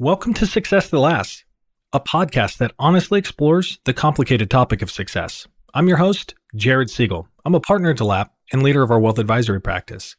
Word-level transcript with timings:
Welcome 0.00 0.32
to 0.34 0.46
Success 0.46 0.88
That 0.90 1.00
Lasts, 1.00 1.42
a 1.92 1.98
podcast 1.98 2.58
that 2.58 2.70
honestly 2.78 3.18
explores 3.18 3.80
the 3.84 3.92
complicated 3.92 4.48
topic 4.48 4.80
of 4.80 4.92
success. 4.92 5.48
I'm 5.74 5.88
your 5.88 5.96
host, 5.96 6.36
Jared 6.54 6.88
Siegel. 6.88 7.26
I'm 7.44 7.56
a 7.56 7.60
partner 7.60 7.90
at 7.90 7.96
DeLapp 7.96 8.28
and 8.52 8.62
leader 8.62 8.84
of 8.84 8.92
our 8.92 9.00
wealth 9.00 9.18
advisory 9.18 9.60
practice. 9.60 10.14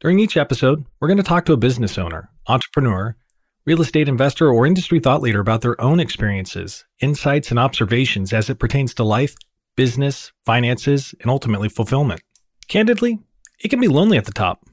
During 0.00 0.20
each 0.20 0.36
episode, 0.36 0.86
we're 1.00 1.08
going 1.08 1.18
to 1.18 1.24
talk 1.24 1.46
to 1.46 1.52
a 1.52 1.56
business 1.56 1.98
owner, 1.98 2.30
entrepreneur, 2.46 3.16
real 3.66 3.80
estate 3.80 4.08
investor, 4.08 4.48
or 4.48 4.68
industry 4.68 5.00
thought 5.00 5.20
leader 5.20 5.40
about 5.40 5.62
their 5.62 5.80
own 5.80 5.98
experiences, 5.98 6.84
insights, 7.00 7.50
and 7.50 7.58
observations 7.58 8.32
as 8.32 8.48
it 8.48 8.60
pertains 8.60 8.94
to 8.94 9.02
life, 9.02 9.34
business, 9.74 10.30
finances, 10.46 11.12
and 11.20 11.28
ultimately 11.28 11.68
fulfillment. 11.68 12.22
Candidly, 12.68 13.18
it 13.58 13.66
can 13.66 13.80
be 13.80 13.88
lonely 13.88 14.16
at 14.16 14.26
the 14.26 14.32
top. 14.32 14.64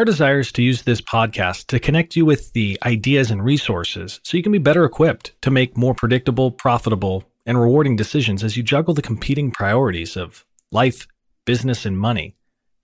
Our 0.00 0.04
desire 0.06 0.40
is 0.40 0.50
to 0.52 0.62
use 0.62 0.80
this 0.80 1.02
podcast 1.02 1.66
to 1.66 1.78
connect 1.78 2.16
you 2.16 2.24
with 2.24 2.54
the 2.54 2.78
ideas 2.86 3.30
and 3.30 3.44
resources 3.44 4.18
so 4.24 4.38
you 4.38 4.42
can 4.42 4.50
be 4.50 4.56
better 4.56 4.86
equipped 4.86 5.34
to 5.42 5.50
make 5.50 5.76
more 5.76 5.92
predictable, 5.92 6.50
profitable, 6.50 7.24
and 7.44 7.60
rewarding 7.60 7.96
decisions 7.96 8.42
as 8.42 8.56
you 8.56 8.62
juggle 8.62 8.94
the 8.94 9.02
competing 9.02 9.50
priorities 9.50 10.16
of 10.16 10.46
life, 10.72 11.06
business, 11.44 11.84
and 11.84 12.00
money. 12.00 12.34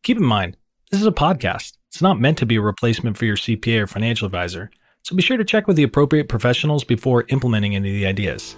Keep 0.02 0.19
in 0.19 0.24
mind, 0.24 0.59
this 0.91 1.01
is 1.01 1.07
a 1.07 1.10
podcast. 1.10 1.79
It's 1.88 2.02
not 2.02 2.21
meant 2.21 2.37
to 2.37 2.45
be 2.45 2.57
a 2.57 2.60
replacement 2.60 3.16
for 3.16 3.24
your 3.24 3.37
CPA 3.37 3.85
or 3.85 3.87
financial 3.87 4.27
advisor, 4.27 4.71
so 5.02 5.16
be 5.16 5.23
sure 5.23 5.38
to 5.38 5.45
check 5.45 5.66
with 5.66 5.79
the 5.79 5.85
appropriate 5.85 6.29
professionals 6.29 6.85
before 6.85 7.24
implementing 7.30 7.74
any 7.74 7.88
of 7.88 7.95
the 7.95 8.05
ideas. 8.05 8.55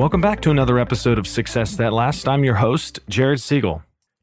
Welcome 0.00 0.22
back 0.22 0.40
to 0.40 0.50
another 0.50 0.78
episode 0.78 1.18
of 1.18 1.26
Success 1.26 1.76
That 1.76 1.92
Lasts. 1.92 2.26
I'm 2.26 2.42
your 2.42 2.54
host, 2.54 3.00
Jared 3.10 3.38
Siegel. 3.38 3.82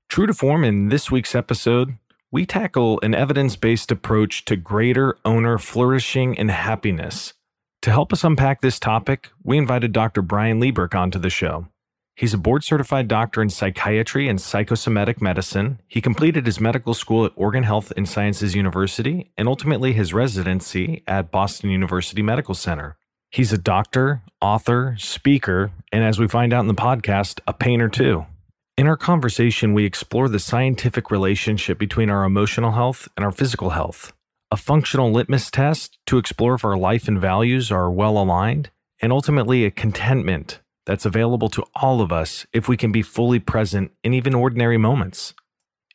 True 0.10 0.26
to 0.26 0.34
form, 0.34 0.64
in 0.64 0.90
this 0.90 1.12
week's 1.12 1.36
episode, 1.36 2.00
we 2.32 2.48
tackle 2.48 3.00
an 3.04 3.14
evidence 3.14 3.56
based 3.56 3.92
approach 3.92 4.44
to 4.46 4.56
greater 4.56 5.20
owner 5.24 5.60
flourishing 5.60 6.36
and 6.36 6.50
happiness. 6.50 7.36
To 7.84 7.92
help 7.92 8.12
us 8.12 8.24
unpack 8.24 8.62
this 8.62 8.80
topic, 8.80 9.30
we 9.44 9.60
invited 9.60 9.92
Dr. 9.92 10.24
Brian 10.24 10.60
Liebrick 10.60 10.96
onto 10.96 11.20
the 11.20 11.30
show. 11.30 11.68
He's 12.16 12.34
a 12.34 12.40
board 12.40 12.64
certified 12.64 13.08
doctor 13.08 13.44
in 13.44 13.52
psychiatry 13.52 14.28
and 14.28 14.42
psychosomatic 14.42 15.22
medicine. 15.22 15.80
He 15.88 16.02
completed 16.02 16.48
his 16.48 16.60
medical 16.60 16.96
school 16.96 17.24
at 17.24 17.34
Oregon 17.36 17.62
Health 17.62 17.94
and 17.96 18.10
Sciences 18.10 18.56
University 18.56 19.30
and 19.38 19.48
ultimately 19.48 19.94
his 19.94 20.12
residency 20.12 21.04
at 21.06 21.30
Boston 21.30 21.70
University 21.70 22.24
Medical 22.24 22.56
Center. 22.56 22.98
He's 23.30 23.52
a 23.52 23.58
doctor, 23.58 24.22
author, 24.42 24.96
speaker, 24.98 25.72
and 25.92 26.04
as 26.04 26.18
we 26.18 26.28
find 26.28 26.54
out 26.54 26.62
in 26.62 26.68
the 26.68 26.74
podcast, 26.74 27.40
a 27.46 27.54
painter 27.54 27.90
too. 27.90 28.26
In 28.78 28.88
our 28.88 28.96
conversation, 28.96 29.74
we 29.74 29.86
explore 29.86 30.30
the 30.30 30.40
scientific 30.40 31.12
relationship 31.12 31.78
between 31.78 32.10
our 32.10 32.24
emotional 32.24 32.72
health 32.72 33.08
and 33.18 33.26
our 33.26 33.32
physical 33.32 33.72
health, 33.72 34.14
a 34.50 34.56
functional 34.56 35.12
litmus 35.12 35.52
test 35.52 35.98
to 36.06 36.18
explore 36.18 36.56
if 36.56 36.64
our 36.64 36.78
life 36.78 37.08
and 37.08 37.20
values 37.20 37.72
are 37.72 37.92
well 37.92 38.18
aligned, 38.18 38.70
and 39.02 39.12
ultimately 39.12 39.66
a 39.66 39.72
contentment 39.72 40.62
that's 40.86 41.06
available 41.06 41.50
to 41.50 41.66
all 41.76 42.00
of 42.02 42.14
us 42.14 42.46
if 42.54 42.70
we 42.70 42.78
can 42.78 42.94
be 42.94 43.02
fully 43.02 43.40
present 43.40 43.92
in 44.04 44.14
even 44.14 44.34
ordinary 44.34 44.78
moments. 44.78 45.34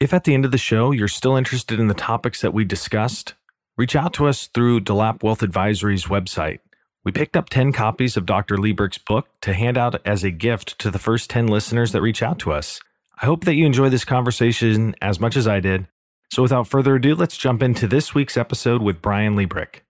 If 0.01 0.13
at 0.13 0.25
the 0.25 0.35
end 0.35 0.45
of 0.45 0.51
the 0.51 0.59
show 0.59 0.91
you're 0.91 1.09
still 1.09 1.37
interested 1.37 1.81
in 1.81 1.87
the 1.87 1.95
topics 1.95 2.43
that 2.43 2.53
we 2.53 2.65
discussed, 2.65 3.35
reach 3.79 3.97
out 3.97 4.13
to 4.15 4.27
us 4.27 4.49
through 4.49 4.81
DeLapp 4.81 5.23
Wealth 5.23 5.43
Advisory's 5.43 6.07
website 6.07 6.59
we 7.05 7.11
picked 7.11 7.37
up 7.37 7.51
10 7.51 7.73
copies 7.73 8.17
of 8.17 8.27
Dr. 8.27 8.57
Liebrick's 8.57 8.99
book 8.99 9.29
to 9.41 9.53
hand 9.53 9.77
out 9.77 10.01
as 10.07 10.23
a 10.23 10.31
gift 10.31 10.79
to 10.79 10.91
the 10.91 11.01
first 11.01 11.31
10 11.31 11.49
listeners 11.49 11.93
that 11.93 12.01
reach 12.01 12.23
out 12.23 12.39
to 12.41 12.53
us. 12.53 12.81
I 13.21 13.27
hope 13.27 13.45
that 13.45 13.55
you 13.55 13.67
enjoy 13.67 13.89
this 13.89 14.05
conversation 14.05 14.95
as 15.03 15.19
much 15.19 15.37
as 15.37 15.49
I 15.49 15.61
did. 15.61 15.89
So, 16.31 16.43
without 16.43 16.69
further 16.69 16.95
ado, 16.95 17.15
let's 17.15 17.37
jump 17.37 17.63
into 17.63 17.87
this 17.87 18.15
week's 18.15 18.37
episode 18.37 18.83
with 18.83 19.03
Brian 19.03 19.37
Liebrick. 19.37 19.81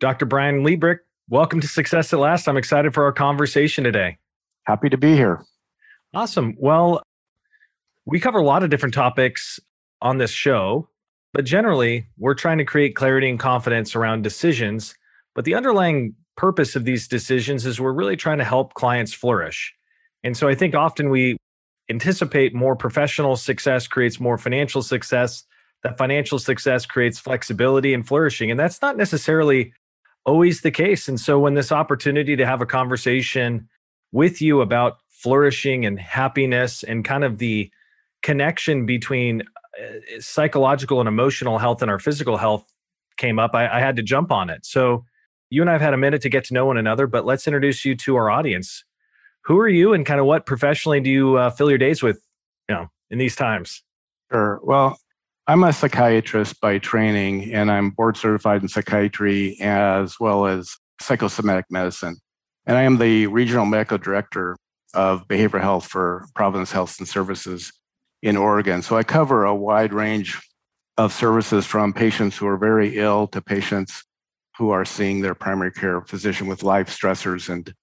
Dr. 0.00 0.26
Brian 0.26 0.64
Liebrick, 0.64 0.98
welcome 1.28 1.60
to 1.60 1.68
Success 1.68 2.12
at 2.12 2.18
Last. 2.18 2.48
I'm 2.48 2.56
excited 2.56 2.92
for 2.92 3.04
our 3.04 3.12
conversation 3.12 3.84
today. 3.84 4.18
Happy 4.64 4.88
to 4.88 4.96
be 4.96 5.14
here. 5.14 5.44
Awesome. 6.14 6.54
Well, 6.58 7.02
we 8.04 8.18
cover 8.18 8.38
a 8.38 8.44
lot 8.44 8.64
of 8.64 8.70
different 8.70 8.94
topics 8.94 9.60
on 10.00 10.18
this 10.18 10.30
show, 10.30 10.88
but 11.32 11.44
generally, 11.44 12.06
we're 12.18 12.34
trying 12.34 12.58
to 12.58 12.64
create 12.64 12.96
clarity 12.96 13.28
and 13.28 13.38
confidence 13.38 13.94
around 13.94 14.22
decisions. 14.22 14.96
But 15.34 15.44
the 15.44 15.54
underlying 15.54 16.14
purpose 16.36 16.76
of 16.76 16.84
these 16.84 17.08
decisions 17.08 17.66
is 17.66 17.80
we're 17.80 17.92
really 17.92 18.16
trying 18.16 18.38
to 18.38 18.44
help 18.44 18.74
clients 18.74 19.12
flourish. 19.12 19.74
And 20.24 20.36
so 20.36 20.48
I 20.48 20.54
think 20.54 20.74
often 20.74 21.10
we 21.10 21.36
anticipate 21.90 22.54
more 22.54 22.76
professional 22.76 23.36
success 23.36 23.86
creates 23.86 24.20
more 24.20 24.38
financial 24.38 24.82
success. 24.82 25.44
That 25.82 25.98
financial 25.98 26.38
success 26.38 26.86
creates 26.86 27.18
flexibility 27.18 27.92
and 27.92 28.06
flourishing. 28.06 28.50
And 28.50 28.58
that's 28.58 28.80
not 28.80 28.96
necessarily 28.96 29.72
always 30.24 30.60
the 30.60 30.70
case. 30.70 31.08
And 31.08 31.18
so 31.18 31.38
when 31.40 31.54
this 31.54 31.72
opportunity 31.72 32.36
to 32.36 32.46
have 32.46 32.60
a 32.60 32.66
conversation 32.66 33.68
with 34.12 34.40
you 34.40 34.60
about 34.60 34.98
flourishing 35.08 35.84
and 35.84 35.98
happiness 35.98 36.82
and 36.82 37.04
kind 37.04 37.24
of 37.24 37.38
the 37.38 37.70
connection 38.22 38.86
between 38.86 39.42
uh, 39.42 40.20
psychological 40.20 41.00
and 41.00 41.08
emotional 41.08 41.58
health 41.58 41.82
and 41.82 41.90
our 41.90 41.98
physical 41.98 42.36
health 42.36 42.64
came 43.16 43.38
up, 43.38 43.54
I, 43.54 43.68
I 43.68 43.80
had 43.80 43.96
to 43.96 44.02
jump 44.02 44.30
on 44.30 44.50
it. 44.50 44.64
So 44.64 45.04
you 45.52 45.60
and 45.60 45.68
I 45.68 45.74
have 45.74 45.82
had 45.82 45.92
a 45.92 45.98
minute 45.98 46.22
to 46.22 46.30
get 46.30 46.44
to 46.44 46.54
know 46.54 46.64
one 46.64 46.78
another, 46.78 47.06
but 47.06 47.26
let's 47.26 47.46
introduce 47.46 47.84
you 47.84 47.94
to 47.96 48.16
our 48.16 48.30
audience. 48.30 48.84
Who 49.42 49.58
are 49.58 49.68
you, 49.68 49.92
and 49.92 50.06
kind 50.06 50.18
of 50.18 50.24
what 50.24 50.46
professionally 50.46 50.98
do 51.00 51.10
you 51.10 51.36
uh, 51.36 51.50
fill 51.50 51.68
your 51.68 51.78
days 51.78 52.02
with? 52.02 52.22
You 52.70 52.76
know, 52.76 52.88
in 53.10 53.18
these 53.18 53.36
times. 53.36 53.82
Sure. 54.32 54.60
Well, 54.62 54.98
I'm 55.46 55.62
a 55.62 55.72
psychiatrist 55.74 56.58
by 56.62 56.78
training, 56.78 57.52
and 57.52 57.70
I'm 57.70 57.90
board 57.90 58.16
certified 58.16 58.62
in 58.62 58.68
psychiatry 58.68 59.58
as 59.60 60.18
well 60.18 60.46
as 60.46 60.74
psychosomatic 61.02 61.66
medicine. 61.68 62.16
And 62.64 62.78
I 62.78 62.82
am 62.82 62.96
the 62.96 63.26
regional 63.26 63.66
medical 63.66 63.98
director 63.98 64.56
of 64.94 65.28
behavioral 65.28 65.60
health 65.60 65.86
for 65.86 66.24
Providence 66.34 66.72
Health 66.72 66.98
and 66.98 67.06
Services 67.06 67.72
in 68.22 68.38
Oregon. 68.38 68.80
So 68.80 68.96
I 68.96 69.02
cover 69.02 69.44
a 69.44 69.54
wide 69.54 69.92
range 69.92 70.40
of 70.96 71.12
services 71.12 71.66
from 71.66 71.92
patients 71.92 72.38
who 72.38 72.46
are 72.46 72.56
very 72.56 72.96
ill 72.96 73.26
to 73.28 73.42
patients 73.42 74.02
who 74.58 74.70
are 74.70 74.84
seeing 74.84 75.20
their 75.20 75.34
primary 75.34 75.72
care 75.72 76.00
physician 76.02 76.46
with 76.46 76.62
life 76.62 76.88
stressors 76.88 77.48
and 77.48 77.74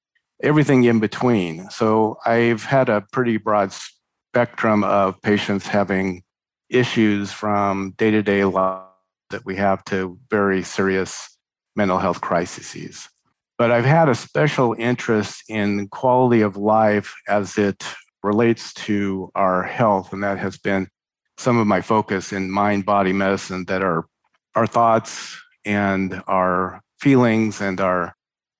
everything 0.41 0.83
in 0.83 0.99
between. 0.99 1.69
So 1.69 2.17
I've 2.25 2.63
had 2.63 2.89
a 2.89 3.05
pretty 3.11 3.37
broad 3.37 3.71
spectrum 3.73 4.83
of 4.83 5.21
patients 5.21 5.67
having 5.67 6.23
issues 6.69 7.31
from 7.31 7.91
day 7.97 8.11
to 8.11 8.21
day 8.21 8.45
life 8.45 8.83
that 9.31 9.45
we 9.45 9.55
have 9.55 9.83
to 9.85 10.17
very 10.29 10.63
serious 10.63 11.37
mental 11.75 11.97
health 11.97 12.21
crises. 12.21 13.09
But 13.57 13.71
I've 13.71 13.85
had 13.85 14.09
a 14.09 14.15
special 14.15 14.75
interest 14.77 15.43
in 15.49 15.87
quality 15.89 16.41
of 16.41 16.55
life 16.55 17.13
as 17.27 17.57
it 17.57 17.83
relates 18.23 18.73
to 18.73 19.31
our 19.35 19.63
health, 19.63 20.13
and 20.13 20.23
that 20.23 20.37
has 20.39 20.57
been 20.57 20.87
some 21.37 21.57
of 21.57 21.67
my 21.67 21.81
focus 21.81 22.33
in 22.33 22.51
mind 22.51 22.85
body 22.85 23.13
medicine 23.13 23.65
that 23.65 23.81
are 23.81 24.05
our 24.55 24.67
thoughts, 24.67 25.41
and 25.69 26.23
our 26.25 26.81
feelings 26.99 27.61
and 27.61 27.79
our 27.79 28.15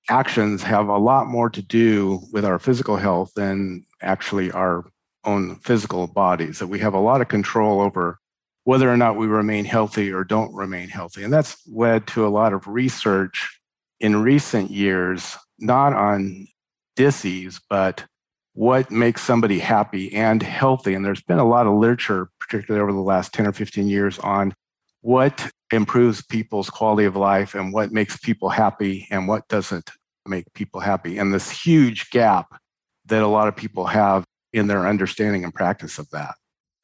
actions 0.08 0.62
have 0.62 0.86
a 0.86 0.96
lot 0.96 1.26
more 1.26 1.50
to 1.50 1.60
do 1.60 2.20
with 2.32 2.44
our 2.44 2.60
physical 2.60 2.96
health 2.96 3.32
than 3.34 3.84
actually 4.00 4.52
our 4.52 4.84
own 5.24 5.56
physical 5.56 6.06
bodies, 6.06 6.60
that 6.60 6.68
we 6.68 6.78
have 6.78 6.94
a 6.94 7.00
lot 7.00 7.20
of 7.20 7.26
control 7.26 7.80
over 7.80 8.20
whether 8.62 8.88
or 8.88 8.96
not 8.96 9.16
we 9.16 9.26
remain 9.26 9.64
healthy 9.64 10.12
or 10.12 10.22
don't 10.22 10.54
remain 10.54 10.88
healthy. 10.88 11.24
And 11.24 11.32
that's 11.32 11.60
led 11.66 12.06
to 12.08 12.24
a 12.24 12.30
lot 12.30 12.52
of 12.52 12.68
research 12.68 13.58
in 13.98 14.22
recent 14.22 14.70
years, 14.70 15.36
not 15.58 15.92
on 15.92 16.46
disease, 16.94 17.60
but 17.68 18.04
what 18.52 18.88
makes 18.92 19.22
somebody 19.22 19.58
happy 19.58 20.14
and 20.14 20.44
healthy. 20.44 20.94
And 20.94 21.04
there's 21.04 21.22
been 21.22 21.38
a 21.38 21.48
lot 21.48 21.66
of 21.66 21.74
literature, 21.74 22.30
particularly 22.38 22.80
over 22.80 22.92
the 22.92 23.00
last 23.00 23.34
10 23.34 23.48
or 23.48 23.52
15 23.52 23.88
years, 23.88 24.20
on 24.20 24.54
what 25.00 25.50
improves 25.72 26.22
people's 26.22 26.70
quality 26.70 27.04
of 27.04 27.16
life 27.16 27.54
and 27.54 27.72
what 27.72 27.92
makes 27.92 28.16
people 28.16 28.48
happy 28.48 29.06
and 29.10 29.28
what 29.28 29.46
doesn't 29.48 29.90
make 30.26 30.52
people 30.54 30.80
happy. 30.80 31.18
And 31.18 31.32
this 31.32 31.50
huge 31.50 32.10
gap 32.10 32.60
that 33.06 33.22
a 33.22 33.26
lot 33.26 33.48
of 33.48 33.56
people 33.56 33.86
have 33.86 34.24
in 34.52 34.66
their 34.66 34.86
understanding 34.86 35.44
and 35.44 35.54
practice 35.54 35.98
of 35.98 36.10
that. 36.10 36.34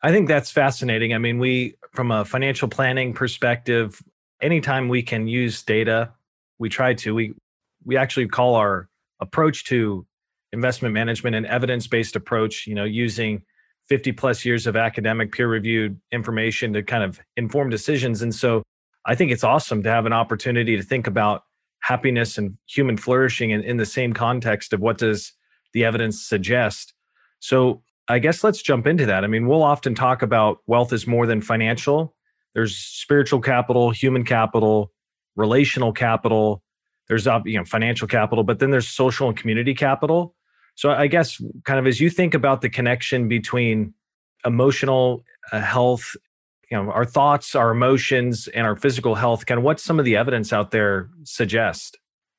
I 0.02 0.12
think 0.12 0.28
that's 0.28 0.50
fascinating. 0.50 1.14
I 1.14 1.18
mean, 1.18 1.38
we, 1.38 1.74
from 1.92 2.10
a 2.10 2.24
financial 2.24 2.68
planning 2.68 3.12
perspective, 3.12 4.00
anytime 4.40 4.88
we 4.88 5.02
can 5.02 5.26
use 5.26 5.62
data, 5.62 6.12
we 6.58 6.68
try 6.68 6.94
to. 6.94 7.14
We, 7.14 7.34
we 7.84 7.96
actually 7.96 8.28
call 8.28 8.54
our 8.54 8.88
approach 9.20 9.64
to 9.64 10.06
investment 10.52 10.94
management 10.94 11.34
an 11.34 11.46
evidence 11.46 11.86
based 11.86 12.14
approach, 12.14 12.66
you 12.66 12.74
know, 12.74 12.84
using 12.84 13.42
50 13.88 14.12
plus 14.12 14.44
years 14.44 14.66
of 14.66 14.76
academic 14.76 15.32
peer 15.32 15.48
reviewed 15.48 16.00
information 16.12 16.72
to 16.72 16.82
kind 16.82 17.04
of 17.04 17.20
inform 17.36 17.70
decisions. 17.70 18.22
And 18.22 18.34
so 18.34 18.62
I 19.06 19.14
think 19.14 19.30
it's 19.30 19.44
awesome 19.44 19.82
to 19.84 19.88
have 19.88 20.04
an 20.04 20.12
opportunity 20.12 20.76
to 20.76 20.82
think 20.82 21.06
about 21.06 21.44
happiness 21.80 22.36
and 22.36 22.58
human 22.68 22.96
flourishing 22.96 23.50
in, 23.50 23.62
in 23.62 23.76
the 23.76 23.86
same 23.86 24.12
context 24.12 24.72
of 24.72 24.80
what 24.80 24.98
does 24.98 25.32
the 25.72 25.84
evidence 25.84 26.20
suggest. 26.20 26.92
So 27.38 27.82
I 28.08 28.18
guess 28.18 28.42
let's 28.42 28.60
jump 28.60 28.86
into 28.86 29.06
that. 29.06 29.24
I 29.24 29.28
mean, 29.28 29.46
we'll 29.46 29.62
often 29.62 29.94
talk 29.94 30.22
about 30.22 30.58
wealth 30.66 30.92
is 30.92 31.06
more 31.06 31.26
than 31.26 31.40
financial. 31.40 32.14
There's 32.54 32.76
spiritual 32.76 33.40
capital, 33.40 33.90
human 33.90 34.24
capital, 34.24 34.92
relational 35.36 35.92
capital. 35.92 36.62
There's 37.08 37.26
you 37.44 37.58
know 37.58 37.64
financial 37.64 38.08
capital, 38.08 38.42
but 38.42 38.58
then 38.58 38.70
there's 38.70 38.88
social 38.88 39.28
and 39.28 39.36
community 39.36 39.74
capital. 39.74 40.34
So 40.74 40.90
I 40.90 41.06
guess 41.06 41.40
kind 41.64 41.78
of 41.78 41.86
as 41.86 42.00
you 42.00 42.10
think 42.10 42.34
about 42.34 42.62
the 42.62 42.68
connection 42.68 43.28
between 43.28 43.94
emotional 44.44 45.24
uh, 45.52 45.60
health, 45.60 46.16
you 46.70 46.76
know, 46.76 46.90
our 46.90 47.04
thoughts, 47.04 47.54
our 47.54 47.70
emotions, 47.70 48.48
and 48.48 48.66
our 48.66 48.76
physical 48.76 49.14
health, 49.14 49.48
of 49.48 49.62
what 49.62 49.80
some 49.80 49.98
of 49.98 50.04
the 50.04 50.16
evidence 50.16 50.52
out 50.52 50.70
there 50.70 51.08
suggest. 51.24 51.98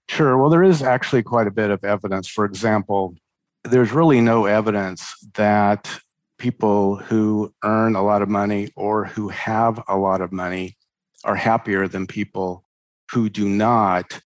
Sure. 0.10 0.38
Well, 0.38 0.50
there 0.50 0.64
is 0.64 0.82
actually 0.82 1.24
quite 1.24 1.48
a 1.48 1.52
bit 1.52 1.70
of 1.70 1.84
evidence. 1.84 2.28
For 2.28 2.46
example, 2.46 3.16
there's 3.64 3.92
really 3.92 4.22
no 4.22 4.46
evidence 4.46 5.14
that 5.36 6.00
people 6.38 6.96
who 6.96 7.54
earn 7.64 7.96
a 7.96 8.04
lot 8.04 8.22
of 8.22 8.30
money 8.30 8.70
or 8.76 9.06
who 9.06 9.30
have 9.30 9.84
a 9.88 9.98
lot 9.98 10.22
of 10.22 10.32
money 10.32 10.78
are 11.24 11.36
happier 11.36 11.88
than 11.88 12.08
people 12.08 12.64
who 13.12 13.30
do 13.30 13.50
not 13.50 14.22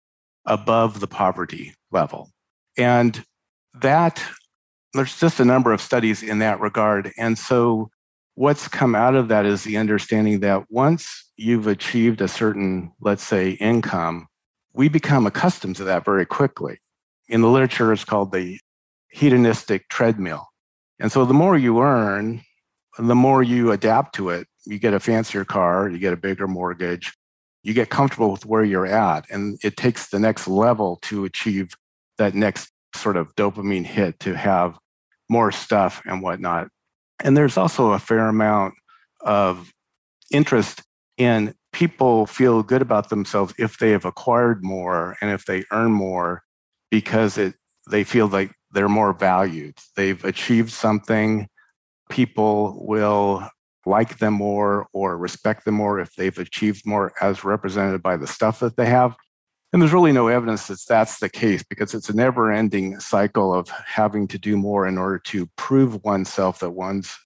above 0.45 1.00
the 1.00 1.07
poverty 1.07 1.74
level. 1.92 2.30
And 2.77 3.24
that, 3.74 4.21
there's 4.94 5.19
just 5.19 5.39
a 5.39 5.45
number 5.45 5.71
of 5.71 5.81
studies 5.81 6.21
in 6.21 6.39
that 6.39 6.59
regard. 6.59 7.12
And 7.18 7.38
so 7.38 7.89
what's 8.35 8.67
come 8.67 8.95
out 8.95 9.15
of 9.15 9.27
that 9.29 9.45
is 9.45 9.63
the 9.63 9.77
understanding 9.77 10.39
that 10.41 10.65
once 10.69 11.29
you've 11.37 11.67
achieved 11.67 12.21
a 12.21 12.27
certain, 12.27 12.91
let's 12.99 13.23
say, 13.23 13.51
income, 13.51 14.27
we 14.73 14.89
become 14.89 15.27
accustomed 15.27 15.75
to 15.77 15.83
that 15.85 16.05
very 16.05 16.25
quickly. 16.25 16.79
In 17.27 17.41
the 17.41 17.49
literature, 17.49 17.91
it's 17.91 18.05
called 18.05 18.31
the 18.31 18.59
hedonistic 19.09 19.89
treadmill. 19.89 20.47
And 20.99 21.11
so 21.11 21.25
the 21.25 21.33
more 21.33 21.57
you 21.57 21.81
earn, 21.81 22.41
the 22.97 23.15
more 23.15 23.43
you 23.43 23.71
adapt 23.71 24.15
to 24.15 24.29
it. 24.29 24.47
You 24.65 24.77
get 24.77 24.93
a 24.93 24.99
fancier 24.99 25.43
car, 25.43 25.89
you 25.89 25.97
get 25.97 26.13
a 26.13 26.17
bigger 26.17 26.47
mortgage, 26.47 27.13
you 27.63 27.73
get 27.73 27.89
comfortable 27.89 28.31
with 28.31 28.45
where 28.45 28.63
you're 28.63 28.85
at. 28.85 29.25
And 29.29 29.59
it 29.63 29.75
takes 29.75 30.09
the 30.09 30.19
next 30.19 30.47
level 30.47 30.99
to 31.03 31.25
achieve 31.25 31.75
that 32.17 32.35
next 32.35 32.71
sort 32.95 33.17
of 33.17 33.35
dopamine 33.35 33.85
hit 33.85 34.19
to 34.19 34.35
have 34.35 34.77
more 35.29 35.51
stuff 35.51 36.01
and 36.05 36.21
whatnot. 36.21 36.67
And 37.23 37.35
there's 37.38 37.57
also 37.57 37.91
a 37.91 38.00
fair 38.00 38.27
amount 38.27 38.73
of 39.21 39.71
interest 40.31 40.81
in 41.18 41.53
people 41.73 42.25
feel 42.25 42.63
good 42.63 42.81
about 42.81 43.09
themselves 43.09 43.53
if 43.57 43.77
they 43.77 43.91
have 43.91 44.06
acquired 44.06 44.63
more 44.63 45.15
and 45.21 45.31
if 45.31 45.45
they 45.45 45.63
earn 45.71 45.91
more 45.91 46.44
because 46.89 47.38
it 47.38 47.56
they 47.89 48.03
feel 48.03 48.27
like 48.27 48.51
they're 48.71 48.89
more 48.89 49.13
valued. 49.13 49.75
They've 49.95 50.23
achieved 50.23 50.71
something. 50.71 51.47
People 52.09 52.85
will 52.85 53.47
like 53.85 54.19
them 54.19 54.35
more 54.35 54.88
or 54.94 55.17
respect 55.17 55.65
them 55.65 55.75
more 55.75 56.00
if 56.00 56.13
they've 56.15 56.38
achieved 56.38 56.85
more 56.85 57.13
as 57.21 57.44
represented 57.44 58.03
by 58.03 58.17
the 58.17 58.27
stuff 58.27 58.59
that 58.59 58.77
they 58.77 58.85
have. 58.85 59.15
And 59.73 59.81
there's 59.81 59.94
really 59.94 60.12
no 60.12 60.27
evidence 60.27 60.68
that 60.68 60.83
that's 60.88 61.19
the 61.19 61.29
case 61.29 61.63
because 61.63 61.94
it's 61.94 62.09
a 62.09 62.15
never 62.15 62.51
ending 62.51 63.00
cycle 63.00 63.53
of 63.53 63.69
having 63.69 64.27
to 64.27 64.38
do 64.38 64.57
more 64.57 64.85
in 64.85 64.97
order 64.97 65.18
to 65.19 65.47
prove 65.56 66.03
oneself 66.03 66.59
that 66.59 66.71
one's 66.71 67.18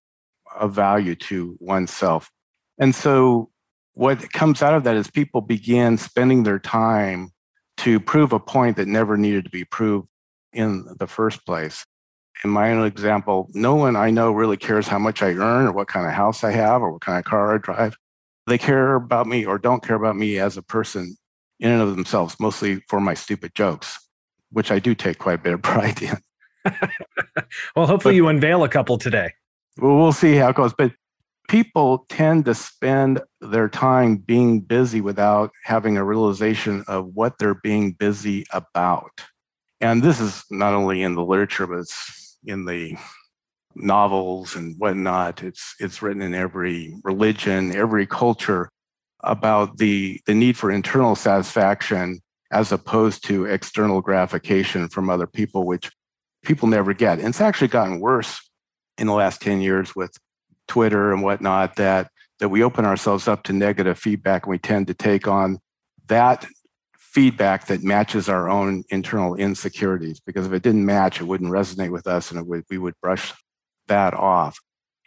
of 0.56 0.74
value 0.74 1.16
to 1.16 1.58
oneself. 1.60 2.32
And 2.78 2.94
so 2.94 3.50
what 3.94 4.32
comes 4.32 4.62
out 4.62 4.74
of 4.74 4.84
that 4.84 4.96
is 4.96 5.10
people 5.10 5.42
begin 5.42 5.98
spending 5.98 6.44
their 6.44 6.60
time 6.60 7.32
to 7.78 8.00
prove 8.00 8.32
a 8.32 8.40
point 8.40 8.78
that 8.78 8.88
never 8.88 9.18
needed 9.18 9.46
to 9.46 9.50
be 9.50 9.66
proved 9.66 10.08
in 10.54 10.86
the 11.00 11.08
first 11.08 11.46
place. 11.46 11.86
In 12.44 12.50
my 12.50 12.72
own 12.72 12.86
example, 12.86 13.50
no 13.54 13.76
one 13.76 13.96
I 13.96 14.12
know 14.12 14.32
really 14.32 14.58
cares 14.58 14.88
how 14.88 15.00
much 15.00 15.24
I 15.24 15.32
earn 15.32 15.68
or 15.68 15.72
what 15.72 15.88
kind 15.88 16.06
of 16.06 16.14
house 16.14 16.44
I 16.44 16.52
have 16.52 16.82
or 16.82 16.92
what 16.92 17.02
kind 17.02 17.18
of 17.18 17.26
car 17.26 17.56
I 17.56 17.58
drive. 17.58 17.98
They 18.48 18.58
care 18.58 18.96
about 18.96 19.28
me 19.28 19.46
or 19.46 19.58
don't 19.58 19.84
care 19.84 19.96
about 19.96 20.16
me 20.16 20.38
as 20.38 20.58
a 20.58 20.62
person 20.62 21.18
in 21.60 21.72
and 21.72 21.82
of 21.82 21.96
themselves, 21.96 22.40
mostly 22.40 22.82
for 22.88 23.00
my 23.00 23.14
stupid 23.14 23.56
jokes, 23.56 23.98
which 24.52 24.72
I 24.72 24.80
do 24.80 24.96
take 24.96 25.20
quite 25.20 25.40
a 25.40 25.44
bit 25.44 25.54
of 25.54 25.62
pride 25.64 26.02
in. 26.02 26.18
well, 27.76 27.88
hopefully 27.88 28.14
but, 28.14 28.16
you 28.16 28.28
unveil 28.28 28.64
a 28.64 28.70
couple 28.70 28.98
today. 28.98 29.32
Well, 29.78 29.98
we'll 29.98 30.14
see 30.14 30.36
how 30.36 30.50
it 30.50 30.56
goes. 30.56 30.74
But 30.74 30.92
people 31.48 32.06
tend 32.10 32.46
to 32.46 32.56
spend 32.56 33.22
their 33.42 33.70
time 33.70 34.18
being 34.18 34.62
busy 34.62 35.02
without 35.02 35.52
having 35.64 35.98
a 35.98 36.04
realization 36.04 36.84
of 36.88 37.08
what 37.14 37.38
they're 37.38 37.56
being 37.56 37.92
busy 37.92 38.46
about. 38.52 39.12
And 39.82 40.02
this 40.02 40.20
is 40.20 40.44
not 40.50 40.74
only 40.74 41.02
in 41.02 41.16
the 41.16 41.24
literature, 41.24 41.68
but 41.68 41.80
it's 41.80 42.38
in 42.46 42.66
the 42.66 42.98
novels 43.76 44.56
and 44.56 44.76
whatnot. 44.78 45.44
It's 45.44 45.76
it's 45.80 46.02
written 46.02 46.22
in 46.22 46.34
every 46.34 46.96
religion, 47.04 47.76
every 47.76 48.08
culture 48.08 48.70
about 49.26 49.78
the, 49.78 50.20
the 50.26 50.34
need 50.34 50.58
for 50.58 50.72
internal 50.72 51.16
satisfaction 51.16 52.22
as 52.52 52.72
opposed 52.72 53.24
to 53.26 53.46
external 53.46 54.02
gratification 54.02 54.88
from 54.88 55.10
other 55.10 55.28
people, 55.28 55.66
which 55.66 55.92
people 56.44 56.68
never 56.68 56.94
get. 56.94 57.20
And 57.20 57.30
it's 57.30 57.42
actually 57.42 57.68
gotten 57.68 58.00
worse 58.00 58.40
in 58.98 59.08
the 59.08 59.14
last 59.14 59.42
10 59.42 59.62
years 59.62 59.96
with 59.96 60.16
Twitter 60.68 61.12
and 61.12 61.24
whatnot 61.24 61.76
that 61.76 62.10
that 62.40 62.50
we 62.50 62.64
open 62.64 62.86
ourselves 62.86 63.28
up 63.28 63.44
to 63.44 63.54
negative 63.54 63.98
feedback 63.98 64.44
and 64.44 64.52
we 64.52 64.58
tend 64.58 64.88
to 64.88 64.94
take 64.94 65.28
on 65.28 65.60
that 66.08 66.46
feedback 66.98 67.68
that 67.68 67.82
matches 67.82 68.28
our 68.28 68.50
own 68.50 68.84
internal 68.90 69.36
insecurities 69.36 70.20
because 70.20 70.46
if 70.46 70.52
it 70.52 70.64
didn't 70.64 70.86
match 70.86 71.22
it 71.22 71.24
wouldn't 71.24 71.52
resonate 71.52 71.92
with 71.92 72.08
us 72.08 72.32
and 72.32 72.46
would, 72.46 72.64
we 72.70 72.78
would 72.78 72.94
brush 73.02 73.34
that 73.88 74.14
off 74.14 74.60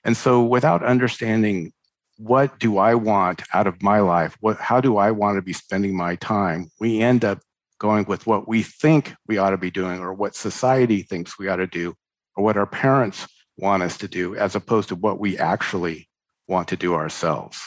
and 0.04 0.16
so 0.16 0.42
without 0.42 0.82
understanding 0.82 1.70
what 2.18 2.58
do 2.58 2.78
i 2.78 2.94
want 2.94 3.42
out 3.54 3.66
of 3.66 3.82
my 3.82 4.00
life 4.00 4.36
what 4.40 4.56
how 4.58 4.80
do 4.80 4.96
i 4.96 5.10
want 5.10 5.36
to 5.36 5.42
be 5.42 5.52
spending 5.52 5.96
my 5.96 6.14
time 6.16 6.70
we 6.80 7.00
end 7.00 7.24
up 7.24 7.38
going 7.78 8.04
with 8.06 8.26
what 8.26 8.48
we 8.48 8.62
think 8.62 9.14
we 9.26 9.38
ought 9.38 9.50
to 9.50 9.56
be 9.56 9.70
doing 9.70 10.00
or 10.00 10.12
what 10.12 10.34
society 10.34 11.02
thinks 11.02 11.38
we 11.38 11.48
ought 11.48 11.56
to 11.56 11.66
do 11.66 11.94
or 12.36 12.44
what 12.44 12.56
our 12.56 12.66
parents 12.66 13.26
want 13.56 13.82
us 13.82 13.96
to 13.96 14.08
do 14.08 14.36
as 14.36 14.54
opposed 14.54 14.88
to 14.88 14.94
what 14.94 15.18
we 15.18 15.38
actually 15.38 16.08
want 16.48 16.68
to 16.68 16.76
do 16.76 16.94
ourselves 16.94 17.60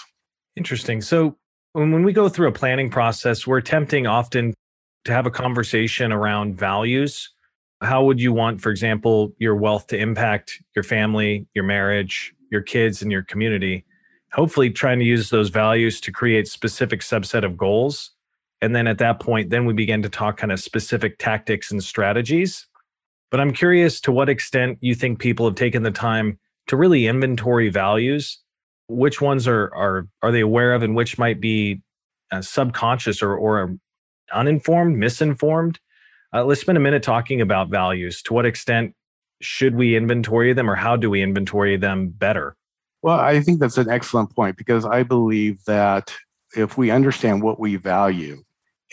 interesting 0.55 1.01
so 1.01 1.35
when 1.73 2.03
we 2.03 2.11
go 2.11 2.27
through 2.27 2.49
a 2.49 2.51
planning 2.51 2.89
process, 2.89 3.47
we're 3.47 3.57
attempting 3.57 4.05
often 4.05 4.53
to 5.05 5.13
have 5.13 5.25
a 5.25 5.31
conversation 5.31 6.11
around 6.11 6.57
values. 6.57 7.29
How 7.81 8.03
would 8.03 8.19
you 8.19 8.33
want, 8.33 8.61
for 8.61 8.69
example, 8.69 9.33
your 9.39 9.55
wealth 9.55 9.87
to 9.87 9.97
impact 9.97 10.61
your 10.75 10.83
family, 10.83 11.47
your 11.53 11.63
marriage, 11.63 12.33
your 12.51 12.61
kids, 12.61 13.01
and 13.01 13.11
your 13.11 13.23
community? 13.23 13.85
Hopefully, 14.33 14.69
trying 14.69 14.99
to 14.99 15.05
use 15.05 15.29
those 15.29 15.49
values 15.49 15.99
to 16.01 16.11
create 16.11 16.47
specific 16.47 17.01
subset 17.01 17.43
of 17.43 17.57
goals. 17.57 18.11
And 18.61 18.75
then 18.75 18.87
at 18.87 18.99
that 18.99 19.19
point, 19.19 19.49
then 19.49 19.65
we 19.65 19.73
begin 19.73 20.01
to 20.03 20.09
talk 20.09 20.37
kind 20.37 20.51
of 20.51 20.59
specific 20.59 21.17
tactics 21.17 21.71
and 21.71 21.83
strategies. 21.83 22.67
But 23.29 23.39
I'm 23.39 23.51
curious 23.51 23.99
to 24.01 24.11
what 24.11 24.29
extent 24.29 24.77
you 24.81 24.93
think 24.93 25.19
people 25.19 25.45
have 25.45 25.55
taken 25.55 25.83
the 25.83 25.91
time 25.91 26.37
to 26.67 26.77
really 26.77 27.07
inventory 27.07 27.69
values 27.69 28.39
which 28.91 29.21
ones 29.21 29.47
are 29.47 29.73
are 29.73 30.07
are 30.21 30.31
they 30.31 30.41
aware 30.41 30.73
of 30.73 30.83
and 30.83 30.95
which 30.95 31.17
might 31.17 31.39
be 31.39 31.81
uh, 32.31 32.41
subconscious 32.41 33.21
or 33.21 33.35
or 33.35 33.75
uninformed 34.33 34.97
misinformed 34.97 35.79
uh, 36.33 36.43
let's 36.43 36.61
spend 36.61 36.77
a 36.77 36.81
minute 36.81 37.03
talking 37.03 37.41
about 37.41 37.69
values 37.69 38.21
to 38.21 38.33
what 38.33 38.45
extent 38.45 38.93
should 39.41 39.75
we 39.75 39.95
inventory 39.95 40.53
them 40.53 40.69
or 40.69 40.75
how 40.75 40.95
do 40.95 41.09
we 41.09 41.21
inventory 41.21 41.77
them 41.77 42.09
better 42.09 42.55
well 43.01 43.19
i 43.19 43.39
think 43.41 43.59
that's 43.59 43.77
an 43.77 43.89
excellent 43.89 44.33
point 44.35 44.57
because 44.57 44.85
i 44.85 45.03
believe 45.03 45.63
that 45.65 46.13
if 46.55 46.77
we 46.77 46.91
understand 46.91 47.41
what 47.41 47.59
we 47.59 47.75
value 47.75 48.43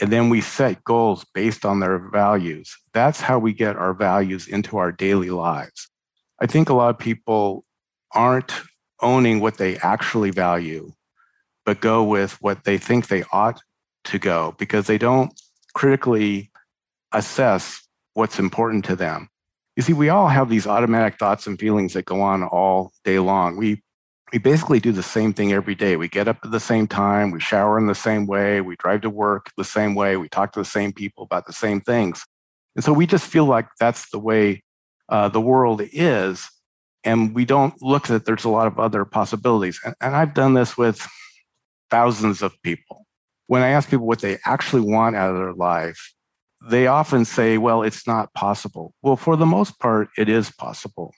and 0.01 0.13
then 0.13 0.31
we 0.31 0.41
set 0.41 0.85
goals 0.85 1.25
based 1.35 1.65
on 1.65 1.81
their 1.81 1.99
values 1.99 2.77
that's 2.93 3.21
how 3.21 3.39
we 3.39 3.53
get 3.53 3.77
our 3.77 3.95
values 3.95 4.47
into 4.47 4.77
our 4.77 4.93
daily 4.93 5.31
lives 5.31 5.89
i 6.41 6.47
think 6.47 6.69
a 6.69 6.75
lot 6.75 6.91
of 6.91 6.99
people 6.99 7.65
aren't 8.13 8.53
owning 9.01 9.41
what 9.41 9.59
they 9.59 9.77
actually 9.79 10.31
value, 10.31 10.93
but 11.65 11.81
go 11.81 12.03
with 12.03 12.41
what 12.41 12.65
they 12.65 12.79
think 12.79 13.09
they 13.09 13.25
ought 13.33 13.61
to 14.05 14.19
go 14.19 14.55
because 14.59 14.87
they 14.87 14.99
don't 14.99 15.39
critically 15.75 16.51
assess 17.13 17.87
what's 18.15 18.39
important 18.39 18.85
to 18.87 18.97
them. 18.97 19.29
You 19.77 19.83
see, 19.83 19.93
we 19.93 20.09
all 20.09 20.29
have 20.29 20.49
these 20.49 20.67
automatic 20.67 21.19
thoughts 21.19 21.47
and 21.47 21.59
feelings 21.59 21.93
that 21.93 22.05
go 22.05 22.21
on 22.21 22.43
all 22.43 22.93
day 23.05 23.19
long. 23.19 23.57
We 23.57 23.83
we 24.33 24.39
basically 24.39 24.81
do 24.81 24.93
the 24.93 25.03
same 25.03 25.33
thing 25.33 25.53
every 25.53 25.75
day. 25.75 25.97
We 25.97 26.09
get 26.09 26.29
up 26.29 26.39
at 26.45 26.51
the 26.51 26.61
same 26.61 26.87
time, 26.87 27.31
we 27.31 27.41
shower 27.41 27.79
in 27.79 27.87
the 27.87 27.95
same 27.95 28.27
way, 28.27 28.61
we 28.61 28.77
drive 28.77 29.03
to 29.03 29.11
work 29.11 29.51
the 29.57 29.65
same 29.65 29.95
way, 29.95 30.17
we 30.17 30.29
talk 30.29 30.53
to 30.53 30.61
the 30.61 30.65
same 30.65 30.93
people 30.93 31.25
about 31.25 31.47
the 31.47 31.53
same 31.53 31.81
things. 31.81 32.25
And 32.77 32.85
so 32.85 32.93
we 32.93 33.07
just 33.07 33.27
feel 33.27 33.45
like 33.45 33.67
that's 33.81 34.11
the 34.11 34.19
way 34.19 34.63
uh, 35.09 35.29
the 35.29 35.41
world 35.41 35.83
is 35.93 36.49
and 37.05 37.35
we 37.35 37.45
don't 37.45 37.81
look 37.81 38.09
that 38.09 38.25
there's 38.25 38.45
a 38.45 38.49
lot 38.49 38.67
of 38.67 38.79
other 38.79 39.05
possibilities. 39.05 39.81
And, 39.85 39.95
and 40.01 40.17
I've 40.17 40.35
done 40.35 40.55
this 40.55 40.77
with 40.77 41.07
thousands 41.91 42.43
of 42.43 42.61
people. 42.63 43.07
When 43.47 43.63
I 43.63 43.69
ask 43.69 43.89
people 43.89 44.07
what 44.07 44.21
they 44.21 44.39
actually 44.45 44.83
want 44.83 45.17
out 45.17 45.31
of 45.31 45.37
their 45.39 45.55
life, 45.55 46.13
they 46.69 46.87
often 46.87 47.25
say, 47.25 47.57
well, 47.57 47.83
it's 47.83 48.07
not 48.07 48.35
possible. 48.35 48.93
Well, 49.01 49.17
for 49.17 49.37
the 49.37 49.47
most 49.47 49.79
part, 49.79 50.09
it 50.19 50.29
is 50.29 50.51
possible. 50.51 51.15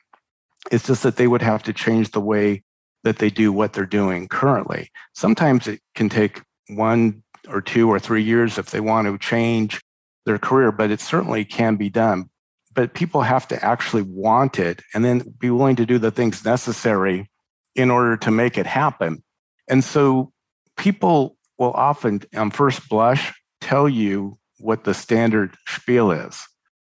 It's 0.71 0.87
just 0.87 1.03
that 1.03 1.17
they 1.17 1.27
would 1.27 1.43
have 1.43 1.63
to 1.65 1.73
change 1.73 2.11
the 2.11 2.21
way 2.21 2.63
that 3.05 3.19
they 3.19 3.31
do 3.31 3.53
what 3.53 3.73
they're 3.73 3.87
doing 3.87 4.29
currently. 4.29 4.91
Sometimes 5.15 5.67
it 5.67 5.81
can 5.95 6.09
take 6.09 6.43
one 6.69 7.23
or 7.49 7.61
two 7.61 7.89
or 7.89 7.99
three 7.99 8.23
years 8.23 8.59
if 8.59 8.71
they 8.71 8.81
want 8.81 9.07
to 9.07 9.19
change 9.19 9.81
their 10.27 10.39
career, 10.39 10.71
but 10.71 10.91
it 10.91 11.01
certainly 11.01 11.45
can 11.45 11.77
be 11.77 11.89
done. 11.89 12.29
But 12.73 12.95
people 12.95 13.23
have 13.23 13.49
to 13.49 13.65
actually 13.65 14.03
want 14.03 14.59
it 14.59 14.83
and 14.95 15.05
then 15.05 15.35
be 15.39 15.51
willing 15.51 15.77
to 15.77 15.87
do 15.87 15.99
the 15.99 16.11
things 16.11 16.45
necessary 16.45 17.29
in 17.75 17.91
order 17.91 18.17
to 18.19 18.31
make 18.31 18.59
it 18.59 18.67
happen. 18.67 19.23
And 19.69 19.83
so 19.83 20.33
people 20.77 21.37
will 21.59 21.73
often, 21.73 22.23
on 22.35 22.51
first 22.51 22.89
blush, 22.89 23.33
tell 23.61 23.89
you 23.89 24.39
what 24.59 24.85
the 24.85 24.95
standard 24.95 25.57
spiel 25.67 26.11
is. 26.11 26.41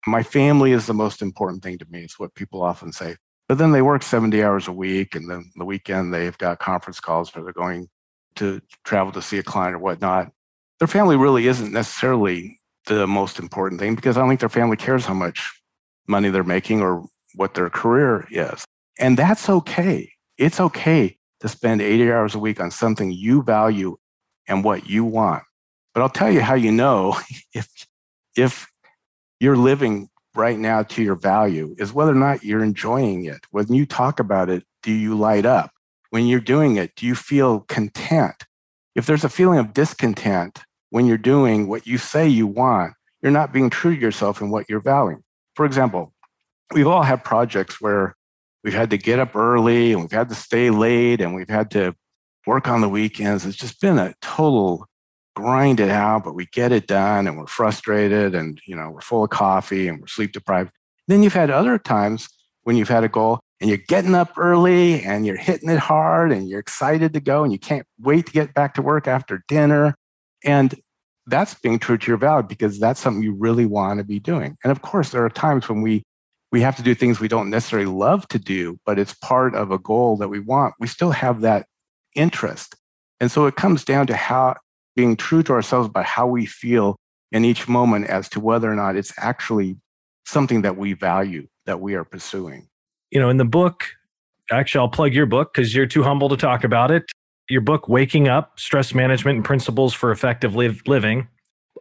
My 0.06 0.22
family 0.22 0.72
is 0.72 0.86
the 0.86 0.94
most 0.94 1.22
important 1.22 1.62
thing 1.62 1.78
to 1.78 1.86
me, 1.88 2.04
is 2.04 2.18
what 2.18 2.34
people 2.34 2.62
often 2.62 2.92
say. 2.92 3.16
But 3.48 3.58
then 3.58 3.72
they 3.72 3.82
work 3.82 4.02
70 4.02 4.42
hours 4.42 4.68
a 4.68 4.72
week, 4.72 5.14
and 5.14 5.28
then 5.28 5.50
the 5.56 5.64
weekend 5.64 6.12
they've 6.12 6.36
got 6.38 6.58
conference 6.58 7.00
calls 7.00 7.34
or 7.36 7.42
they're 7.42 7.52
going 7.52 7.88
to 8.36 8.60
travel 8.84 9.12
to 9.12 9.22
see 9.22 9.38
a 9.38 9.42
client 9.42 9.76
or 9.76 9.78
whatnot. 9.78 10.32
Their 10.78 10.88
family 10.88 11.16
really 11.16 11.46
isn't 11.46 11.72
necessarily 11.72 12.58
the 12.86 13.06
most 13.06 13.38
important 13.38 13.80
thing 13.80 13.94
because 13.94 14.16
I 14.16 14.20
don't 14.20 14.28
think 14.28 14.40
their 14.40 14.48
family 14.48 14.76
cares 14.76 15.06
how 15.06 15.14
much 15.14 15.52
money 16.06 16.30
they're 16.30 16.44
making 16.44 16.80
or 16.80 17.04
what 17.34 17.54
their 17.54 17.70
career 17.70 18.26
is. 18.30 18.64
And 18.98 19.16
that's 19.16 19.48
okay. 19.48 20.10
It's 20.38 20.60
okay 20.60 21.16
to 21.40 21.48
spend 21.48 21.80
80 21.80 22.12
hours 22.12 22.34
a 22.34 22.38
week 22.38 22.60
on 22.60 22.70
something 22.70 23.10
you 23.10 23.42
value 23.42 23.96
and 24.48 24.64
what 24.64 24.88
you 24.88 25.04
want. 25.04 25.42
But 25.92 26.02
I'll 26.02 26.08
tell 26.08 26.30
you 26.30 26.40
how 26.40 26.54
you 26.54 26.72
know 26.72 27.18
if 27.54 27.68
if 28.36 28.66
you're 29.40 29.56
living 29.56 30.08
right 30.34 30.58
now 30.58 30.82
to 30.82 31.02
your 31.02 31.14
value 31.14 31.74
is 31.78 31.92
whether 31.92 32.12
or 32.12 32.16
not 32.16 32.44
you're 32.44 32.62
enjoying 32.62 33.24
it. 33.24 33.40
When 33.50 33.72
you 33.72 33.86
talk 33.86 34.20
about 34.20 34.50
it, 34.50 34.64
do 34.82 34.92
you 34.92 35.16
light 35.16 35.46
up? 35.46 35.70
When 36.10 36.26
you're 36.26 36.40
doing 36.40 36.76
it, 36.76 36.94
do 36.96 37.06
you 37.06 37.14
feel 37.14 37.60
content? 37.60 38.44
If 38.94 39.06
there's 39.06 39.24
a 39.24 39.28
feeling 39.28 39.58
of 39.58 39.72
discontent 39.72 40.60
when 40.90 41.06
you're 41.06 41.18
doing 41.18 41.66
what 41.66 41.86
you 41.86 41.98
say 41.98 42.28
you 42.28 42.46
want, 42.46 42.94
you're 43.22 43.32
not 43.32 43.52
being 43.52 43.70
true 43.70 43.94
to 43.94 44.00
yourself 44.00 44.40
and 44.40 44.50
what 44.50 44.68
you're 44.68 44.80
valuing. 44.80 45.22
For 45.56 45.64
example, 45.64 46.12
we've 46.72 46.86
all 46.86 47.02
had 47.02 47.24
projects 47.24 47.80
where 47.80 48.14
we've 48.62 48.74
had 48.74 48.90
to 48.90 48.98
get 48.98 49.18
up 49.18 49.34
early 49.34 49.92
and 49.92 50.02
we've 50.02 50.12
had 50.12 50.28
to 50.28 50.34
stay 50.34 50.70
late 50.70 51.20
and 51.20 51.34
we've 51.34 51.48
had 51.48 51.70
to 51.72 51.94
work 52.46 52.68
on 52.68 52.80
the 52.80 52.88
weekends. 52.88 53.46
It's 53.46 53.56
just 53.56 53.80
been 53.80 53.98
a 53.98 54.14
total 54.20 54.86
grind 55.34 55.80
it 55.80 55.90
out, 55.90 56.24
but 56.24 56.34
we 56.34 56.46
get 56.46 56.72
it 56.72 56.86
done 56.86 57.26
and 57.26 57.36
we're 57.36 57.46
frustrated 57.46 58.34
and 58.34 58.60
you 58.66 58.76
know 58.76 58.90
we're 58.90 59.00
full 59.00 59.24
of 59.24 59.30
coffee 59.30 59.88
and 59.88 60.00
we're 60.00 60.06
sleep 60.06 60.32
deprived. 60.32 60.70
Then 61.08 61.22
you've 61.22 61.34
had 61.34 61.50
other 61.50 61.78
times 61.78 62.28
when 62.62 62.76
you've 62.76 62.88
had 62.88 63.04
a 63.04 63.08
goal 63.08 63.40
and 63.60 63.68
you're 63.68 63.78
getting 63.78 64.14
up 64.14 64.32
early 64.36 65.02
and 65.02 65.26
you're 65.26 65.36
hitting 65.36 65.68
it 65.68 65.78
hard 65.78 66.32
and 66.32 66.48
you're 66.48 66.60
excited 66.60 67.12
to 67.12 67.20
go 67.20 67.44
and 67.44 67.52
you 67.52 67.58
can't 67.58 67.86
wait 68.00 68.26
to 68.26 68.32
get 68.32 68.54
back 68.54 68.74
to 68.74 68.82
work 68.82 69.06
after 69.06 69.44
dinner. 69.48 69.94
And 70.44 70.74
that's 71.26 71.54
being 71.54 71.78
true 71.78 71.98
to 71.98 72.06
your 72.06 72.16
value 72.16 72.46
because 72.46 72.78
that's 72.78 73.00
something 73.00 73.22
you 73.22 73.34
really 73.34 73.66
want 73.66 73.98
to 73.98 74.04
be 74.04 74.18
doing. 74.18 74.56
And 74.62 74.70
of 74.70 74.82
course, 74.82 75.10
there 75.10 75.24
are 75.24 75.30
times 75.30 75.68
when 75.68 75.82
we 75.82 76.02
we 76.52 76.60
have 76.60 76.76
to 76.76 76.82
do 76.82 76.94
things 76.94 77.18
we 77.18 77.26
don't 77.26 77.50
necessarily 77.50 77.90
love 77.90 78.28
to 78.28 78.38
do, 78.38 78.78
but 78.86 78.96
it's 78.96 79.12
part 79.14 79.56
of 79.56 79.72
a 79.72 79.78
goal 79.78 80.16
that 80.18 80.28
we 80.28 80.38
want. 80.38 80.74
We 80.78 80.86
still 80.86 81.10
have 81.10 81.40
that 81.40 81.66
interest. 82.14 82.76
And 83.18 83.28
so 83.28 83.46
it 83.46 83.56
comes 83.56 83.84
down 83.84 84.06
to 84.06 84.14
how 84.14 84.54
being 84.96 85.16
true 85.16 85.42
to 85.42 85.52
ourselves 85.52 85.88
by 85.88 86.02
how 86.02 86.26
we 86.26 86.46
feel 86.46 86.96
in 87.32 87.44
each 87.44 87.68
moment 87.68 88.06
as 88.06 88.28
to 88.30 88.40
whether 88.40 88.70
or 88.70 88.76
not 88.76 88.96
it's 88.96 89.12
actually 89.18 89.76
something 90.24 90.62
that 90.62 90.76
we 90.76 90.92
value 90.92 91.46
that 91.66 91.80
we 91.80 91.94
are 91.94 92.04
pursuing. 92.04 92.68
You 93.10 93.20
know, 93.20 93.28
in 93.28 93.36
the 93.36 93.44
book, 93.44 93.84
actually, 94.50 94.80
I'll 94.80 94.88
plug 94.88 95.14
your 95.14 95.26
book 95.26 95.52
because 95.52 95.74
you're 95.74 95.86
too 95.86 96.02
humble 96.02 96.28
to 96.28 96.36
talk 96.36 96.64
about 96.64 96.90
it. 96.90 97.04
Your 97.48 97.60
book, 97.60 97.88
Waking 97.88 98.28
Up 98.28 98.58
Stress 98.58 98.94
Management 98.94 99.36
and 99.36 99.44
Principles 99.44 99.92
for 99.92 100.10
Effective 100.10 100.54
Live- 100.54 100.82
Living. 100.86 101.28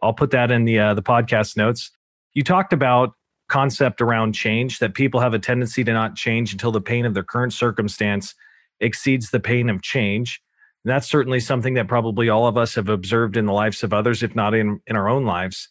I'll 0.02 0.12
put 0.12 0.30
that 0.32 0.50
in 0.50 0.64
the, 0.64 0.78
uh, 0.78 0.94
the 0.94 1.02
podcast 1.02 1.56
notes. 1.56 1.90
You 2.34 2.42
talked 2.42 2.72
about 2.72 3.12
concept 3.48 4.00
around 4.00 4.32
change 4.34 4.78
that 4.80 4.94
people 4.94 5.20
have 5.20 5.34
a 5.34 5.38
tendency 5.38 5.84
to 5.84 5.92
not 5.92 6.16
change 6.16 6.52
until 6.52 6.72
the 6.72 6.80
pain 6.80 7.06
of 7.06 7.14
their 7.14 7.22
current 7.22 7.52
circumstance 7.52 8.34
exceeds 8.80 9.30
the 9.30 9.40
pain 9.40 9.70
of 9.70 9.82
change. 9.82 10.42
And 10.84 10.92
that's 10.92 11.08
certainly 11.08 11.40
something 11.40 11.74
that 11.74 11.88
probably 11.88 12.28
all 12.28 12.46
of 12.46 12.58
us 12.58 12.74
have 12.74 12.90
observed 12.90 13.36
in 13.36 13.46
the 13.46 13.52
lives 13.52 13.82
of 13.82 13.94
others, 13.94 14.22
if 14.22 14.36
not 14.36 14.54
in, 14.54 14.80
in 14.86 14.96
our 14.96 15.08
own 15.08 15.24
lives. 15.24 15.68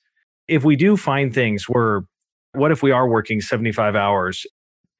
If 0.48 0.64
we 0.64 0.76
do 0.76 0.98
find 0.98 1.34
things 1.34 1.66
where, 1.70 2.04
what 2.54 2.72
if 2.72 2.82
we 2.82 2.92
are 2.92 3.08
working 3.08 3.40
75 3.40 3.96
hours 3.96 4.46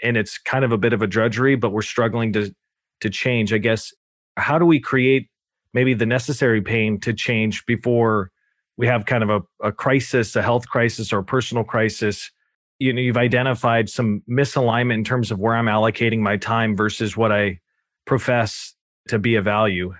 and 0.04 0.16
it's 0.16 0.38
kind 0.38 0.64
of 0.64 0.72
a 0.72 0.78
bit 0.78 0.94
of 0.94 1.02
a 1.02 1.08
drudgery, 1.08 1.56
but 1.56 1.72
we're 1.72 1.82
struggling 1.82 2.32
to, 2.34 2.54
to 3.02 3.10
change? 3.10 3.52
I 3.54 3.58
guess, 3.58 3.92
how 4.38 4.60
do 4.60 4.66
we 4.66 4.80
create 4.80 5.30
maybe 5.74 5.96
the 5.96 6.06
necessary 6.06 6.62
pain 6.62 7.00
to 7.02 7.14
change 7.14 7.66
before 7.66 8.30
we 8.78 8.86
have 8.86 9.08
kind 9.08 9.24
of 9.24 9.30
a, 9.30 9.68
a 9.68 9.72
crisis, 9.72 10.36
a 10.36 10.44
health 10.44 10.68
crisis 10.68 11.12
or 11.12 11.20
a 11.20 11.24
personal 11.24 11.64
crisis? 11.64 12.30
You 12.78 12.94
know, 12.94 13.02
you've 13.02 13.18
identified 13.18 13.90
some 13.90 14.22
misalignment 14.30 14.96
in 14.96 15.04
terms 15.04 15.32
of 15.32 15.40
where 15.40 15.56
I'm 15.56 15.66
allocating 15.66 16.20
my 16.20 16.38
time 16.38 16.76
versus 16.76 17.18
what 17.18 17.32
I 17.32 17.60
profess 18.06 18.76
to 19.08 19.20
be 19.20 19.36
a 19.36 19.42
value 19.42 19.94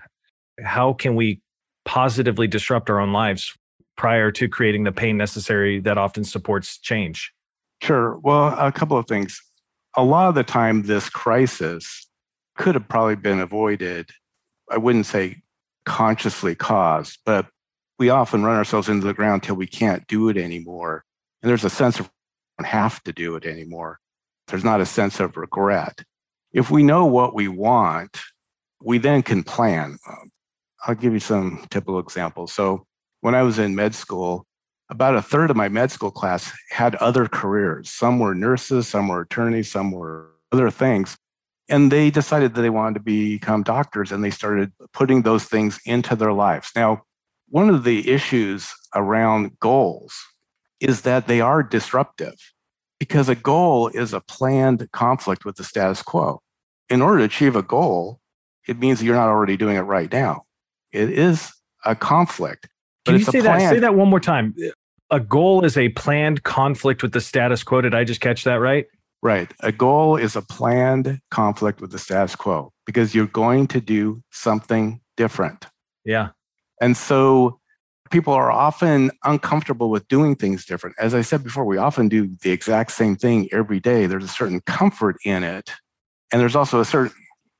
how 0.62 0.92
can 0.92 1.16
we 1.16 1.40
positively 1.84 2.46
disrupt 2.46 2.90
our 2.90 3.00
own 3.00 3.12
lives 3.12 3.56
prior 3.96 4.30
to 4.32 4.48
creating 4.48 4.84
the 4.84 4.92
pain 4.92 5.16
necessary 5.16 5.80
that 5.80 5.98
often 5.98 6.24
supports 6.24 6.78
change? 6.78 7.32
Sure. 7.82 8.18
Well, 8.18 8.56
a 8.58 8.72
couple 8.72 8.96
of 8.96 9.06
things. 9.06 9.40
A 9.96 10.04
lot 10.04 10.28
of 10.28 10.34
the 10.34 10.44
time, 10.44 10.82
this 10.82 11.08
crisis 11.08 12.08
could 12.56 12.74
have 12.74 12.88
probably 12.88 13.16
been 13.16 13.40
avoided. 13.40 14.10
I 14.70 14.78
wouldn't 14.78 15.06
say 15.06 15.42
consciously 15.84 16.54
caused, 16.54 17.18
but 17.24 17.46
we 17.98 18.10
often 18.10 18.42
run 18.42 18.56
ourselves 18.56 18.88
into 18.88 19.06
the 19.06 19.14
ground 19.14 19.42
till 19.42 19.54
we 19.54 19.66
can't 19.66 20.06
do 20.06 20.28
it 20.28 20.36
anymore. 20.36 21.04
And 21.42 21.50
there's 21.50 21.64
a 21.64 21.70
sense 21.70 22.00
of 22.00 22.10
don't 22.58 22.66
have 22.66 23.02
to 23.04 23.12
do 23.12 23.36
it 23.36 23.44
anymore. 23.44 23.98
There's 24.48 24.64
not 24.64 24.80
a 24.80 24.86
sense 24.86 25.20
of 25.20 25.36
regret. 25.36 26.02
If 26.52 26.70
we 26.70 26.82
know 26.82 27.06
what 27.06 27.34
we 27.34 27.48
want, 27.48 28.20
we 28.84 28.98
then 28.98 29.22
can 29.22 29.42
plan. 29.42 29.98
I'll 30.86 30.94
give 30.94 31.14
you 31.14 31.20
some 31.20 31.64
typical 31.70 31.98
examples. 31.98 32.52
So 32.52 32.86
when 33.22 33.34
I 33.34 33.42
was 33.42 33.58
in 33.58 33.74
med 33.74 33.94
school, 33.94 34.46
about 34.90 35.16
a 35.16 35.22
third 35.22 35.50
of 35.50 35.56
my 35.56 35.68
med 35.68 35.90
school 35.90 36.10
class 36.10 36.52
had 36.70 36.94
other 36.96 37.26
careers. 37.26 37.90
Some 37.90 38.18
were 38.18 38.34
nurses, 38.34 38.86
some 38.86 39.08
were 39.08 39.22
attorneys, 39.22 39.70
some 39.70 39.90
were 39.90 40.30
other 40.52 40.70
things. 40.70 41.16
And 41.70 41.90
they 41.90 42.10
decided 42.10 42.54
that 42.54 42.60
they 42.60 42.68
wanted 42.70 42.94
to 42.94 43.00
become 43.00 43.62
doctors 43.62 44.12
and 44.12 44.22
they 44.22 44.30
started 44.30 44.70
putting 44.92 45.22
those 45.22 45.44
things 45.44 45.80
into 45.86 46.14
their 46.14 46.34
lives. 46.34 46.70
Now, 46.76 47.04
one 47.48 47.70
of 47.70 47.84
the 47.84 48.10
issues 48.10 48.70
around 48.94 49.58
goals 49.58 50.14
is 50.80 51.00
that 51.02 51.26
they 51.26 51.40
are 51.40 51.62
disruptive 51.62 52.34
because 53.00 53.30
a 53.30 53.34
goal 53.34 53.88
is 53.88 54.12
a 54.12 54.20
planned 54.20 54.86
conflict 54.92 55.46
with 55.46 55.56
the 55.56 55.64
status 55.64 56.02
quo. 56.02 56.42
In 56.90 57.00
order 57.00 57.20
to 57.20 57.24
achieve 57.24 57.56
a 57.56 57.62
goal, 57.62 58.20
it 58.66 58.78
means 58.78 59.02
you're 59.02 59.16
not 59.16 59.28
already 59.28 59.56
doing 59.56 59.76
it 59.76 59.82
right 59.82 60.10
now. 60.12 60.42
It 60.92 61.10
is 61.10 61.52
a 61.84 61.94
conflict. 61.94 62.68
Can 63.04 63.18
you 63.18 63.24
say 63.24 63.40
that? 63.40 63.60
Say 63.70 63.80
that 63.80 63.94
one 63.94 64.08
more 64.08 64.20
time. 64.20 64.54
A 65.10 65.20
goal 65.20 65.64
is 65.64 65.76
a 65.76 65.90
planned 65.90 66.42
conflict 66.42 67.02
with 67.02 67.12
the 67.12 67.20
status 67.20 67.62
quo. 67.62 67.82
Did 67.82 67.94
I 67.94 68.04
just 68.04 68.20
catch 68.20 68.44
that 68.44 68.54
right? 68.54 68.86
Right. 69.22 69.52
A 69.60 69.72
goal 69.72 70.16
is 70.16 70.36
a 70.36 70.42
planned 70.42 71.20
conflict 71.30 71.80
with 71.80 71.92
the 71.92 71.98
status 71.98 72.36
quo 72.36 72.72
because 72.86 73.14
you're 73.14 73.26
going 73.26 73.66
to 73.68 73.80
do 73.80 74.22
something 74.30 75.00
different. 75.16 75.66
Yeah. 76.04 76.30
And 76.80 76.96
so 76.96 77.58
people 78.10 78.34
are 78.34 78.52
often 78.52 79.10
uncomfortable 79.24 79.90
with 79.90 80.06
doing 80.08 80.36
things 80.36 80.64
different. 80.64 80.96
As 80.98 81.14
I 81.14 81.22
said 81.22 81.42
before, 81.42 81.64
we 81.64 81.78
often 81.78 82.08
do 82.08 82.36
the 82.42 82.50
exact 82.50 82.92
same 82.92 83.16
thing 83.16 83.48
every 83.52 83.80
day. 83.80 84.06
There's 84.06 84.24
a 84.24 84.28
certain 84.28 84.60
comfort 84.60 85.16
in 85.24 85.42
it. 85.42 85.70
And 86.30 86.40
there's 86.40 86.56
also 86.56 86.80
a 86.80 86.84
certain 86.84 87.12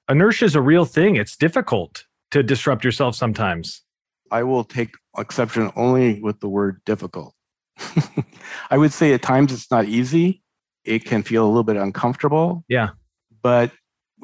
inertia 0.08 0.44
is 0.44 0.54
a 0.54 0.62
real 0.62 0.84
thing. 0.84 1.16
It's 1.16 1.36
difficult 1.36 2.04
to 2.30 2.42
disrupt 2.42 2.84
yourself 2.84 3.14
sometimes. 3.14 3.82
I 4.30 4.42
will 4.42 4.64
take 4.64 4.94
exception 5.16 5.70
only 5.76 6.20
with 6.20 6.40
the 6.40 6.48
word 6.48 6.80
difficult. 6.84 7.34
I 8.70 8.78
would 8.78 8.92
say 8.92 9.12
at 9.12 9.22
times 9.22 9.52
it's 9.52 9.70
not 9.70 9.86
easy. 9.86 10.42
It 10.84 11.04
can 11.04 11.22
feel 11.22 11.44
a 11.44 11.48
little 11.48 11.64
bit 11.64 11.76
uncomfortable. 11.76 12.64
Yeah. 12.68 12.90
But 13.42 13.72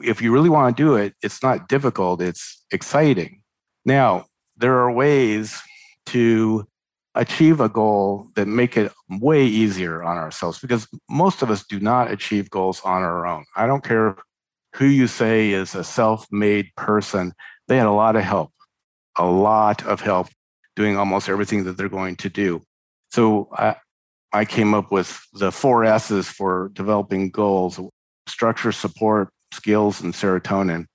if 0.02 0.20
you 0.22 0.32
really 0.32 0.48
want 0.48 0.76
to 0.76 0.82
do 0.82 0.96
it, 0.96 1.14
it's 1.22 1.42
not 1.42 1.68
difficult, 1.68 2.20
it's 2.20 2.64
exciting. 2.70 3.42
Now, 3.84 4.26
there 4.56 4.78
are 4.78 4.92
ways 4.92 5.60
to 6.06 6.66
achieve 7.14 7.60
a 7.60 7.68
goal 7.68 8.28
that 8.36 8.46
make 8.46 8.76
it 8.76 8.92
way 9.08 9.44
easier 9.44 10.02
on 10.02 10.16
ourselves 10.16 10.58
because 10.58 10.86
most 11.08 11.42
of 11.42 11.50
us 11.50 11.64
do 11.64 11.80
not 11.80 12.10
achieve 12.10 12.50
goals 12.50 12.80
on 12.84 13.02
our 13.02 13.26
own. 13.26 13.44
I 13.56 13.66
don't 13.66 13.84
care 13.84 14.16
who 14.74 14.86
you 14.86 15.06
say 15.06 15.50
is 15.50 15.74
a 15.74 15.84
self 15.84 16.26
made 16.30 16.70
person, 16.76 17.32
they 17.68 17.76
had 17.76 17.86
a 17.86 17.92
lot 17.92 18.16
of 18.16 18.22
help, 18.22 18.52
a 19.18 19.26
lot 19.26 19.84
of 19.86 20.00
help 20.00 20.28
doing 20.76 20.96
almost 20.96 21.28
everything 21.28 21.64
that 21.64 21.76
they're 21.76 21.88
going 21.88 22.16
to 22.16 22.28
do. 22.28 22.62
So 23.10 23.48
I, 23.52 23.76
I 24.32 24.44
came 24.44 24.74
up 24.74 24.92
with 24.92 25.20
the 25.32 25.50
four 25.50 25.84
S's 25.84 26.28
for 26.28 26.70
developing 26.74 27.30
goals 27.30 27.80
structure, 28.28 28.70
support, 28.70 29.28
skills, 29.52 30.00
and 30.00 30.14
serotonin. 30.14 30.86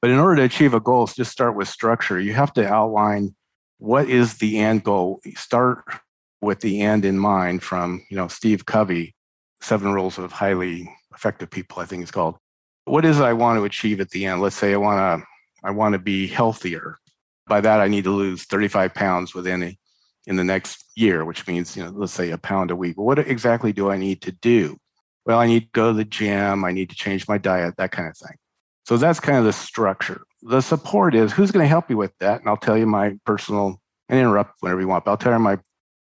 But 0.00 0.10
in 0.10 0.18
order 0.18 0.36
to 0.36 0.42
achieve 0.44 0.74
a 0.74 0.80
goal, 0.80 1.06
just 1.08 1.32
start 1.32 1.56
with 1.56 1.66
structure. 1.68 2.20
You 2.20 2.34
have 2.34 2.52
to 2.52 2.66
outline 2.66 3.34
what 3.78 4.08
is 4.08 4.38
the 4.38 4.58
end 4.58 4.84
goal. 4.84 5.20
Start 5.34 5.84
with 6.40 6.60
the 6.60 6.80
end 6.80 7.04
in 7.04 7.18
mind 7.18 7.62
from, 7.62 8.04
you 8.10 8.16
know, 8.16 8.28
Steve 8.28 8.64
Covey, 8.64 9.14
Seven 9.60 9.92
Rules 9.92 10.18
of 10.18 10.30
Highly 10.30 10.88
Effective 11.12 11.50
People, 11.50 11.80
I 11.80 11.84
think 11.84 12.02
it's 12.02 12.12
called. 12.12 12.36
What 12.88 13.04
is 13.04 13.20
it 13.20 13.24
I 13.24 13.32
want 13.32 13.58
to 13.58 13.64
achieve 13.64 14.00
at 14.00 14.10
the 14.10 14.26
end? 14.26 14.40
Let's 14.40 14.56
say 14.56 14.72
I 14.72 14.76
want 14.76 15.22
to 15.22 15.26
I 15.64 15.70
want 15.70 15.94
to 15.94 15.98
be 15.98 16.26
healthier. 16.26 16.98
By 17.46 17.60
that 17.60 17.80
I 17.80 17.88
need 17.88 18.04
to 18.04 18.10
lose 18.10 18.44
35 18.44 18.94
pounds 18.94 19.34
within 19.34 19.62
a, 19.62 19.78
in 20.26 20.36
the 20.36 20.44
next 20.44 20.84
year, 20.94 21.24
which 21.24 21.46
means, 21.46 21.76
you 21.76 21.84
know, 21.84 21.90
let's 21.90 22.12
say 22.12 22.30
a 22.30 22.38
pound 22.38 22.70
a 22.70 22.76
week. 22.76 22.96
what 22.98 23.18
exactly 23.18 23.72
do 23.72 23.90
I 23.90 23.96
need 23.96 24.20
to 24.22 24.32
do? 24.32 24.76
Well, 25.24 25.38
I 25.38 25.46
need 25.46 25.60
to 25.60 25.70
go 25.72 25.90
to 25.90 25.96
the 25.96 26.04
gym, 26.04 26.64
I 26.64 26.72
need 26.72 26.90
to 26.90 26.96
change 26.96 27.26
my 27.28 27.38
diet, 27.38 27.76
that 27.76 27.92
kind 27.92 28.08
of 28.08 28.16
thing. 28.16 28.36
So 28.84 28.96
that's 28.96 29.20
kind 29.20 29.38
of 29.38 29.44
the 29.44 29.52
structure. 29.52 30.22
The 30.42 30.60
support 30.60 31.14
is 31.14 31.32
who's 31.32 31.50
going 31.50 31.64
to 31.64 31.68
help 31.68 31.90
you 31.90 31.96
with 31.96 32.12
that? 32.20 32.40
And 32.40 32.48
I'll 32.48 32.56
tell 32.56 32.78
you 32.78 32.86
my 32.86 33.14
personal, 33.24 33.80
and 34.08 34.18
interrupt 34.18 34.54
whenever 34.60 34.80
you 34.80 34.88
want, 34.88 35.04
but 35.04 35.10
I'll 35.10 35.16
tell 35.18 35.32
you 35.32 35.38
my, 35.38 35.58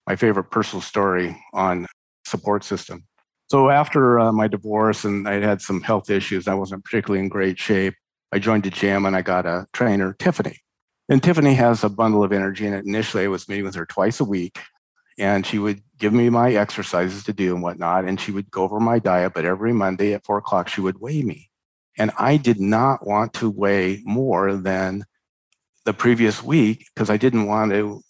my 0.06 0.16
favorite 0.16 0.50
personal 0.50 0.82
story 0.82 1.42
on 1.54 1.86
support 2.26 2.64
system. 2.64 3.04
So 3.54 3.70
after 3.70 4.18
uh, 4.18 4.32
my 4.32 4.48
divorce 4.48 5.04
and 5.04 5.28
I 5.28 5.34
had 5.34 5.62
some 5.62 5.80
health 5.80 6.10
issues, 6.10 6.48
I 6.48 6.54
wasn't 6.54 6.82
particularly 6.82 7.20
in 7.20 7.28
great 7.28 7.56
shape. 7.56 7.94
I 8.32 8.40
joined 8.40 8.66
a 8.66 8.70
gym 8.70 9.06
and 9.06 9.14
I 9.14 9.22
got 9.22 9.46
a 9.46 9.68
trainer, 9.72 10.12
Tiffany. 10.18 10.58
And 11.08 11.22
Tiffany 11.22 11.54
has 11.54 11.84
a 11.84 11.88
bundle 11.88 12.24
of 12.24 12.32
energy. 12.32 12.66
And 12.66 12.74
initially, 12.74 13.22
I 13.22 13.28
was 13.28 13.48
meeting 13.48 13.64
with 13.64 13.76
her 13.76 13.86
twice 13.86 14.18
a 14.18 14.24
week. 14.24 14.58
And 15.20 15.46
she 15.46 15.60
would 15.60 15.84
give 15.98 16.12
me 16.12 16.30
my 16.30 16.52
exercises 16.52 17.22
to 17.22 17.32
do 17.32 17.54
and 17.54 17.62
whatnot. 17.62 18.06
And 18.06 18.20
she 18.20 18.32
would 18.32 18.50
go 18.50 18.64
over 18.64 18.80
my 18.80 18.98
diet. 18.98 19.34
But 19.34 19.44
every 19.44 19.72
Monday 19.72 20.14
at 20.14 20.24
four 20.24 20.38
o'clock, 20.38 20.68
she 20.68 20.80
would 20.80 21.00
weigh 21.00 21.22
me. 21.22 21.48
And 21.96 22.10
I 22.18 22.38
did 22.38 22.58
not 22.58 23.06
want 23.06 23.34
to 23.34 23.48
weigh 23.48 24.02
more 24.04 24.56
than 24.56 25.04
the 25.84 25.94
previous 25.94 26.42
week 26.42 26.88
because 26.92 27.08
I 27.08 27.18
didn't 27.18 27.46
want 27.46 27.70
to 27.70 28.02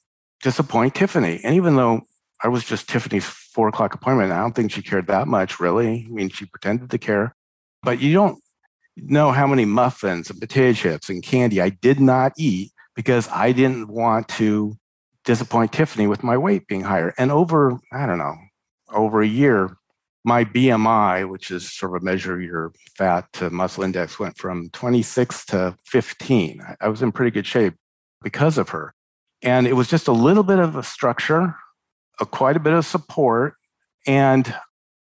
disappoint 0.43 0.95
Tiffany. 0.95 1.43
And 1.45 1.55
even 1.55 1.77
though 1.77 2.01
I 2.45 2.49
was 2.49 2.63
just 2.63 2.89
Tiffany's 2.89 3.25
four 3.25 3.69
o'clock 3.69 3.95
appointment, 3.95 4.31
I 4.31 4.39
don't 4.39 4.55
think 4.55 4.71
she 4.71 4.83
cared 4.83 5.07
that 5.07 5.27
much, 5.27 5.59
really. 5.59 6.07
I 6.07 6.13
mean, 6.13 6.29
she 6.29 6.45
pretended 6.45 6.91
to 6.91 6.99
care, 6.99 7.35
but 7.83 8.01
you 8.01 8.13
don't 8.13 8.39
know 8.97 9.33
how 9.33 9.47
many 9.47 9.65
muffins 9.65 10.29
and 10.29 10.39
potato 10.39 10.75
chips 10.75 11.09
and 11.09 11.23
candy 11.23 11.61
I 11.61 11.71
did 11.71 12.01
not 12.01 12.33
eat 12.37 12.71
because 12.95 13.29
I 13.31 13.53
didn't 13.53 13.89
want 13.89 14.29
to 14.29 14.77
disappoint 15.25 15.73
Tiffany 15.73 16.07
with 16.07 16.23
my 16.23 16.37
weight 16.37 16.67
being 16.67 16.83
higher. 16.83 17.15
And 17.17 17.33
over, 17.33 17.81
I 17.91 18.05
don't 18.05 18.19
know, 18.19 18.37
over 18.93 19.23
a 19.23 19.27
year, 19.27 19.77
my 20.23 20.45
BMI, 20.45 21.29
which 21.29 21.51
is 21.51 21.73
sort 21.73 21.97
of 21.97 22.03
a 22.03 22.05
measure 22.05 22.35
of 22.35 22.43
your 22.43 22.73
fat 22.97 23.27
to 23.35 23.51
muscle 23.51 23.85
index, 23.85 24.19
went 24.19 24.37
from 24.37 24.69
26 24.71 25.47
to 25.47 25.77
15. 25.87 26.63
I 26.81 26.89
was 26.89 27.03
in 27.03 27.11
pretty 27.11 27.31
good 27.31 27.47
shape 27.47 27.75
because 28.23 28.59
of 28.59 28.69
her. 28.71 28.95
And 29.43 29.67
it 29.67 29.75
was 29.75 29.89
just 29.89 30.09
a 30.09 30.13
little 30.13 30.43
bit 30.43 30.59
of 30.59 30.77
a 30.77 30.83
structure, 30.83 31.55
a, 32.21 32.27
quite 32.27 32.57
a 32.57 32.61
bit 32.61 32.73
of 32.73 32.87
support, 32.87 33.55
and 34.07 34.55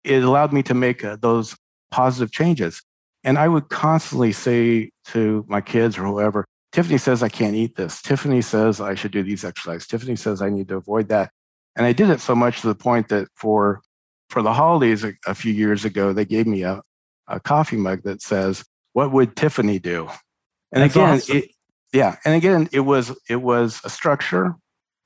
it 0.04 0.22
allowed 0.22 0.52
me 0.52 0.62
to 0.64 0.74
make 0.74 1.04
uh, 1.04 1.16
those 1.20 1.56
positive 1.90 2.32
changes. 2.32 2.82
And 3.24 3.38
I 3.38 3.48
would 3.48 3.68
constantly 3.68 4.32
say 4.32 4.90
to 5.06 5.44
my 5.48 5.60
kids 5.60 5.96
or 5.96 6.04
whoever, 6.04 6.44
Tiffany 6.72 6.98
says 6.98 7.22
I 7.22 7.28
can't 7.28 7.54
eat 7.54 7.76
this. 7.76 8.02
Tiffany 8.02 8.42
says 8.42 8.80
I 8.80 8.94
should 8.94 9.12
do 9.12 9.22
these 9.22 9.44
exercises. 9.44 9.86
Tiffany 9.86 10.16
says 10.16 10.42
I 10.42 10.48
need 10.48 10.68
to 10.68 10.76
avoid 10.76 11.08
that. 11.08 11.30
And 11.76 11.86
I 11.86 11.92
did 11.92 12.10
it 12.10 12.20
so 12.20 12.34
much 12.34 12.60
to 12.62 12.66
the 12.66 12.74
point 12.74 13.08
that 13.08 13.28
for 13.36 13.82
for 14.28 14.42
the 14.42 14.52
holidays 14.52 15.04
a, 15.04 15.12
a 15.26 15.34
few 15.34 15.52
years 15.52 15.84
ago, 15.84 16.12
they 16.14 16.24
gave 16.24 16.46
me 16.46 16.62
a, 16.62 16.80
a 17.28 17.38
coffee 17.38 17.76
mug 17.76 18.02
that 18.04 18.22
says, 18.22 18.64
"What 18.94 19.12
would 19.12 19.36
Tiffany 19.36 19.78
do?" 19.78 20.08
And 20.72 20.82
That's 20.82 20.96
again, 20.96 21.14
awesome. 21.16 21.36
it, 21.36 21.50
yeah, 21.92 22.16
and 22.24 22.34
again, 22.34 22.68
it 22.72 22.80
was 22.80 23.14
it 23.28 23.36
was 23.36 23.80
a 23.84 23.90
structure, 23.90 24.54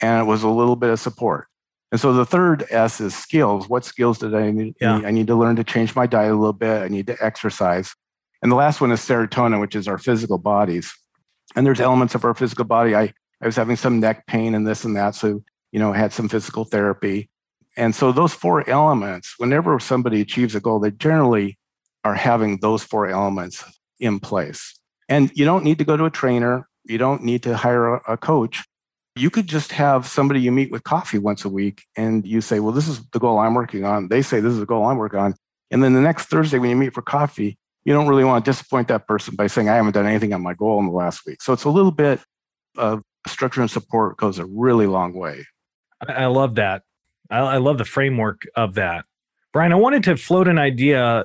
and 0.01 0.23
it 0.23 0.25
was 0.25 0.45
a 0.45 0.49
little 0.49 0.77
bit 0.77 0.91
of 0.91 1.01
support. 1.01 1.49
And 1.93 2.01
so 2.01 2.13
the 2.13 2.27
third 2.27 2.65
S 2.71 3.01
is 3.01 3.15
skills. 3.15 3.69
What 3.69 3.85
skills 3.85 4.19
did 4.19 4.35
I 4.35 4.51
need? 4.51 4.75
Yeah. 4.81 5.01
I 5.05 5.11
need 5.11 5.29
to 5.29 5.37
learn 5.37 5.57
to 5.57 5.65
change 5.65 5.95
my 5.95 6.07
diet 6.07 6.33
a 6.33 6.35
little 6.35 6.53
bit. 6.53 6.83
I 6.83 6.89
need 6.89 7.07
to 7.07 7.17
exercise. 7.25 7.95
And 8.43 8.51
the 8.51 8.57
last 8.57 8.81
one 8.81 8.93
is 8.93 9.01
serotonin, 9.01 9.61
which 9.61 9.77
is 9.77 9.89
our 9.89 9.99
physical 9.99 10.39
bodies. 10.39 10.93
And 11.55 11.65
there's 11.65 11.81
elements 11.81 12.15
of 12.15 12.25
our 12.25 12.35
physical 12.35 12.65
body. 12.65 12.95
I, 12.95 13.13
I 13.41 13.47
was 13.47 13.57
having 13.57 13.77
some 13.77 14.01
neck 14.01 14.27
pain 14.27 14.55
and 14.55 14.67
this 14.67 14.85
and 14.85 14.97
that. 14.97 15.15
So, 15.15 15.43
you 15.73 15.79
know, 15.79 15.93
I 15.93 15.97
had 15.97 16.13
some 16.13 16.29
physical 16.29 16.65
therapy. 16.65 17.31
And 17.77 17.95
so 17.95 18.11
those 18.11 18.35
four 18.35 18.69
elements, 18.69 19.35
whenever 19.39 19.79
somebody 19.79 20.21
achieves 20.21 20.55
a 20.55 20.61
goal, 20.61 20.81
they 20.81 20.91
generally 20.91 21.59
are 22.05 22.15
having 22.15 22.59
those 22.61 22.83
four 22.83 23.07
elements 23.07 23.65
in 24.01 24.19
place. 24.19 24.79
And 25.09 25.31
you 25.35 25.45
don't 25.45 25.65
need 25.65 25.79
to 25.79 25.85
go 25.85 25.97
to 25.97 26.05
a 26.05 26.11
trainer. 26.11 26.69
You 26.85 26.99
don't 26.99 27.23
need 27.23 27.43
to 27.45 27.57
hire 27.57 27.95
a, 27.95 28.13
a 28.13 28.17
coach. 28.17 28.65
You 29.17 29.31
could 29.31 29.47
just 29.47 29.73
have 29.73 30.07
somebody 30.07 30.41
you 30.41 30.53
meet 30.53 30.71
with 30.71 30.85
coffee 30.85 31.19
once 31.19 31.45
a 31.45 31.49
week 31.49 31.85
and 31.97 32.27
you 32.27 32.41
say, 32.41 32.61
well, 32.61 32.73
this 32.73 32.87
is 32.87 33.01
the 33.13 33.19
goal 33.19 33.39
I'm 33.39 33.55
working 33.55 33.85
on. 33.85 34.09
They 34.09 34.21
say, 34.21 34.41
this 34.41 34.53
is 34.53 34.61
the 34.61 34.67
goal 34.67 34.85
I'm 34.85 34.99
working 34.99 35.19
on. 35.19 35.35
And 35.71 35.83
then 35.83 35.95
the 35.95 36.01
next 36.01 36.27
Thursday, 36.27 36.59
when 36.59 36.71
you 36.71 36.77
meet 36.77 36.93
for 36.93 37.03
coffee, 37.03 37.59
you 37.87 37.93
don't 37.93 38.09
really 38.09 38.25
want 38.25 38.45
to 38.45 38.51
disappoint 38.51 38.89
that 38.89 39.07
person 39.07 39.35
by 39.35 39.47
saying, 39.47 39.69
I 39.69 39.77
haven't 39.77 39.93
done 39.93 40.07
anything 40.07 40.35
on 40.35 40.43
my 40.43 40.55
goal 40.55 40.79
in 40.81 40.87
the 40.87 40.93
last 40.93 41.25
week. 41.27 41.41
So 41.41 41.53
it's 41.53 41.65
a 41.65 41.71
little 41.71 41.93
bit 41.93 42.21
of 42.77 43.03
structure 43.27 43.61
and 43.61 43.71
support 43.71 44.17
goes 44.19 44.39
a 44.39 44.45
really 44.45 44.87
long 44.87 45.15
way. 45.15 45.47
I 46.07 46.27
love 46.27 46.57
that. 46.57 46.83
I, 47.31 47.57
love 47.57 47.79
the 47.79 47.85
framework 47.85 48.43
of 48.55 48.75
that. 48.75 49.05
Brian, 49.53 49.73
I 49.73 49.77
wanted 49.77 50.05
to 50.05 50.17
float 50.17 50.47
an 50.47 50.59
idea 50.59 51.25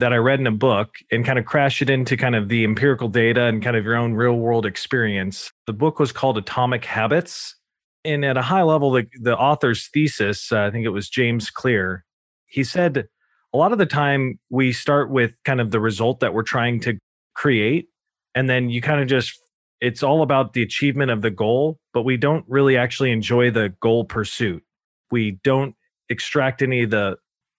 that 0.00 0.12
I 0.12 0.16
read 0.16 0.40
in 0.40 0.46
a 0.46 0.52
book 0.52 0.96
and 1.10 1.24
kind 1.24 1.38
of 1.38 1.44
crash 1.44 1.80
it 1.80 1.88
into 1.88 2.16
kind 2.16 2.34
of 2.34 2.48
the 2.48 2.64
empirical 2.64 3.08
data 3.08 3.44
and 3.44 3.62
kind 3.62 3.76
of 3.76 3.84
your 3.84 3.96
own 3.96 4.14
real 4.14 4.34
world 4.34 4.66
experience. 4.66 5.52
The 5.66 5.72
book 5.72 5.98
was 5.98 6.12
called 6.12 6.38
Atomic 6.38 6.84
Habits. 6.84 7.56
And 8.04 8.24
at 8.24 8.36
a 8.36 8.42
high 8.42 8.62
level, 8.62 8.90
the, 8.90 9.06
the 9.20 9.36
author's 9.36 9.88
thesis, 9.88 10.50
uh, 10.52 10.62
I 10.62 10.70
think 10.70 10.86
it 10.86 10.90
was 10.90 11.08
James 11.08 11.50
Clear, 11.50 12.04
he 12.46 12.64
said 12.64 13.08
a 13.52 13.56
lot 13.56 13.72
of 13.72 13.78
the 13.78 13.86
time 13.86 14.38
we 14.48 14.72
start 14.72 15.10
with 15.10 15.32
kind 15.44 15.60
of 15.60 15.70
the 15.70 15.80
result 15.80 16.20
that 16.20 16.34
we're 16.34 16.42
trying 16.42 16.80
to 16.80 16.98
create. 17.34 17.88
And 18.34 18.48
then 18.48 18.70
you 18.70 18.80
kind 18.80 19.00
of 19.00 19.06
just, 19.06 19.38
it's 19.80 20.02
all 20.02 20.22
about 20.22 20.54
the 20.54 20.62
achievement 20.62 21.10
of 21.10 21.22
the 21.22 21.30
goal, 21.30 21.78
but 21.92 22.02
we 22.02 22.16
don't 22.16 22.44
really 22.48 22.76
actually 22.76 23.12
enjoy 23.12 23.50
the 23.50 23.74
goal 23.80 24.04
pursuit 24.04 24.62
we 25.10 25.32
don't 25.42 25.74
extract 26.08 26.62
any 26.62 26.82
of 26.82 26.90
the 26.90 27.16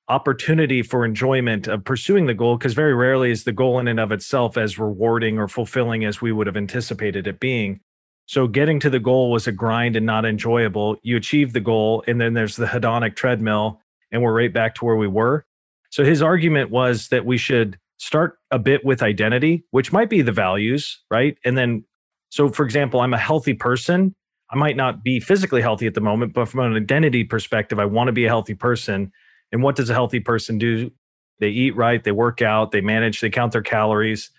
opportunity 0.08 0.82
for 0.82 1.06
enjoyment 1.06 1.68
of 1.68 1.84
pursuing 1.86 2.26
the 2.26 2.34
goal 2.34 2.58
because 2.58 2.74
very 2.74 2.94
rarely 2.94 3.32
is 3.32 3.44
the 3.44 3.52
goal 3.52 3.80
in 3.80 3.88
and 3.88 4.00
of 4.00 4.12
itself 4.12 4.58
as 4.58 4.78
rewarding 4.78 5.38
or 5.38 5.48
fulfilling 5.48 6.04
as 6.04 6.22
we 6.22 6.32
would 6.32 6.48
have 6.48 6.58
anticipated 6.58 7.28
it 7.28 7.40
being. 7.40 7.80
So 8.26 8.48
getting 8.48 8.80
to 8.82 8.90
the 8.90 9.00
goal 9.00 9.32
was 9.32 9.48
a 9.48 9.52
grind 9.52 9.96
and 9.96 10.06
not 10.06 10.26
enjoyable. 10.26 10.98
You 11.04 11.18
achieve 11.18 11.54
the 11.54 11.60
goal, 11.60 12.04
and 12.08 12.20
then 12.20 12.34
there's 12.34 12.56
the 12.56 12.66
hedonic 12.66 13.16
treadmill, 13.16 13.82
and 14.12 14.22
we're 14.22 14.34
right 14.34 14.54
back 14.54 14.76
to 14.76 14.86
where 14.86 14.96
we 14.96 15.08
were. 15.08 15.46
So 15.90 16.06
his 16.06 16.22
argument 16.22 16.72
was 16.72 17.10
that 17.10 17.26
we 17.26 17.38
should 17.38 17.78
start 17.98 18.38
a 18.50 18.58
bit 18.58 18.86
with 18.86 19.04
identity, 19.04 19.66
which 19.72 19.92
might 19.92 20.10
be 20.10 20.22
the 20.22 20.32
values, 20.32 21.00
right? 21.12 21.38
And 21.44 21.58
then, 21.58 21.84
so 22.30 22.50
for 22.50 22.64
example, 22.64 23.02
I'm 23.02 23.14
a 23.14 23.18
healthy 23.18 23.54
person. 23.54 24.16
I 24.50 24.56
might 24.56 24.76
not 24.76 25.04
be 25.04 25.20
physically 25.20 25.62
healthy 25.62 25.88
at 25.88 25.94
the 25.94 26.02
moment, 26.02 26.34
but 26.34 26.48
from 26.48 26.62
an 26.62 26.76
identity 26.76 27.24
perspective, 27.24 27.80
I 27.80 27.86
want 27.86 28.08
to 28.08 28.14
be 28.14 28.26
a 28.26 28.30
healthy 28.30 28.56
person. 28.56 29.12
And 29.52 29.64
what 29.64 29.76
does 29.76 29.90
a 29.90 29.94
healthy 29.94 30.20
person 30.20 30.58
do? 30.58 30.92
They 31.40 31.50
eat 31.50 31.76
right, 31.76 32.04
they 32.04 32.12
work 32.12 32.42
out, 32.42 32.72
they 32.72 32.82
manage, 32.82 33.20
they 33.20 33.30
count 33.30 33.52
their 33.52 33.62
calories. 33.62 34.30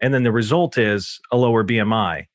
And 0.00 0.12
then 0.12 0.24
the 0.24 0.32
result 0.32 0.76
is 0.76 1.20
a 1.30 1.36
lower 1.36 1.64
BMI. 1.64 2.26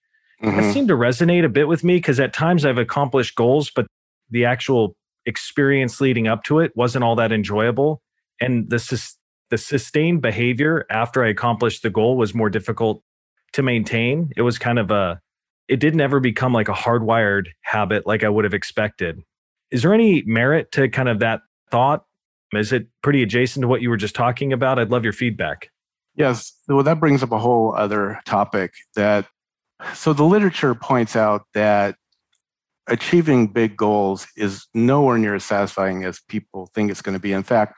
Mm-hmm. 0.41 0.57
That 0.57 0.73
seemed 0.73 0.87
to 0.89 0.95
resonate 0.95 1.45
a 1.45 1.49
bit 1.49 1.67
with 1.67 1.83
me 1.83 1.97
because 1.97 2.19
at 2.19 2.33
times 2.33 2.65
I've 2.65 2.77
accomplished 2.77 3.35
goals, 3.35 3.71
but 3.73 3.87
the 4.29 4.45
actual 4.45 4.95
experience 5.25 6.01
leading 6.01 6.27
up 6.27 6.43
to 6.45 6.59
it 6.59 6.71
wasn't 6.75 7.03
all 7.03 7.15
that 7.15 7.31
enjoyable. 7.31 8.01
And 8.41 8.69
the, 8.69 9.13
the 9.49 9.57
sustained 9.57 10.21
behavior 10.21 10.85
after 10.89 11.23
I 11.23 11.29
accomplished 11.29 11.83
the 11.83 11.89
goal 11.89 12.17
was 12.17 12.33
more 12.33 12.49
difficult 12.49 13.01
to 13.53 13.61
maintain. 13.61 14.31
It 14.35 14.41
was 14.41 14.57
kind 14.57 14.79
of 14.79 14.91
a 14.91 15.21
it 15.67 15.79
didn't 15.79 16.01
ever 16.01 16.19
become 16.19 16.53
like 16.53 16.67
a 16.67 16.73
hardwired 16.73 17.47
habit 17.61 18.05
like 18.05 18.23
I 18.23 18.29
would 18.29 18.43
have 18.43 18.53
expected. 18.53 19.21
Is 19.71 19.81
there 19.81 19.93
any 19.93 20.21
merit 20.23 20.71
to 20.73 20.89
kind 20.89 21.07
of 21.07 21.19
that 21.19 21.41
thought? 21.71 22.03
Is 22.55 22.71
it 22.71 22.87
pretty 23.01 23.23
adjacent 23.23 23.61
to 23.61 23.67
what 23.67 23.81
you 23.81 23.89
were 23.89 23.97
just 23.97 24.15
talking 24.15 24.53
about? 24.53 24.79
I'd 24.79 24.91
love 24.91 25.03
your 25.03 25.13
feedback. 25.13 25.69
Yes. 26.15 26.53
Well, 26.67 26.83
that 26.83 26.99
brings 26.99 27.23
up 27.23 27.31
a 27.31 27.39
whole 27.39 27.73
other 27.75 28.19
topic 28.25 28.73
that 28.95 29.27
so 29.93 30.13
the 30.13 30.23
literature 30.23 30.75
points 30.75 31.15
out 31.15 31.43
that 31.53 31.95
achieving 32.87 33.47
big 33.47 33.75
goals 33.77 34.27
is 34.35 34.67
nowhere 34.73 35.17
near 35.17 35.35
as 35.35 35.43
satisfying 35.43 36.03
as 36.03 36.21
people 36.27 36.69
think 36.73 36.91
it's 36.91 37.01
going 37.01 37.13
to 37.13 37.19
be. 37.19 37.33
In 37.33 37.43
fact, 37.43 37.75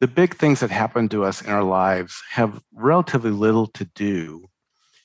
the 0.00 0.08
big 0.08 0.36
things 0.36 0.60
that 0.60 0.70
happen 0.70 1.08
to 1.10 1.24
us 1.24 1.42
in 1.42 1.50
our 1.50 1.62
lives 1.62 2.20
have 2.30 2.60
relatively 2.74 3.30
little 3.30 3.66
to 3.68 3.84
do 3.94 4.44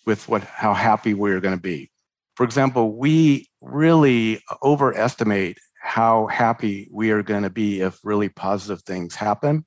with 0.05 0.27
what 0.27 0.43
how 0.43 0.73
happy 0.73 1.13
we're 1.13 1.39
going 1.39 1.55
to 1.55 1.61
be. 1.61 1.89
For 2.35 2.43
example, 2.43 2.97
we 2.97 3.49
really 3.61 4.41
overestimate 4.63 5.57
how 5.81 6.27
happy 6.27 6.87
we 6.91 7.09
are 7.09 7.23
going 7.23 7.41
to 7.41 7.49
be 7.49 7.81
if 7.81 7.99
really 8.03 8.29
positive 8.29 8.83
things 8.83 9.15
happen. 9.15 9.65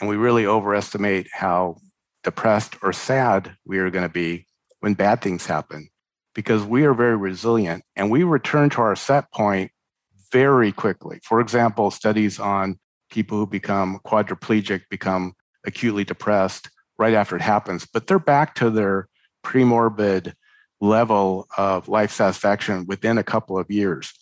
And 0.00 0.08
we 0.08 0.16
really 0.16 0.46
overestimate 0.46 1.28
how 1.32 1.78
depressed 2.22 2.76
or 2.82 2.92
sad 2.92 3.56
we 3.64 3.78
are 3.78 3.90
going 3.90 4.06
to 4.06 4.12
be 4.12 4.46
when 4.80 4.94
bad 4.94 5.20
things 5.20 5.46
happen 5.46 5.88
because 6.34 6.62
we 6.62 6.84
are 6.84 6.94
very 6.94 7.16
resilient 7.16 7.82
and 7.96 8.10
we 8.10 8.22
return 8.22 8.70
to 8.70 8.80
our 8.80 8.94
set 8.94 9.30
point 9.32 9.72
very 10.30 10.70
quickly. 10.70 11.18
For 11.24 11.40
example, 11.40 11.90
studies 11.90 12.38
on 12.38 12.78
people 13.10 13.38
who 13.38 13.46
become 13.46 13.98
quadriplegic 14.06 14.82
become 14.88 15.32
acutely 15.66 16.04
depressed 16.04 16.70
right 16.98 17.14
after 17.14 17.36
it 17.36 17.42
happens, 17.42 17.86
but 17.92 18.06
they're 18.06 18.18
back 18.18 18.54
to 18.56 18.70
their 18.70 19.08
premorbid 19.44 20.34
level 20.80 21.48
of 21.56 21.88
life 21.88 22.12
satisfaction 22.12 22.86
within 22.86 23.18
a 23.18 23.24
couple 23.24 23.58
of 23.58 23.70
years. 23.70 24.12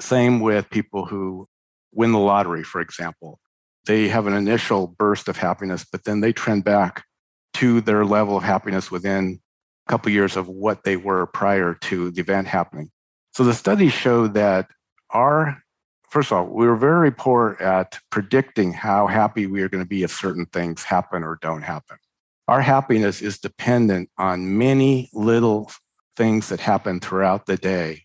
Same 0.00 0.40
with 0.40 0.70
people 0.70 1.04
who 1.06 1.48
win 1.92 2.12
the 2.12 2.18
lottery, 2.18 2.64
for 2.64 2.80
example. 2.80 3.38
They 3.86 4.08
have 4.08 4.26
an 4.26 4.34
initial 4.34 4.86
burst 4.86 5.28
of 5.28 5.36
happiness, 5.36 5.84
but 5.90 6.04
then 6.04 6.20
they 6.20 6.32
trend 6.32 6.64
back 6.64 7.04
to 7.54 7.80
their 7.80 8.04
level 8.04 8.36
of 8.36 8.42
happiness 8.42 8.90
within 8.90 9.40
a 9.86 9.90
couple 9.90 10.10
of 10.10 10.14
years 10.14 10.36
of 10.36 10.48
what 10.48 10.84
they 10.84 10.96
were 10.96 11.26
prior 11.26 11.74
to 11.74 12.10
the 12.10 12.20
event 12.20 12.46
happening. 12.46 12.90
So 13.32 13.44
the 13.44 13.54
studies 13.54 13.92
show 13.92 14.28
that 14.28 14.70
our 15.10 15.62
first 16.12 16.30
of 16.30 16.36
all, 16.36 16.46
we 16.46 16.66
were 16.66 16.76
very 16.76 17.10
poor 17.10 17.56
at 17.58 17.98
predicting 18.10 18.70
how 18.72 19.06
happy 19.06 19.46
we 19.46 19.62
are 19.62 19.68
going 19.70 19.82
to 19.82 19.88
be 19.88 20.02
if 20.02 20.12
certain 20.12 20.44
things 20.44 20.82
happen 20.82 21.24
or 21.24 21.38
don't 21.40 21.62
happen. 21.62 21.96
Our 22.48 22.60
happiness 22.60 23.22
is 23.22 23.38
dependent 23.38 24.10
on 24.18 24.58
many 24.58 25.08
little 25.14 25.70
things 26.14 26.50
that 26.50 26.60
happen 26.60 27.00
throughout 27.00 27.46
the 27.46 27.56
day, 27.56 28.02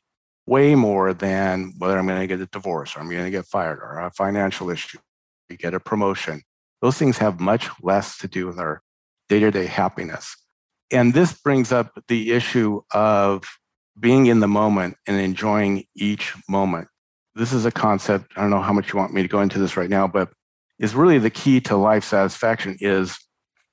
way 0.48 0.74
more 0.76 1.14
than 1.14 1.74
whether 1.78 1.98
I'm 2.00 2.08
going 2.08 2.22
to 2.22 2.28
get 2.28 2.40
a 2.40 2.48
divorce 2.48 2.96
or 2.96 3.02
I'm 3.02 3.10
going 3.10 3.26
to 3.26 3.30
get 3.30 3.46
fired 3.46 3.80
or 3.80 4.00
a 4.00 4.12
financial 4.12 4.70
issue, 4.70 4.98
we 5.50 5.58
get 5.58 5.74
a 5.74 5.80
promotion. 5.80 6.42
Those 6.82 6.98
things 6.98 7.18
have 7.18 7.40
much 7.40 7.70
less 7.82 8.18
to 8.20 8.28
do 8.28 8.48
with 8.48 8.58
our 8.58 8.82
day 9.30 9.40
to 9.42 9.52
day 9.52 9.66
happiness. 9.66 10.36
And 10.90 11.14
this 11.14 11.34
brings 11.34 11.72
up 11.72 11.92
the 12.08 12.32
issue 12.32 12.82
of 12.94 13.44
being 14.00 14.28
in 14.28 14.40
the 14.40 14.48
moment 14.48 14.96
and 15.06 15.20
enjoying 15.20 15.84
each 15.96 16.34
moment. 16.48 16.88
This 17.36 17.52
is 17.52 17.66
a 17.66 17.72
concept, 17.72 18.32
I 18.38 18.42
don't 18.42 18.50
know 18.50 18.62
how 18.62 18.74
much 18.74 18.94
you 18.94 19.00
want 19.00 19.14
me 19.14 19.22
to 19.22 19.28
go 19.28 19.42
into 19.42 19.60
this 19.60 19.76
right 19.76 19.90
now, 19.90 20.08
but 20.08 20.30
is 20.80 20.96
really 20.96 21.20
the 21.20 21.30
key 21.30 21.60
to 21.62 21.76
life 21.76 22.04
satisfaction 22.04 22.78
is 22.80 23.18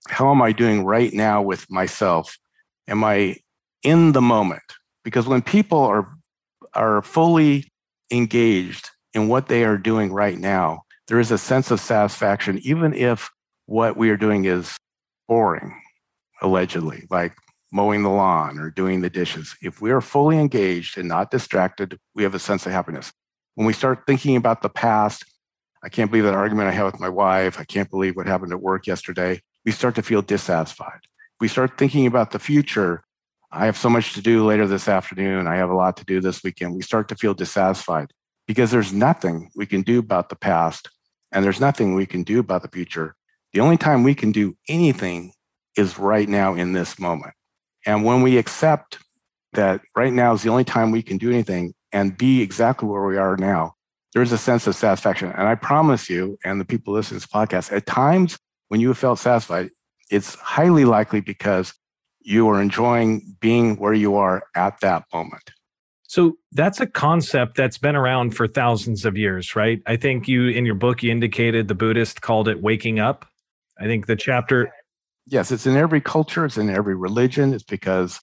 how 0.08 0.30
am 0.30 0.42
I 0.42 0.52
doing 0.52 0.84
right 0.84 1.12
now 1.12 1.40
with 1.40 1.70
myself? 1.70 2.36
Am 2.88 3.04
I 3.04 3.36
in 3.82 4.12
the 4.12 4.20
moment? 4.20 4.62
Because 5.04 5.26
when 5.26 5.42
people 5.42 5.78
are 5.78 6.08
are 6.74 7.02
fully 7.02 7.68
engaged 8.10 8.90
in 9.12 9.28
what 9.28 9.48
they 9.48 9.64
are 9.64 9.78
doing 9.78 10.12
right 10.12 10.38
now, 10.38 10.82
there 11.08 11.20
is 11.20 11.30
a 11.30 11.38
sense 11.38 11.70
of 11.70 11.80
satisfaction, 11.80 12.58
even 12.62 12.94
if 12.94 13.30
what 13.66 13.96
we 13.96 14.10
are 14.10 14.16
doing 14.16 14.44
is 14.44 14.76
boring, 15.28 15.80
allegedly, 16.42 17.06
like 17.10 17.34
mowing 17.72 18.02
the 18.02 18.10
lawn 18.10 18.58
or 18.58 18.70
doing 18.70 19.00
the 19.00 19.10
dishes. 19.10 19.54
If 19.62 19.80
we 19.80 19.90
are 19.90 20.00
fully 20.00 20.38
engaged 20.38 20.98
and 20.98 21.08
not 21.08 21.30
distracted, 21.30 21.98
we 22.14 22.22
have 22.22 22.34
a 22.34 22.38
sense 22.38 22.66
of 22.66 22.72
happiness. 22.72 23.12
When 23.54 23.66
we 23.66 23.72
start 23.72 24.04
thinking 24.06 24.36
about 24.36 24.62
the 24.62 24.68
past, 24.68 25.24
I 25.82 25.88
can't 25.88 26.10
believe 26.10 26.24
that 26.24 26.34
argument 26.34 26.68
I 26.68 26.72
had 26.72 26.84
with 26.84 27.00
my 27.00 27.08
wife. 27.08 27.58
I 27.58 27.64
can't 27.64 27.90
believe 27.90 28.16
what 28.16 28.26
happened 28.26 28.52
at 28.52 28.60
work 28.60 28.86
yesterday 28.86 29.40
we 29.64 29.72
start 29.72 29.94
to 29.94 30.02
feel 30.02 30.22
dissatisfied. 30.22 31.00
We 31.40 31.48
start 31.48 31.78
thinking 31.78 32.06
about 32.06 32.30
the 32.30 32.38
future. 32.38 33.02
I 33.54 33.66
have 33.66 33.78
so 33.78 33.88
much 33.88 34.14
to 34.14 34.20
do 34.20 34.44
later 34.44 34.66
this 34.66 34.88
afternoon. 34.88 35.46
I 35.46 35.54
have 35.56 35.70
a 35.70 35.76
lot 35.76 35.96
to 35.98 36.04
do 36.04 36.20
this 36.20 36.42
weekend. 36.42 36.74
We 36.74 36.82
start 36.82 37.08
to 37.08 37.14
feel 37.14 37.34
dissatisfied 37.34 38.10
because 38.48 38.72
there's 38.72 38.92
nothing 38.92 39.48
we 39.54 39.64
can 39.64 39.82
do 39.82 40.00
about 40.00 40.28
the 40.28 40.34
past 40.34 40.90
and 41.30 41.44
there's 41.44 41.60
nothing 41.60 41.94
we 41.94 42.04
can 42.04 42.24
do 42.24 42.40
about 42.40 42.62
the 42.62 42.68
future. 42.68 43.14
The 43.52 43.60
only 43.60 43.76
time 43.76 44.02
we 44.02 44.16
can 44.16 44.32
do 44.32 44.56
anything 44.68 45.32
is 45.76 46.00
right 46.00 46.28
now 46.28 46.54
in 46.54 46.72
this 46.72 46.98
moment. 46.98 47.32
And 47.86 48.04
when 48.04 48.22
we 48.22 48.38
accept 48.38 48.98
that 49.52 49.82
right 49.94 50.12
now 50.12 50.34
is 50.34 50.42
the 50.42 50.50
only 50.50 50.64
time 50.64 50.90
we 50.90 51.02
can 51.02 51.16
do 51.16 51.30
anything 51.30 51.74
and 51.92 52.18
be 52.18 52.42
exactly 52.42 52.88
where 52.88 53.06
we 53.06 53.18
are 53.18 53.36
now, 53.36 53.74
there 54.14 54.22
is 54.22 54.32
a 54.32 54.38
sense 54.38 54.66
of 54.66 54.74
satisfaction. 54.74 55.30
And 55.30 55.46
I 55.46 55.54
promise 55.54 56.10
you, 56.10 56.38
and 56.44 56.60
the 56.60 56.64
people 56.64 56.92
listening 56.92 57.20
to 57.20 57.26
this 57.26 57.32
podcast, 57.32 57.72
at 57.72 57.86
times 57.86 58.36
when 58.66 58.80
you 58.80 58.88
have 58.88 58.98
felt 58.98 59.20
satisfied, 59.20 59.70
it's 60.10 60.34
highly 60.34 60.84
likely 60.84 61.20
because 61.20 61.72
you 62.24 62.48
are 62.48 62.60
enjoying 62.60 63.36
being 63.40 63.76
where 63.76 63.92
you 63.92 64.16
are 64.16 64.44
at 64.56 64.80
that 64.80 65.04
moment. 65.12 65.52
So 66.08 66.36
that's 66.52 66.80
a 66.80 66.86
concept 66.86 67.56
that's 67.56 67.78
been 67.78 67.96
around 67.96 68.36
for 68.36 68.46
thousands 68.46 69.04
of 69.04 69.16
years, 69.16 69.54
right? 69.56 69.82
I 69.86 69.96
think 69.96 70.28
you 70.28 70.48
in 70.48 70.64
your 70.64 70.74
book 70.74 71.02
you 71.02 71.10
indicated 71.10 71.68
the 71.68 71.74
Buddhist 71.74 72.20
called 72.20 72.48
it 72.48 72.62
waking 72.62 72.98
up. 72.98 73.26
I 73.78 73.84
think 73.84 74.06
the 74.06 74.16
chapter 74.16 74.72
Yes, 75.26 75.50
it's 75.50 75.66
in 75.66 75.76
every 75.76 76.02
culture, 76.02 76.44
it's 76.44 76.58
in 76.58 76.68
every 76.68 76.94
religion. 76.94 77.54
It's 77.54 77.64
because 77.64 78.20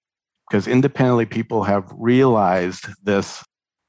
because 0.49 0.67
independently 0.67 1.25
people 1.25 1.63
have 1.63 1.91
realized 1.95 2.87
this 3.03 3.43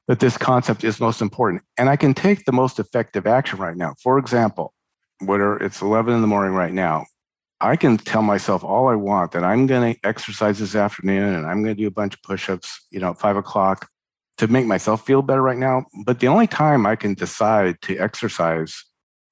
that 0.07 0.19
this 0.19 0.37
concept 0.37 0.83
is 0.83 0.99
most 0.99 1.21
important. 1.21 1.61
And 1.77 1.89
I 1.89 1.95
can 1.95 2.13
take 2.13 2.45
the 2.45 2.51
most 2.51 2.79
effective 2.79 3.25
action 3.25 3.59
right 3.59 3.77
now. 3.77 3.95
For 4.01 4.17
example, 4.17 4.73
whatever 5.21 5.63
it's 5.63 5.81
11 5.81 6.13
in 6.13 6.21
the 6.21 6.27
morning 6.27 6.53
right 6.53 6.73
now 6.73 7.05
i 7.63 7.75
can 7.75 7.97
tell 7.97 8.21
myself 8.21 8.63
all 8.63 8.87
i 8.87 8.95
want 8.95 9.31
that 9.31 9.43
i'm 9.43 9.65
going 9.65 9.93
to 9.93 10.07
exercise 10.07 10.59
this 10.59 10.75
afternoon 10.75 11.33
and 11.33 11.45
i'm 11.45 11.63
going 11.63 11.75
to 11.75 11.81
do 11.81 11.87
a 11.87 11.91
bunch 11.91 12.13
of 12.13 12.21
push-ups 12.21 12.85
you 12.91 12.99
know 12.99 13.11
at 13.11 13.19
five 13.19 13.37
o'clock 13.37 13.89
to 14.37 14.47
make 14.47 14.65
myself 14.65 15.05
feel 15.05 15.21
better 15.21 15.41
right 15.41 15.57
now. 15.57 15.85
But 16.05 16.19
the 16.19 16.27
only 16.27 16.47
time 16.47 16.85
i 16.85 16.95
can 16.95 17.13
decide 17.13 17.81
to 17.83 17.97
exercise 17.97 18.83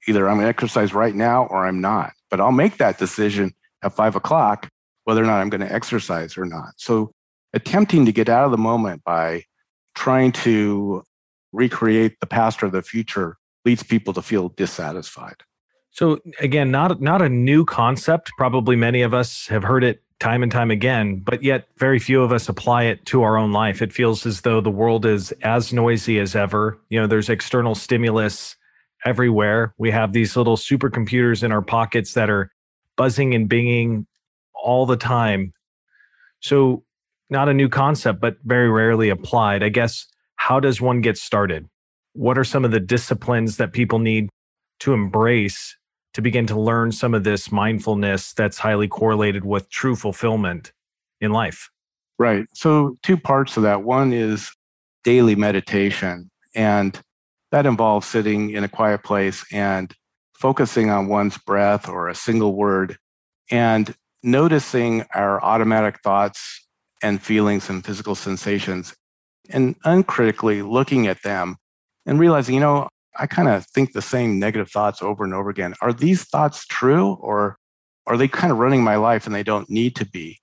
either 0.07 0.27
i'm 0.27 0.37
going 0.37 0.45
to 0.45 0.49
exercise 0.49 0.93
right 0.93 1.13
now 1.13 1.45
or 1.45 1.65
i'm 1.65 1.79
not 1.79 2.11
but 2.31 2.39
i'll 2.39 2.51
make 2.51 2.77
that 2.77 2.97
decision 2.97 3.51
at 3.83 3.93
five 3.93 4.15
o'clock 4.15 4.67
whether 5.03 5.21
or 5.21 5.27
not 5.27 5.41
i'm 5.41 5.49
going 5.49 5.61
to 5.61 5.71
exercise 5.71 6.37
or 6.37 6.45
not. 6.45 6.73
So 6.77 7.11
attempting 7.53 8.05
to 8.05 8.11
get 8.11 8.29
out 8.29 8.45
of 8.45 8.51
the 8.51 8.57
moment 8.57 9.03
by 9.03 9.43
trying 9.95 10.31
to 10.31 11.03
recreate 11.51 12.19
the 12.19 12.27
past 12.27 12.63
or 12.63 12.69
the 12.69 12.81
future 12.81 13.37
leads 13.65 13.83
people 13.83 14.13
to 14.13 14.21
feel 14.21 14.49
dissatisfied 14.49 15.35
so 15.91 16.19
again, 16.39 16.71
not 16.71 17.01
not 17.01 17.21
a 17.21 17.30
new 17.30 17.65
concept. 17.65 18.32
Probably 18.38 18.75
many 18.75 19.01
of 19.01 19.13
us 19.13 19.47
have 19.47 19.63
heard 19.63 19.84
it 19.84 20.01
time 20.19 20.43
and 20.43 20.51
time 20.51 20.71
again, 20.71 21.19
but 21.19 21.43
yet 21.43 21.67
very 21.77 21.99
few 21.99 22.21
of 22.21 22.32
us 22.32 22.47
apply 22.47 22.84
it 22.84 23.06
to 23.08 23.23
our 23.23 23.38
own 23.38 23.51
life. 23.51 23.82
It 23.82 23.91
feels 23.91 24.25
as 24.25 24.41
though 24.41 24.62
the 24.62 24.71
world 24.71 25.06
is 25.06 25.32
as 25.41 25.73
noisy 25.73 26.19
as 26.19 26.36
ever. 26.36 26.80
You 26.89 27.01
know, 27.01 27.08
there's 27.08 27.30
external 27.30 27.75
stimulus 27.75 28.56
everywhere. 29.04 29.73
We 29.77 29.91
have 29.91 30.13
these 30.13 30.38
little 30.38 30.58
supercomputers 30.58 31.43
in 31.43 31.51
our 31.51 31.62
pockets 31.62 32.13
that 32.13 32.30
are 32.30 32.51
buzzing 32.95 33.34
and 33.34 33.49
binging 33.49 34.06
all 34.54 34.86
the 34.86 34.97
time. 34.97 35.54
So 36.39 36.84
not 37.30 37.49
a 37.49 37.54
new 37.54 37.67
concept, 37.67 38.21
but 38.21 38.38
very 38.43 38.69
rarely 38.69 39.10
applied. 39.10 39.63
I 39.63 39.69
guess 39.69 40.06
how 40.36 40.60
does 40.60 40.80
one 40.80 41.01
get 41.01 41.17
started? 41.17 41.67
What 42.13 42.38
are 42.38 42.43
some 42.43 42.63
of 42.63 42.71
the 42.71 42.80
disciplines 42.80 43.58
that 43.58 43.73
people 43.73 43.99
need 43.99 44.30
to 44.82 44.93
embrace 44.93 45.77
to 46.13 46.21
begin 46.21 46.45
to 46.47 46.60
learn 46.60 46.91
some 46.91 47.13
of 47.13 47.24
this 47.24 47.52
mindfulness 47.52 48.34
that's 48.34 48.58
highly 48.58 48.88
correlated 48.88 49.45
with 49.45 49.69
true 49.69 49.95
fulfillment 49.95 50.71
in 51.19 51.32
life? 51.32 51.69
Right. 52.19 52.45
So, 52.54 52.97
two 53.02 53.17
parts 53.17 53.58
of 53.58 53.63
that. 53.63 53.84
One 53.84 54.13
is 54.13 54.52
daily 55.04 55.36
meditation, 55.36 56.30
and 56.56 57.00
that 57.52 57.65
involves 57.65 58.08
sitting 58.08 58.52
in 58.52 58.63
a 58.63 58.69
quiet 58.69 59.04
place 59.04 59.43
and 59.52 59.93
focusing 60.34 60.89
on 60.89 61.08
one's 61.08 61.38
breath 61.38 61.88
or 61.88 62.10
a 62.10 62.15
single 62.15 62.56
word 62.56 62.97
and 63.52 63.93
noticing 64.24 65.06
our 65.13 65.43
automatic 65.43 66.00
thoughts 66.02 66.67
and 67.04 67.21
feelings 67.21 67.69
and 67.69 67.86
physical 67.86 68.15
sensations 68.15 68.95
and 69.50 69.76
uncritically 69.84 70.62
looking 70.62 71.08
at 71.08 71.21
them 71.24 71.58
and 72.06 72.19
realizing, 72.19 72.56
you 72.56 72.62
know, 72.62 72.88
I 73.17 73.28
kind 73.28 73.47
of 73.47 73.65
think 73.67 73.93
the 73.93 74.02
same 74.02 74.39
negative 74.39 74.69
thoughts 74.69 75.02
over 75.02 75.24
and 75.24 75.34
over 75.34 75.50
again. 75.50 75.74
Are 75.82 75.93
these 75.93 76.24
thoughts 76.24 76.65
true 76.65 77.13
or 77.13 77.58
are 78.08 78.17
they 78.17 78.28
kind 78.28 78.52
of 78.52 78.58
running 78.58 78.84
my 78.84 78.95
life 78.95 79.26
and 79.26 79.36
they 79.36 79.43
don't 79.43 79.69
need 79.69 79.95
to 79.97 80.06
be? 80.06 80.39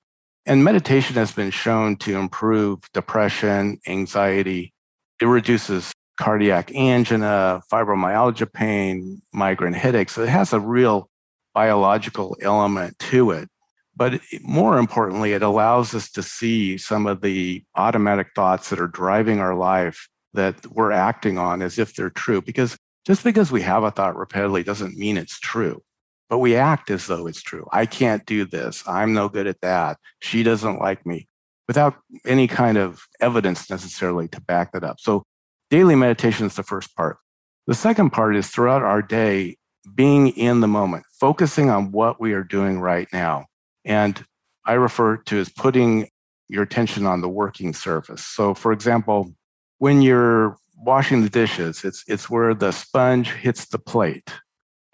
And 0.46 0.64
meditation 0.64 1.16
has 1.16 1.32
been 1.32 1.50
shown 1.50 1.96
to 1.96 2.16
improve 2.16 2.80
depression, 2.94 3.78
anxiety. 3.86 4.72
It 5.20 5.26
reduces 5.26 5.92
cardiac 6.18 6.74
angina, 6.74 7.62
fibromyalgia 7.70 8.52
pain, 8.52 9.20
migraine 9.32 9.72
headaches. 9.72 10.14
So 10.14 10.22
it 10.22 10.28
has 10.28 10.52
a 10.52 10.60
real 10.60 11.10
biological 11.54 12.36
element 12.40 12.98
to 12.98 13.30
it. 13.30 13.48
But 13.96 14.20
more 14.42 14.78
importantly, 14.78 15.32
it 15.32 15.42
allows 15.42 15.94
us 15.94 16.10
to 16.12 16.22
see 16.22 16.78
some 16.78 17.06
of 17.06 17.20
the 17.20 17.64
automatic 17.74 18.28
thoughts 18.34 18.70
that 18.70 18.80
are 18.80 18.88
driving 18.88 19.40
our 19.40 19.54
life 19.54 20.08
that 20.38 20.66
we're 20.68 20.92
acting 20.92 21.36
on 21.36 21.62
as 21.62 21.78
if 21.78 21.94
they're 21.94 22.10
true. 22.10 22.40
Because 22.40 22.78
just 23.04 23.24
because 23.24 23.50
we 23.50 23.62
have 23.62 23.82
a 23.82 23.90
thought 23.90 24.16
repeatedly 24.16 24.62
doesn't 24.62 24.96
mean 24.96 25.18
it's 25.18 25.38
true, 25.38 25.82
but 26.30 26.38
we 26.38 26.56
act 26.56 26.90
as 26.90 27.06
though 27.06 27.26
it's 27.26 27.42
true. 27.42 27.66
I 27.72 27.86
can't 27.86 28.24
do 28.24 28.44
this. 28.44 28.86
I'm 28.86 29.12
no 29.12 29.28
good 29.28 29.46
at 29.46 29.60
that. 29.62 29.98
She 30.20 30.42
doesn't 30.42 30.78
like 30.78 31.04
me 31.04 31.26
without 31.66 31.94
any 32.24 32.46
kind 32.46 32.78
of 32.78 33.02
evidence 33.20 33.68
necessarily 33.68 34.28
to 34.28 34.40
back 34.40 34.72
that 34.72 34.84
up. 34.84 35.00
So, 35.00 35.24
daily 35.70 35.96
meditation 35.96 36.46
is 36.46 36.54
the 36.54 36.62
first 36.62 36.96
part. 36.96 37.18
The 37.66 37.74
second 37.74 38.10
part 38.10 38.36
is 38.36 38.48
throughout 38.48 38.82
our 38.82 39.02
day, 39.02 39.56
being 39.94 40.28
in 40.28 40.60
the 40.60 40.68
moment, 40.68 41.04
focusing 41.20 41.68
on 41.68 41.92
what 41.92 42.20
we 42.20 42.32
are 42.32 42.44
doing 42.44 42.78
right 42.80 43.08
now. 43.12 43.46
And 43.84 44.24
I 44.64 44.74
refer 44.74 45.16
to 45.16 45.38
as 45.38 45.48
putting 45.48 46.08
your 46.48 46.62
attention 46.62 47.06
on 47.06 47.20
the 47.20 47.28
working 47.28 47.74
surface. 47.74 48.24
So, 48.24 48.54
for 48.54 48.72
example, 48.72 49.34
when 49.78 50.02
you're 50.02 50.56
washing 50.76 51.22
the 51.22 51.28
dishes, 51.28 51.84
it's, 51.84 52.04
it's 52.06 52.28
where 52.28 52.54
the 52.54 52.72
sponge 52.72 53.32
hits 53.32 53.66
the 53.66 53.78
plate. 53.78 54.32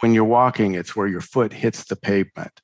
When 0.00 0.14
you're 0.14 0.24
walking, 0.24 0.74
it's 0.74 0.94
where 0.94 1.06
your 1.06 1.20
foot 1.20 1.52
hits 1.52 1.84
the 1.84 1.96
pavement. 1.96 2.60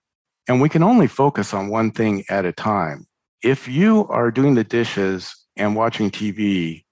And 0.49 0.61
we 0.61 0.69
can 0.69 0.83
only 0.83 1.07
focus 1.07 1.55
on 1.55 1.69
one 1.69 1.91
thing 1.91 2.25
at 2.29 2.45
a 2.45 2.53
time. 2.53 3.07
If 3.43 3.69
you 3.69 4.07
are 4.09 4.31
doing 4.31 4.55
the 4.55 4.65
dishes 4.65 5.35
and 5.57 5.77
watching 5.77 6.11
TV 6.11 6.85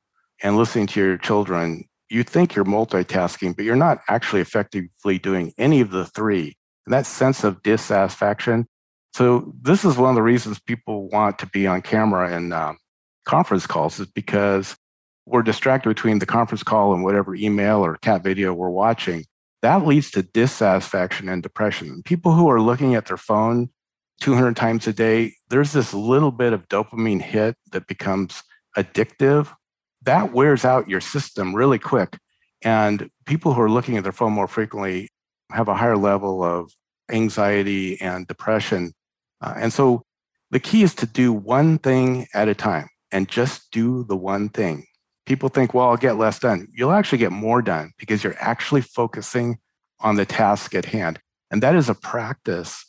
and 0.43 0.57
listening 0.57 0.87
to 0.89 1.01
your 1.01 1.19
children, 1.19 1.85
you 2.09 2.23
think 2.23 2.55
you're 2.55 2.65
multitasking, 2.65 3.57
but 3.57 3.65
you're 3.65 3.77
not 3.77 3.99
actually 4.09 4.41
effectively 4.41 5.19
doing 5.19 5.53
any 5.59 5.81
of 5.81 5.91
the 5.91 6.07
three. 6.07 6.57
And 6.87 6.95
that 6.95 7.05
sense 7.05 7.45
of 7.45 7.63
dissatisfaction. 7.63 8.67
So, 9.13 9.53
this 9.61 9.85
is 9.85 9.97
one 9.97 10.11
of 10.11 10.15
the 10.15 10.23
reasons 10.23 10.61
people 10.61 11.09
want 11.09 11.39
to 11.41 11.47
be 11.47 11.67
on 11.67 11.83
camera 11.83 12.35
and 12.35 12.53
uh, 12.53 12.75
conference 13.27 13.67
calls, 13.67 14.01
is 14.01 14.07
because 14.07 14.77
we're 15.29 15.43
distracted 15.43 15.89
between 15.89 16.19
the 16.19 16.27
conference 16.27 16.63
call 16.63 16.95
and 16.95 17.05
whatever 17.05 17.35
email 17.35 17.85
or 17.85 17.97
cat 17.97 18.23
video 18.23 18.55
we're 18.55 18.71
watching. 18.71 19.25
That 19.63 19.87
leads 19.87 20.11
to 20.13 20.23
dissatisfaction 20.23 21.29
and 21.29 21.43
depression. 21.43 22.03
People 22.05 22.33
who 22.33 22.49
are 22.49 22.61
looking 22.61 22.95
at 22.95 23.07
their 23.07 23.17
phone 23.17 23.71
200 24.21 24.57
times 24.57 24.87
a 24.87 24.93
day, 24.93 25.35
there's 25.49 25.73
this 25.73 25.93
little 25.93 26.31
bit 26.31 26.53
of 26.53 26.69
dopamine 26.69 27.23
hit 27.23 27.57
that 27.73 27.87
becomes 27.87 28.43
addictive 28.77 29.49
that 30.03 30.33
wears 30.33 30.65
out 30.65 30.89
your 30.89 31.01
system 31.01 31.55
really 31.55 31.79
quick. 31.79 32.19
And 32.63 33.11
people 33.27 33.53
who 33.53 33.61
are 33.61 33.71
looking 33.71 33.97
at 33.97 34.03
their 34.03 34.13
phone 34.13 34.33
more 34.33 34.49
frequently 34.49 35.11
have 35.53 35.69
a 35.69 35.75
higher 35.75 35.97
level 35.97 36.43
of 36.43 36.73
anxiety 37.11 38.01
and 38.01 38.27
depression. 38.27 38.93
Uh, 39.41 39.55
and 39.57 39.73
so 39.73 40.03
the 40.51 40.61
key 40.61 40.83
is 40.83 40.95
to 40.97 41.07
do 41.07 41.33
one 41.33 41.79
thing 41.79 42.27
at 42.35 42.49
a 42.49 42.55
time 42.55 42.89
and 43.13 43.29
just 43.29 43.71
do 43.71 44.05
the 44.05 44.17
one 44.17 44.49
thing. 44.49 44.85
People 45.29 45.49
think, 45.49 45.75
well, 45.75 45.91
I'll 45.91 45.97
get 45.97 46.17
less 46.17 46.39
done. 46.39 46.69
You'll 46.75 46.93
actually 46.93 47.19
get 47.19 47.33
more 47.33 47.63
done 47.63 47.93
because 47.99 48.25
you're 48.25 48.37
actually 48.41 48.81
focusing 48.81 49.59
on 50.01 50.17
the 50.17 50.25
task 50.25 50.75
at 50.75 50.87
hand. 50.87 51.21
And 51.51 51.63
that 51.63 51.75
is 51.75 51.89
a 51.89 51.95
practice 51.95 52.85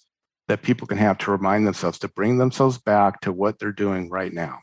that 0.47 0.63
people 0.63 0.87
can 0.87 0.97
have 0.97 1.17
to 1.19 1.31
remind 1.31 1.67
themselves 1.67 1.99
to 1.99 2.07
bring 2.07 2.37
themselves 2.37 2.77
back 2.77 3.21
to 3.21 3.31
what 3.31 3.59
they're 3.59 3.71
doing 3.71 4.09
right 4.09 4.33
now 4.33 4.59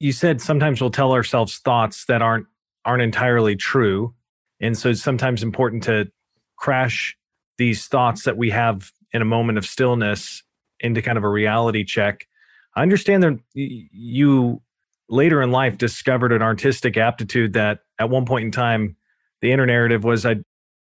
you 0.00 0.12
said 0.12 0.40
sometimes 0.40 0.80
we'll 0.80 0.90
tell 0.90 1.12
ourselves 1.12 1.58
thoughts 1.58 2.04
that 2.06 2.22
aren't 2.22 2.46
aren't 2.84 3.02
entirely 3.02 3.56
true 3.56 4.14
and 4.60 4.76
so 4.76 4.90
it's 4.90 5.02
sometimes 5.02 5.42
important 5.42 5.82
to 5.82 6.10
crash 6.56 7.16
these 7.58 7.86
thoughts 7.86 8.24
that 8.24 8.36
we 8.36 8.50
have 8.50 8.90
in 9.12 9.22
a 9.22 9.24
moment 9.24 9.58
of 9.58 9.66
stillness 9.66 10.42
into 10.80 11.02
kind 11.02 11.18
of 11.18 11.24
a 11.24 11.28
reality 11.28 11.84
check 11.84 12.26
i 12.76 12.82
understand 12.82 13.22
that 13.22 13.38
you 13.54 14.60
later 15.08 15.42
in 15.42 15.50
life 15.50 15.78
discovered 15.78 16.32
an 16.32 16.42
artistic 16.42 16.96
aptitude 16.96 17.52
that 17.54 17.80
at 17.98 18.10
one 18.10 18.24
point 18.24 18.44
in 18.44 18.50
time 18.50 18.96
the 19.40 19.52
inner 19.52 19.66
narrative 19.66 20.04
was 20.04 20.24
i 20.26 20.36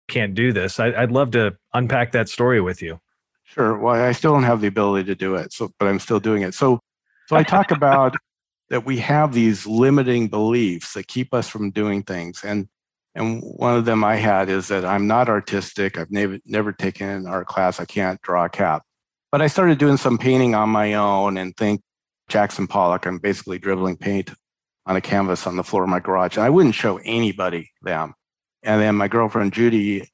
can't 0.09 0.36
do 0.36 0.51
this 0.51 0.79
I, 0.79 0.89
would 1.01 1.12
love 1.12 1.31
to 1.31 1.55
unpack 1.73 2.12
that 2.12 2.29
story 2.29 2.62
with 2.62 2.81
you 2.81 2.99
sure 3.43 3.77
well 3.77 3.95
i 3.95 4.12
still 4.12 4.33
don't 4.33 4.43
have 4.43 4.62
the 4.62 4.67
ability 4.67 5.05
to 5.05 5.15
do 5.15 5.36
it 5.36 5.53
so 5.53 5.71
but 5.79 5.88
i'm 5.88 5.99
still 5.99 6.19
doing 6.19 6.41
it 6.41 6.53
so 6.53 6.79
so 7.27 7.36
i 7.36 7.43
talk 7.43 7.71
about 7.71 8.15
that 8.73 8.86
we 8.86 8.97
have 8.97 9.33
these 9.33 9.67
limiting 9.67 10.27
beliefs 10.27 10.95
that 10.95 11.07
keep 11.07 11.31
us 11.31 11.47
from 11.47 11.69
doing 11.69 12.01
things. 12.01 12.43
And 12.43 12.67
and 13.15 13.43
one 13.43 13.75
of 13.75 13.86
them 13.86 14.03
I 14.03 14.15
had 14.15 14.49
is 14.49 14.69
that 14.69 14.83
I'm 14.83 15.05
not 15.05 15.29
artistic. 15.29 15.99
I've 15.99 16.09
never 16.09 16.39
never 16.45 16.71
taken 16.71 17.07
an 17.07 17.27
art 17.27 17.45
class. 17.45 17.79
I 17.79 17.86
can't 17.86 18.19
draw 18.23 18.45
a 18.45 18.49
cat. 18.49 18.81
But 19.31 19.43
I 19.43 19.47
started 19.47 19.77
doing 19.77 19.97
some 19.97 20.17
painting 20.17 20.55
on 20.55 20.69
my 20.69 20.95
own 20.95 21.38
and 21.38 21.55
think 21.55 21.81
Jackson 22.29 22.67
Pollock. 22.67 23.05
I'm 23.05 23.19
basically 23.19 23.59
dribbling 23.59 23.97
paint 23.97 24.31
on 24.86 24.95
a 24.95 25.01
canvas 25.01 25.47
on 25.47 25.55
the 25.55 25.63
floor 25.63 25.83
of 25.83 25.89
my 25.89 25.99
garage. 25.99 26.36
And 26.36 26.45
I 26.45 26.49
wouldn't 26.49 26.75
show 26.75 26.97
anybody 27.03 27.71
them. 27.81 28.13
And 28.63 28.81
then 28.81 28.95
my 28.95 29.07
girlfriend 29.07 29.53
Judy, 29.53 30.09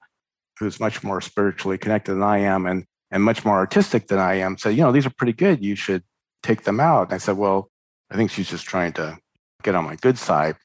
who's 0.60 0.80
much 0.80 1.04
more 1.04 1.22
spiritually 1.22 1.78
connected 1.78 2.13
than 2.13 2.24
I 2.24 2.39
am 2.39 2.65
and 2.65 2.86
and 3.12 3.24
much 3.24 3.43
more 3.43 3.58
artistic 3.58 4.08
than 4.08 4.19
I 4.19 4.36
am, 4.36 4.58
said, 4.58 4.76
you 4.76 4.84
know, 4.84 4.91
these 4.91 5.06
are 5.06 5.12
pretty 5.12 5.34
good. 5.34 5.63
You 5.63 5.76
should 5.76 6.04
take 6.43 6.63
them 6.63 6.80
out. 6.80 7.08
And 7.08 7.13
I 7.13 7.17
said, 7.17 7.38
well, 7.38 7.72
I 8.12 8.15
think 8.15 8.32
she's 8.32 8.50
just 8.50 8.65
trying 8.65 8.93
to 8.93 9.17
get 9.63 9.76
on 9.76 9.86
my 9.86 9.95
good 9.95 10.17
side. 10.17 10.56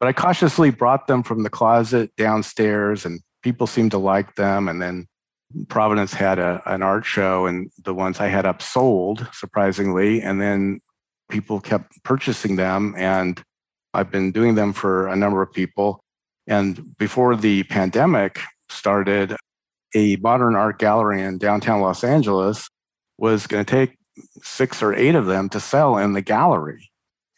But 0.00 0.08
I 0.08 0.12
cautiously 0.12 0.70
brought 0.70 1.06
them 1.06 1.22
from 1.22 1.44
the 1.44 1.50
closet 1.50 2.10
downstairs, 2.16 3.04
and 3.04 3.20
people 3.42 3.68
seemed 3.68 3.92
to 3.92 3.98
like 3.98 4.34
them. 4.34 4.68
And 4.68 4.82
then 4.82 5.06
Providence 5.68 6.12
had 6.12 6.40
a, 6.40 6.60
an 6.66 6.82
art 6.82 7.04
show, 7.04 7.46
and 7.46 7.70
the 7.84 7.94
ones 7.94 8.18
I 8.18 8.26
had 8.26 8.46
up 8.46 8.62
sold, 8.62 9.28
surprisingly. 9.32 10.20
And 10.20 10.40
then 10.40 10.80
people 11.32 11.60
kept 11.60 12.00
purchasing 12.04 12.56
them, 12.56 12.94
and 12.96 13.42
I've 13.94 14.10
been 14.10 14.30
doing 14.30 14.54
them 14.54 14.72
for 14.72 15.08
a 15.08 15.16
number 15.16 15.42
of 15.42 15.52
people. 15.52 16.04
And 16.46 16.96
before 16.98 17.34
the 17.34 17.64
pandemic 17.64 18.38
started, 18.68 19.34
a 19.94 20.16
modern 20.16 20.54
art 20.54 20.78
gallery 20.78 21.22
in 21.22 21.38
downtown 21.38 21.80
Los 21.80 22.04
Angeles 22.04 22.68
was 23.18 23.46
going 23.46 23.64
to 23.64 23.70
take 23.70 23.96
six 24.42 24.82
or 24.82 24.94
eight 24.94 25.14
of 25.14 25.26
them 25.26 25.48
to 25.48 25.60
sell 25.60 25.96
in 25.96 26.12
the 26.12 26.22
gallery. 26.22 26.90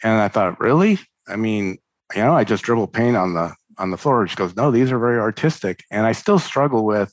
And 0.02 0.20
I 0.20 0.28
thought, 0.28 0.60
really? 0.60 0.98
I 1.28 1.36
mean, 1.36 1.78
you 2.14 2.22
know, 2.22 2.34
I 2.34 2.44
just 2.44 2.64
dribble 2.64 2.88
paint 2.88 3.16
on 3.16 3.34
the 3.34 3.54
on 3.78 3.90
the 3.90 3.96
floor. 3.96 4.26
She 4.26 4.36
goes, 4.36 4.54
no, 4.56 4.70
these 4.70 4.92
are 4.92 4.98
very 4.98 5.18
artistic. 5.18 5.84
And 5.90 6.06
I 6.06 6.12
still 6.12 6.38
struggle 6.38 6.84
with, 6.84 7.12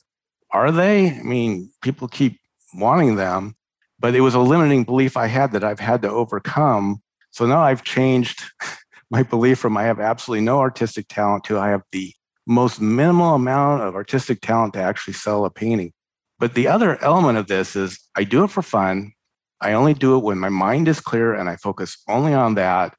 are 0.52 0.70
they? 0.70 1.10
I 1.10 1.22
mean, 1.22 1.70
people 1.82 2.06
keep 2.08 2.38
wanting 2.74 3.16
them, 3.16 3.54
but 4.02 4.16
it 4.16 4.20
was 4.20 4.34
a 4.34 4.40
limiting 4.40 4.82
belief 4.82 5.16
I 5.16 5.28
had 5.28 5.52
that 5.52 5.62
I've 5.62 5.78
had 5.78 6.02
to 6.02 6.10
overcome. 6.10 7.00
So 7.30 7.46
now 7.46 7.62
I've 7.62 7.84
changed 7.84 8.42
my 9.10 9.22
belief 9.22 9.60
from 9.60 9.76
I 9.76 9.84
have 9.84 10.00
absolutely 10.00 10.44
no 10.44 10.58
artistic 10.58 11.06
talent 11.08 11.44
to 11.44 11.58
I 11.58 11.68
have 11.68 11.82
the 11.92 12.12
most 12.44 12.80
minimal 12.80 13.36
amount 13.36 13.82
of 13.82 13.94
artistic 13.94 14.40
talent 14.40 14.74
to 14.74 14.82
actually 14.82 15.14
sell 15.14 15.44
a 15.44 15.50
painting. 15.50 15.92
But 16.40 16.54
the 16.54 16.66
other 16.66 17.00
element 17.02 17.38
of 17.38 17.46
this 17.46 17.76
is 17.76 18.00
I 18.16 18.24
do 18.24 18.42
it 18.42 18.50
for 18.50 18.62
fun. 18.62 19.12
I 19.60 19.72
only 19.74 19.94
do 19.94 20.16
it 20.16 20.24
when 20.24 20.40
my 20.40 20.48
mind 20.48 20.88
is 20.88 20.98
clear 20.98 21.32
and 21.32 21.48
I 21.48 21.54
focus 21.54 21.96
only 22.08 22.34
on 22.34 22.56
that. 22.56 22.96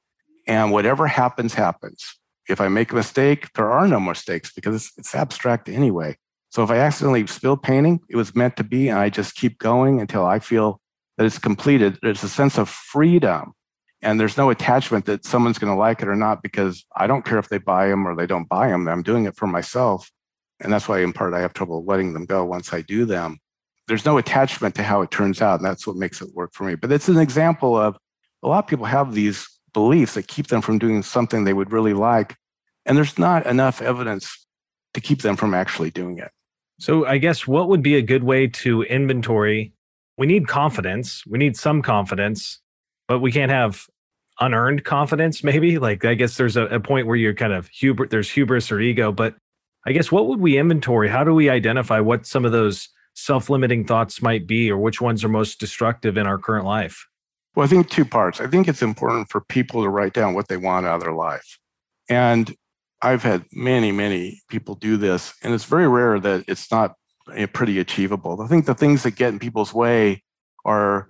And 0.47 0.71
whatever 0.71 1.07
happens, 1.07 1.53
happens. 1.53 2.01
If 2.47 2.61
I 2.61 2.69
make 2.69 2.93
a 2.93 2.95
mistake, 2.95 3.51
there 3.55 3.69
are 3.69 3.87
no 3.89 3.99
mistakes 3.99 4.53
because 4.53 4.75
it's, 4.75 4.91
it's 4.97 5.15
abstract 5.15 5.67
anyway. 5.67 6.15
So 6.49 6.63
if 6.63 6.71
I 6.71 6.77
accidentally 6.77 7.27
spill 7.27 7.57
painting, 7.57 7.99
it 8.09 8.15
was 8.15 8.35
meant 8.35 8.55
to 8.57 8.63
be, 8.63 8.87
and 8.87 8.99
I 8.99 9.09
just 9.09 9.35
keep 9.35 9.57
going 9.57 9.99
until 9.99 10.25
I 10.25 10.39
feel 10.39 10.79
that 11.17 11.25
it's 11.25 11.39
completed. 11.39 11.97
There's 12.01 12.23
a 12.23 12.29
sense 12.29 12.57
of 12.57 12.69
freedom, 12.69 13.53
and 14.01 14.19
there's 14.19 14.37
no 14.37 14.49
attachment 14.49 15.05
that 15.05 15.25
someone's 15.25 15.57
going 15.57 15.71
to 15.71 15.79
like 15.79 16.01
it 16.01 16.07
or 16.07 16.15
not 16.15 16.41
because 16.41 16.85
I 16.95 17.07
don't 17.07 17.25
care 17.25 17.39
if 17.39 17.49
they 17.49 17.57
buy 17.57 17.87
them 17.87 18.07
or 18.07 18.15
they 18.15 18.27
don't 18.27 18.49
buy 18.49 18.69
them. 18.69 18.87
I'm 18.87 19.03
doing 19.03 19.25
it 19.25 19.35
for 19.35 19.47
myself, 19.47 20.11
and 20.59 20.71
that's 20.71 20.87
why, 20.87 21.01
in 21.01 21.13
part, 21.13 21.33
I 21.33 21.41
have 21.41 21.53
trouble 21.53 21.83
letting 21.85 22.13
them 22.13 22.25
go 22.25 22.45
once 22.45 22.73
I 22.73 22.81
do 22.81 23.05
them 23.05 23.39
there's 23.87 24.05
no 24.05 24.17
attachment 24.17 24.75
to 24.75 24.83
how 24.83 25.01
it 25.01 25.11
turns 25.11 25.41
out. 25.41 25.59
And 25.59 25.65
that's 25.65 25.85
what 25.85 25.95
makes 25.95 26.21
it 26.21 26.33
work 26.33 26.53
for 26.53 26.63
me. 26.63 26.75
But 26.75 26.91
it's 26.91 27.09
an 27.09 27.17
example 27.17 27.77
of 27.77 27.97
a 28.41 28.47
lot 28.47 28.63
of 28.63 28.67
people 28.67 28.85
have 28.85 29.13
these 29.13 29.47
beliefs 29.73 30.13
that 30.13 30.27
keep 30.27 30.47
them 30.47 30.61
from 30.61 30.79
doing 30.79 31.03
something 31.03 31.43
they 31.43 31.53
would 31.53 31.71
really 31.71 31.93
like. 31.93 32.35
And 32.85 32.97
there's 32.97 33.17
not 33.17 33.45
enough 33.45 33.81
evidence 33.81 34.45
to 34.93 35.01
keep 35.01 35.21
them 35.21 35.35
from 35.35 35.53
actually 35.53 35.89
doing 35.89 36.17
it. 36.17 36.31
So, 36.79 37.05
I 37.05 37.17
guess 37.17 37.47
what 37.47 37.69
would 37.69 37.81
be 37.81 37.95
a 37.95 38.01
good 38.01 38.23
way 38.23 38.47
to 38.47 38.83
inventory? 38.83 39.73
We 40.17 40.27
need 40.27 40.47
confidence, 40.47 41.25
we 41.25 41.39
need 41.39 41.57
some 41.57 41.81
confidence, 41.81 42.59
but 43.07 43.19
we 43.19 43.31
can't 43.31 43.51
have 43.51 43.87
unearned 44.39 44.83
confidence, 44.83 45.43
maybe. 45.43 45.77
Like, 45.83 46.05
I 46.05 46.13
guess 46.13 46.37
there's 46.37 46.57
a, 46.57 46.65
a 46.65 46.79
point 46.79 47.07
where 47.07 47.15
you're 47.15 47.33
kind 47.33 47.53
of 47.53 47.67
hubris, 47.67 48.09
there's 48.09 48.29
hubris 48.29 48.71
or 48.71 48.79
ego. 48.79 49.11
But 49.11 49.35
I 49.85 49.91
guess 49.91 50.11
what 50.11 50.27
would 50.27 50.39
we 50.39 50.57
inventory? 50.57 51.09
How 51.09 51.23
do 51.23 51.33
we 51.33 51.49
identify 51.49 51.99
what 51.99 52.25
some 52.25 52.45
of 52.45 52.51
those 52.51 52.89
self 53.15 53.49
limiting 53.49 53.85
thoughts 53.85 54.21
might 54.21 54.47
be, 54.47 54.71
or 54.71 54.77
which 54.77 55.01
ones 55.01 55.23
are 55.23 55.29
most 55.29 55.59
destructive 55.59 56.17
in 56.17 56.27
our 56.27 56.37
current 56.37 56.65
life? 56.65 57.07
Well, 57.55 57.65
I 57.65 57.67
think 57.67 57.89
two 57.89 58.05
parts. 58.05 58.41
I 58.41 58.47
think 58.47 58.67
it's 58.67 58.81
important 58.81 59.29
for 59.29 59.41
people 59.41 59.83
to 59.83 59.89
write 59.89 60.13
down 60.13 60.33
what 60.33 60.47
they 60.47 60.57
want 60.57 60.85
out 60.85 60.95
of 60.95 61.01
their 61.01 61.13
life. 61.13 61.59
And 62.09 62.55
I've 63.01 63.21
had 63.21 63.45
many, 63.51 63.91
many 63.91 64.41
people 64.49 64.75
do 64.75 64.97
this, 64.97 65.33
and 65.43 65.53
it's 65.53 65.65
very 65.65 65.87
rare 65.87 66.19
that 66.19 66.45
it's 66.47 66.71
not 66.71 66.95
pretty 67.53 67.79
achievable. 67.79 68.41
I 68.41 68.47
think 68.47 68.65
the 68.65 68.75
things 68.75 69.03
that 69.03 69.15
get 69.15 69.33
in 69.33 69.39
people's 69.39 69.73
way 69.73 70.23
are 70.65 71.07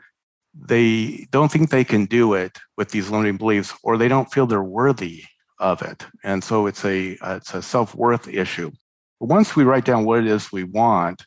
they 0.53 1.27
don't 1.31 1.51
think 1.51 1.69
they 1.69 1.83
can 1.83 2.05
do 2.05 2.33
it 2.33 2.59
with 2.77 2.89
these 2.89 3.09
limiting 3.09 3.37
beliefs, 3.37 3.73
or 3.83 3.97
they 3.97 4.07
don't 4.07 4.31
feel 4.31 4.45
they're 4.45 4.63
worthy 4.63 5.23
of 5.59 5.81
it. 5.81 6.05
And 6.23 6.43
so 6.43 6.67
it's 6.67 6.85
a 6.85 7.17
uh, 7.17 7.35
it's 7.37 7.53
a 7.53 7.61
self 7.61 7.95
worth 7.95 8.27
issue. 8.27 8.71
But 9.19 9.29
once 9.29 9.55
we 9.55 9.63
write 9.63 9.85
down 9.85 10.05
what 10.05 10.19
it 10.19 10.27
is 10.27 10.51
we 10.51 10.63
want, 10.63 11.25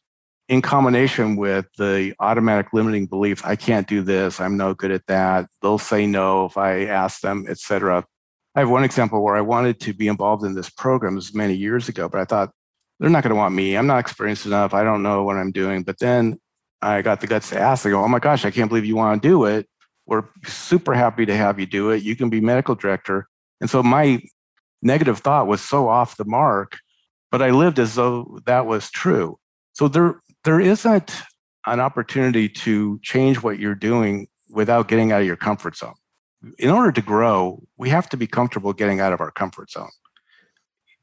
in 0.48 0.62
combination 0.62 1.36
with 1.36 1.66
the 1.76 2.14
automatic 2.20 2.72
limiting 2.72 3.06
beliefs, 3.06 3.42
i 3.44 3.56
can't 3.56 3.88
do 3.88 4.02
this 4.02 4.40
i'm 4.40 4.56
no 4.56 4.74
good 4.74 4.90
at 4.90 5.06
that 5.06 5.46
they'll 5.62 5.78
say 5.78 6.06
no 6.06 6.44
if 6.46 6.56
i 6.56 6.84
ask 6.84 7.20
them 7.20 7.44
etc 7.48 8.04
i 8.54 8.60
have 8.60 8.70
one 8.70 8.84
example 8.84 9.22
where 9.22 9.36
i 9.36 9.40
wanted 9.40 9.80
to 9.80 9.92
be 9.92 10.08
involved 10.08 10.44
in 10.44 10.54
this 10.54 10.70
program 10.70 11.16
this 11.16 11.34
many 11.34 11.54
years 11.54 11.88
ago 11.88 12.08
but 12.08 12.20
i 12.20 12.24
thought 12.24 12.50
they're 12.98 13.10
not 13.10 13.22
going 13.22 13.30
to 13.30 13.36
want 13.36 13.54
me 13.54 13.76
i'm 13.76 13.86
not 13.86 13.98
experienced 13.98 14.46
enough 14.46 14.74
i 14.74 14.82
don't 14.82 15.02
know 15.02 15.24
what 15.24 15.36
i'm 15.36 15.52
doing 15.52 15.82
but 15.82 15.98
then 15.98 16.38
I 16.82 17.02
got 17.02 17.20
the 17.20 17.26
guts 17.26 17.50
to 17.50 17.58
ask, 17.58 17.86
I 17.86 17.90
go, 17.90 18.02
oh 18.02 18.08
my 18.08 18.18
gosh, 18.18 18.44
I 18.44 18.50
can't 18.50 18.68
believe 18.68 18.84
you 18.84 18.96
want 18.96 19.22
to 19.22 19.28
do 19.28 19.44
it. 19.44 19.68
We're 20.06 20.24
super 20.44 20.94
happy 20.94 21.26
to 21.26 21.36
have 21.36 21.58
you 21.58 21.66
do 21.66 21.90
it. 21.90 22.02
You 22.02 22.14
can 22.14 22.30
be 22.30 22.40
medical 22.40 22.74
director. 22.74 23.28
And 23.60 23.68
so 23.68 23.82
my 23.82 24.22
negative 24.82 25.18
thought 25.18 25.46
was 25.46 25.60
so 25.60 25.88
off 25.88 26.16
the 26.16 26.24
mark, 26.24 26.76
but 27.32 27.42
I 27.42 27.50
lived 27.50 27.78
as 27.78 27.94
though 27.94 28.38
that 28.46 28.66
was 28.66 28.90
true. 28.90 29.38
So 29.72 29.88
there, 29.88 30.20
there 30.44 30.60
isn't 30.60 31.22
an 31.66 31.80
opportunity 31.80 32.48
to 32.48 33.00
change 33.02 33.42
what 33.42 33.58
you're 33.58 33.74
doing 33.74 34.28
without 34.50 34.86
getting 34.86 35.10
out 35.10 35.22
of 35.22 35.26
your 35.26 35.36
comfort 35.36 35.76
zone. 35.76 35.94
In 36.58 36.70
order 36.70 36.92
to 36.92 37.02
grow, 37.02 37.64
we 37.76 37.88
have 37.88 38.08
to 38.10 38.16
be 38.16 38.28
comfortable 38.28 38.72
getting 38.72 39.00
out 39.00 39.12
of 39.12 39.20
our 39.20 39.32
comfort 39.32 39.70
zone. 39.70 39.90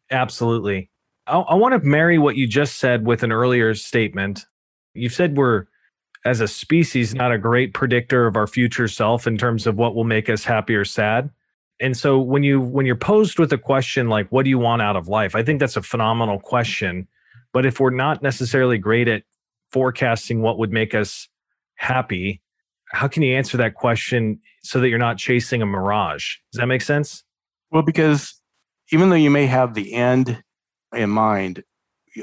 Absolutely. 0.10 0.90
I, 1.28 1.38
I 1.38 1.56
want 1.56 1.74
to 1.74 1.88
marry 1.88 2.18
what 2.18 2.36
you 2.36 2.48
just 2.48 2.78
said 2.78 3.06
with 3.06 3.24
an 3.24 3.32
earlier 3.32 3.74
statement. 3.76 4.46
You've 4.94 5.14
said 5.14 5.38
we're, 5.38 5.66
as 6.26 6.42
a 6.42 6.48
species, 6.48 7.14
not 7.14 7.32
a 7.32 7.38
great 7.38 7.74
predictor 7.74 8.28
of 8.28 8.36
our 8.36 8.48
future 8.48 8.88
self 8.88 9.28
in 9.28 9.38
terms 9.38 9.68
of 9.68 9.76
what 9.76 9.96
will 9.96 10.04
make 10.04 10.30
us 10.30 10.44
happy 10.44 10.76
or 10.76 10.86
sad. 10.86 11.30
And 11.80 11.98
so 11.98 12.20
when 12.20 12.44
you 12.44 12.62
when 12.62 12.86
you're 12.86 12.96
posed 12.96 13.40
with 13.40 13.52
a 13.52 13.58
question 13.58 14.08
like 14.08 14.30
what 14.30 14.44
do 14.44 14.50
you 14.50 14.60
want 14.60 14.82
out 14.82 14.96
of 14.96 15.08
life? 15.08 15.36
I 15.36 15.44
think 15.44 15.60
that's 15.60 15.76
a 15.76 15.82
phenomenal 15.82 16.40
question. 16.40 17.08
But 17.52 17.66
if 17.66 17.80
we're 17.80 17.90
not 17.90 18.22
necessarily 18.22 18.78
great 18.78 19.08
at 19.08 19.24
forecasting 19.72 20.42
what 20.42 20.58
would 20.60 20.72
make 20.72 20.96
us 20.96 21.28
happy, 21.76 22.42
how 22.92 23.08
can 23.08 23.24
you 23.24 23.36
answer 23.36 23.58
that 23.58 23.74
question 23.74 24.40
so 24.64 24.80
that 24.80 24.90
you're 24.90 25.00
not 25.00 25.18
chasing 25.18 25.62
a 25.62 25.66
mirage? 25.66 26.38
Does 26.52 26.60
that 26.60 26.68
make 26.68 26.82
sense? 26.82 27.24
Well, 27.72 27.82
because 27.82 28.40
even 28.92 29.10
though 29.10 29.16
you 29.16 29.32
may 29.32 29.48
have 29.48 29.74
the 29.74 29.94
end 29.94 30.44
in 30.96 31.10
mind, 31.10 31.64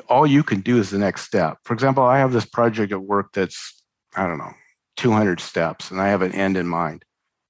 all 0.08 0.26
you 0.26 0.42
can 0.42 0.60
do 0.60 0.78
is 0.78 0.90
the 0.90 0.98
next 0.98 1.22
step. 1.22 1.58
For 1.64 1.74
example, 1.74 2.04
I 2.04 2.18
have 2.18 2.32
this 2.32 2.44
project 2.44 2.92
at 2.92 3.02
work 3.02 3.30
that's, 3.32 3.82
I 4.16 4.26
don't 4.26 4.38
know, 4.38 4.52
200 4.96 5.40
steps, 5.40 5.90
and 5.90 6.00
I 6.00 6.08
have 6.08 6.22
an 6.22 6.32
end 6.32 6.56
in 6.56 6.66
mind. 6.66 7.04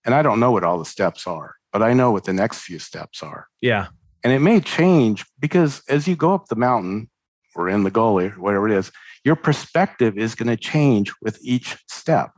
And 0.04 0.14
I 0.14 0.22
don't 0.22 0.40
know 0.40 0.50
what 0.50 0.64
all 0.64 0.78
the 0.78 0.85
steps 0.85 1.26
are, 1.26 1.56
but 1.72 1.83
I 1.83 1.92
know 1.92 2.11
what 2.11 2.24
the 2.24 2.33
next 2.33 2.61
few 2.61 2.78
steps 2.78 3.22
are. 3.22 3.48
Yeah. 3.61 3.88
And 4.24 4.33
it 4.33 4.40
may 4.40 4.61
change 4.61 5.24
because 5.38 5.83
as 5.88 6.06
you 6.06 6.16
go 6.16 6.35
up 6.35 6.46
the 6.48 6.56
mountain 6.56 7.11
or 7.54 7.68
in 7.68 7.83
the 7.83 7.90
gully, 7.90 8.26
or 8.26 8.40
whatever 8.40 8.68
it 8.68 8.76
is, 8.76 8.90
your 9.24 9.37
perspective 9.37 10.16
is 10.16 10.35
going 10.35 10.48
to 10.48 10.56
change 10.56 11.12
with 11.20 11.38
each 11.42 11.76
step. 11.88 12.30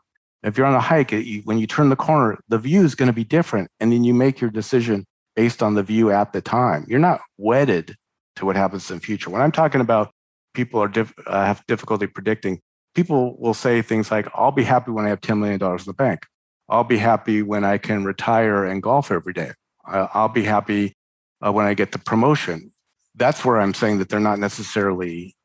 If 0.42 0.56
you're 0.56 0.66
on 0.66 0.74
a 0.74 0.80
hike, 0.80 1.12
when 1.44 1.58
you 1.58 1.66
turn 1.66 1.88
the 1.88 1.96
corner, 1.96 2.38
the 2.48 2.58
view 2.58 2.84
is 2.84 2.94
going 2.94 3.08
to 3.08 3.12
be 3.12 3.24
different. 3.24 3.70
And 3.78 3.92
then 3.92 4.02
you 4.02 4.14
make 4.14 4.40
your 4.40 4.50
decision 4.50 5.06
based 5.36 5.62
on 5.62 5.74
the 5.74 5.82
view 5.82 6.10
at 6.10 6.32
the 6.32 6.40
time. 6.40 6.84
You're 6.88 6.98
not 6.98 7.20
wedded 7.38 7.94
to 8.36 8.46
what 8.46 8.56
happens 8.56 8.90
in 8.90 8.98
the 8.98 9.02
future. 9.02 9.30
When 9.30 9.42
I'm 9.42 9.52
talking 9.52 9.80
about 9.80 10.12
people 10.54 10.82
are 10.82 10.88
diff, 10.88 11.12
uh, 11.26 11.44
have 11.44 11.64
difficulty 11.66 12.06
predicting, 12.06 12.60
people 12.94 13.36
will 13.38 13.54
say 13.54 13.82
things 13.82 14.10
like, 14.10 14.28
I'll 14.34 14.52
be 14.52 14.64
happy 14.64 14.90
when 14.90 15.04
I 15.04 15.08
have 15.08 15.20
$10 15.20 15.38
million 15.38 15.60
in 15.62 15.84
the 15.86 15.94
bank. 15.94 16.26
I'll 16.68 16.84
be 16.84 16.98
happy 16.98 17.42
when 17.42 17.64
I 17.64 17.78
can 17.78 18.04
retire 18.04 18.64
and 18.64 18.82
golf 18.82 19.10
every 19.10 19.32
day. 19.32 19.52
I'll 19.84 20.28
be 20.28 20.44
happy 20.44 20.96
uh, 21.44 21.52
when 21.52 21.66
I 21.66 21.74
get 21.74 21.92
the 21.92 21.98
promotion. 21.98 22.70
That's 23.14 23.44
where 23.44 23.60
I'm 23.60 23.74
saying 23.74 23.98
that 23.98 24.08
they're 24.08 24.20
not 24.20 24.38
necessarily, 24.38 25.36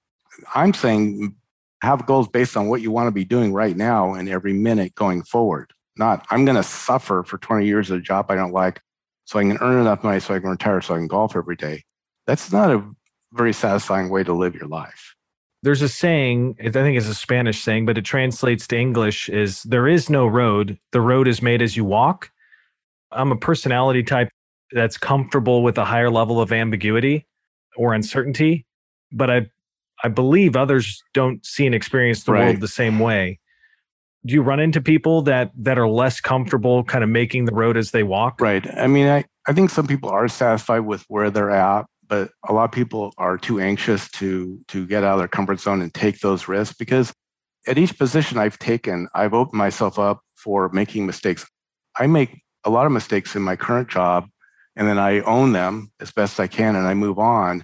I'm 0.53 0.73
saying 0.73 1.35
have 1.81 2.05
goals 2.05 2.27
based 2.27 2.57
on 2.57 2.67
what 2.67 2.81
you 2.81 2.91
want 2.91 3.07
to 3.07 3.11
be 3.11 3.25
doing 3.25 3.53
right 3.53 3.75
now 3.75 4.13
and 4.13 4.29
every 4.29 4.53
minute 4.53 4.95
going 4.95 5.23
forward. 5.23 5.71
Not, 5.97 6.25
I'm 6.29 6.45
going 6.45 6.55
to 6.55 6.63
suffer 6.63 7.23
for 7.23 7.37
20 7.37 7.65
years 7.65 7.91
at 7.91 7.97
a 7.97 8.01
job 8.01 8.27
I 8.29 8.35
don't 8.35 8.53
like 8.53 8.81
so 9.25 9.39
I 9.39 9.43
can 9.43 9.57
earn 9.61 9.81
enough 9.81 10.03
money 10.03 10.19
so 10.19 10.33
I 10.33 10.39
can 10.39 10.49
retire 10.49 10.81
so 10.81 10.95
I 10.95 10.97
can 10.97 11.07
golf 11.07 11.35
every 11.35 11.55
day. 11.55 11.83
That's 12.27 12.51
not 12.51 12.69
a 12.69 12.83
very 13.33 13.53
satisfying 13.53 14.09
way 14.09 14.23
to 14.23 14.33
live 14.33 14.53
your 14.53 14.67
life. 14.67 15.15
There's 15.63 15.81
a 15.81 15.89
saying, 15.89 16.57
I 16.59 16.69
think 16.69 16.97
it's 16.97 17.07
a 17.07 17.15
Spanish 17.15 17.63
saying, 17.63 17.85
but 17.85 17.97
it 17.97 18.05
translates 18.05 18.67
to 18.67 18.77
English 18.77 19.27
is 19.29 19.63
there 19.63 19.87
is 19.87 20.09
no 20.09 20.27
road. 20.27 20.77
The 20.91 21.01
road 21.01 21.27
is 21.27 21.41
made 21.41 21.61
as 21.61 21.75
you 21.75 21.83
walk. 21.83 22.31
I'm 23.11 23.31
a 23.31 23.37
personality 23.37 24.03
type 24.03 24.29
that's 24.71 24.97
comfortable 24.97 25.63
with 25.63 25.77
a 25.77 25.85
higher 25.85 26.09
level 26.09 26.39
of 26.39 26.51
ambiguity 26.51 27.25
or 27.75 27.93
uncertainty, 27.93 28.65
but 29.11 29.29
I 29.29 29.47
I 30.03 30.09
believe 30.09 30.55
others 30.55 31.01
don't 31.13 31.43
see 31.45 31.65
and 31.65 31.73
experience 31.73 32.23
the 32.23 32.33
right. 32.33 32.45
world 32.45 32.61
the 32.61 32.67
same 32.67 32.99
way. 32.99 33.39
Do 34.25 34.33
you 34.33 34.41
run 34.41 34.59
into 34.59 34.81
people 34.81 35.21
that 35.23 35.51
that 35.57 35.79
are 35.79 35.87
less 35.87 36.19
comfortable 36.19 36.83
kind 36.83 37.03
of 37.03 37.09
making 37.09 37.45
the 37.45 37.53
road 37.53 37.77
as 37.77 37.91
they 37.91 38.03
walk? 38.03 38.41
Right. 38.41 38.67
I 38.77 38.87
mean, 38.87 39.07
I, 39.07 39.25
I 39.47 39.53
think 39.53 39.69
some 39.69 39.87
people 39.87 40.09
are 40.09 40.27
satisfied 40.27 40.81
with 40.81 41.03
where 41.07 41.31
they're 41.31 41.49
at, 41.49 41.85
but 42.07 42.31
a 42.47 42.53
lot 42.53 42.65
of 42.65 42.71
people 42.71 43.13
are 43.17 43.37
too 43.37 43.59
anxious 43.59 44.09
to 44.11 44.59
to 44.67 44.85
get 44.87 45.03
out 45.03 45.13
of 45.13 45.19
their 45.19 45.27
comfort 45.27 45.59
zone 45.59 45.81
and 45.81 45.93
take 45.93 46.19
those 46.19 46.47
risks 46.47 46.75
because 46.77 47.13
at 47.67 47.77
each 47.77 47.97
position 47.97 48.37
I've 48.37 48.59
taken, 48.59 49.07
I've 49.13 49.33
opened 49.33 49.57
myself 49.57 49.99
up 49.99 50.21
for 50.35 50.69
making 50.69 51.05
mistakes. 51.05 51.45
I 51.97 52.07
make 52.07 52.41
a 52.63 52.69
lot 52.69 52.85
of 52.85 52.91
mistakes 52.91 53.35
in 53.35 53.41
my 53.41 53.55
current 53.55 53.89
job 53.89 54.27
and 54.75 54.87
then 54.87 54.99
I 54.99 55.21
own 55.21 55.51
them 55.51 55.91
as 55.99 56.11
best 56.11 56.39
I 56.39 56.47
can 56.47 56.75
and 56.75 56.87
I 56.87 56.93
move 56.93 57.19
on 57.19 57.63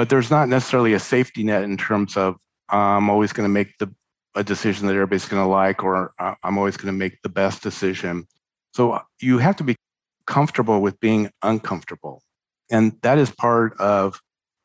but 0.00 0.08
there's 0.08 0.30
not 0.30 0.48
necessarily 0.48 0.94
a 0.94 0.98
safety 0.98 1.42
net 1.42 1.62
in 1.62 1.76
terms 1.76 2.16
of 2.16 2.36
I'm 2.70 3.10
always 3.10 3.34
going 3.34 3.44
to 3.44 3.52
make 3.52 3.76
the 3.76 3.94
a 4.34 4.42
decision 4.42 4.86
that 4.86 4.94
everybody's 4.94 5.28
going 5.28 5.42
to 5.42 5.46
like, 5.46 5.84
or 5.84 6.14
I'm 6.18 6.56
always 6.56 6.78
going 6.78 6.86
to 6.86 6.98
make 6.98 7.20
the 7.22 7.28
best 7.28 7.62
decision. 7.62 8.26
So 8.72 8.92
uh, 8.92 9.02
you 9.20 9.36
have 9.38 9.56
to 9.56 9.64
be 9.64 9.76
comfortable 10.26 10.80
with 10.80 10.98
being 11.00 11.30
uncomfortable, 11.42 12.22
and 12.70 12.96
that 13.02 13.18
is 13.18 13.30
part 13.30 13.78
of 13.78 14.20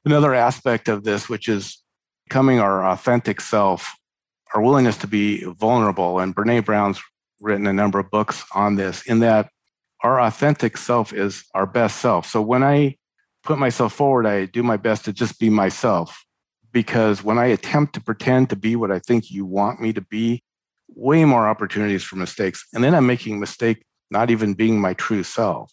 another 0.05 0.33
aspect 0.33 0.87
of 0.87 1.03
this, 1.03 1.27
which 1.27 1.49
is 1.49 1.81
becoming 2.27 2.59
our 2.59 2.85
authentic 2.85 3.41
self, 3.41 3.95
our 4.53 4.61
willingness 4.61 4.97
to 4.97 5.07
be 5.07 5.43
vulnerable. 5.43 6.19
And 6.19 6.35
Brene 6.35 6.65
Brown's 6.65 7.01
written 7.39 7.67
a 7.67 7.73
number 7.73 7.99
of 7.99 8.09
books 8.09 8.45
on 8.53 8.75
this. 8.75 9.03
In 9.03 9.19
that, 9.19 9.49
our 10.03 10.21
authentic 10.21 10.77
self 10.77 11.13
is 11.13 11.43
our 11.53 11.65
best 11.65 11.99
self. 11.99 12.27
So 12.27 12.41
when 12.41 12.63
I 12.63 12.97
put 13.43 13.57
myself 13.57 13.93
forward, 13.93 14.25
I 14.25 14.45
do 14.45 14.63
my 14.63 14.77
best 14.77 15.05
to 15.05 15.13
just 15.13 15.39
be 15.39 15.49
myself. 15.49 16.23
Because 16.71 17.23
when 17.23 17.37
I 17.37 17.45
attempt 17.45 17.93
to 17.93 18.01
pretend 18.01 18.49
to 18.49 18.55
be 18.55 18.75
what 18.75 18.91
I 18.91 18.99
think 18.99 19.31
you 19.31 19.45
want 19.45 19.79
me 19.79 19.93
to 19.93 20.01
be, 20.01 20.43
way 20.89 21.23
more 21.25 21.47
opportunities 21.47 22.03
for 22.03 22.17
mistakes. 22.17 22.65
And 22.73 22.83
then 22.83 22.93
I'm 22.93 23.07
making 23.07 23.39
mistake, 23.39 23.83
not 24.11 24.29
even 24.29 24.53
being 24.53 24.79
my 24.79 24.93
true 24.93 25.23
self. 25.23 25.71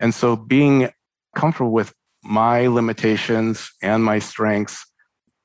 And 0.00 0.14
so 0.14 0.36
being 0.36 0.90
comfortable 1.34 1.72
with 1.72 1.92
my 2.22 2.66
limitations 2.66 3.70
and 3.82 4.02
my 4.02 4.18
strengths 4.18 4.84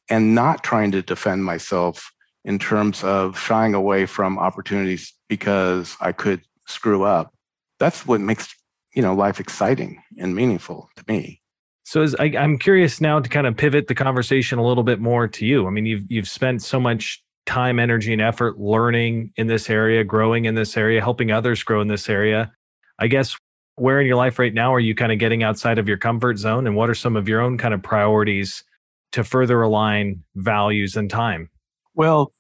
and 0.10 0.34
not 0.34 0.64
trying 0.64 0.92
to 0.92 1.02
defend 1.02 1.46
myself 1.46 2.12
in 2.46 2.58
terms 2.58 3.04
of 3.04 3.38
shying 3.38 3.74
away 3.74 4.06
from 4.06 4.40
opportunities 4.40 5.14
because 5.28 5.96
I 6.00 6.12
could 6.12 6.42
screw 6.68 7.04
up. 7.04 7.34
That's 7.80 8.06
what 8.06 8.22
makes 8.22 8.54
you 8.96 9.02
know 9.02 9.14
life 9.14 9.40
exciting 9.40 10.02
and 10.18 10.36
meaningful 10.36 10.90
to 10.96 11.04
me. 11.08 11.42
So 11.84 12.02
as 12.02 12.16
I, 12.16 12.26
am 12.26 12.58
curious 12.58 13.02
now 13.02 13.20
to 13.20 13.30
kind 13.30 13.48
of 13.48 13.58
pivot 13.58 13.88
the 13.88 13.96
conversation 13.96 14.60
a 14.60 14.66
little 14.66 14.84
bit 14.84 15.00
more 15.00 15.28
to 15.28 15.46
you. 15.46 15.68
I 15.68 15.70
mean, 15.70 15.86
you've 15.86 16.04
you've 16.10 16.28
spent 16.28 16.62
so 16.62 16.80
much 16.80 17.24
time, 17.46 17.80
energy, 17.80 18.14
and 18.14 18.22
effort 18.22 18.60
learning 18.60 19.34
in 19.36 19.48
this 19.48 19.70
area, 19.70 20.04
growing 20.04 20.46
in 20.46 20.56
this 20.56 20.78
area, 20.78 21.02
helping 21.02 21.32
others 21.32 21.64
grow 21.64 21.82
in 21.82 21.88
this 21.88 22.08
area. 22.10 22.52
I 23.00 23.08
guess 23.08 23.36
where 23.80 24.00
in 24.00 24.08
your 24.08 24.16
life 24.16 24.40
right 24.40 24.54
now 24.54 24.74
are 24.74 24.80
you 24.80 24.96
kind 24.96 25.12
of 25.12 25.20
getting 25.20 25.44
outside 25.44 25.78
of 25.78 25.88
your 25.88 25.98
comfort 25.98 26.38
zone, 26.38 26.68
and 26.68 26.76
what 26.76 26.90
are 26.90 26.96
some 26.96 27.16
of 27.16 27.28
your 27.28 27.42
own 27.42 27.58
kind 27.58 27.74
of 27.74 27.82
priorities 27.82 28.64
to 29.12 29.24
further 29.24 29.62
align 29.62 30.24
values 30.36 30.96
and 30.96 31.10
time? 31.10 31.50
Well, 31.96 32.32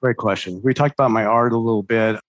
great 0.00 0.16
question. 0.16 0.60
We 0.62 0.74
talked 0.74 0.94
about 0.94 1.10
my 1.10 1.24
art 1.24 1.52
a 1.52 1.58
little 1.58 1.82
bit. 1.82 2.20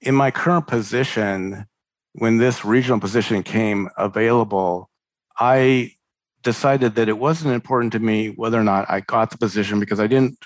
In 0.00 0.14
my 0.14 0.30
current 0.30 0.66
position, 0.66 1.66
when 2.14 2.38
this 2.38 2.64
regional 2.64 3.00
position 3.00 3.42
came 3.42 3.88
available, 3.96 4.90
I 5.38 5.92
decided 6.42 6.94
that 6.96 7.08
it 7.08 7.18
wasn't 7.18 7.54
important 7.54 7.92
to 7.92 8.00
me 8.00 8.28
whether 8.28 8.58
or 8.58 8.64
not 8.64 8.90
I 8.90 9.00
got 9.00 9.30
the 9.30 9.38
position 9.38 9.80
because 9.80 10.00
I 10.00 10.06
didn't 10.06 10.36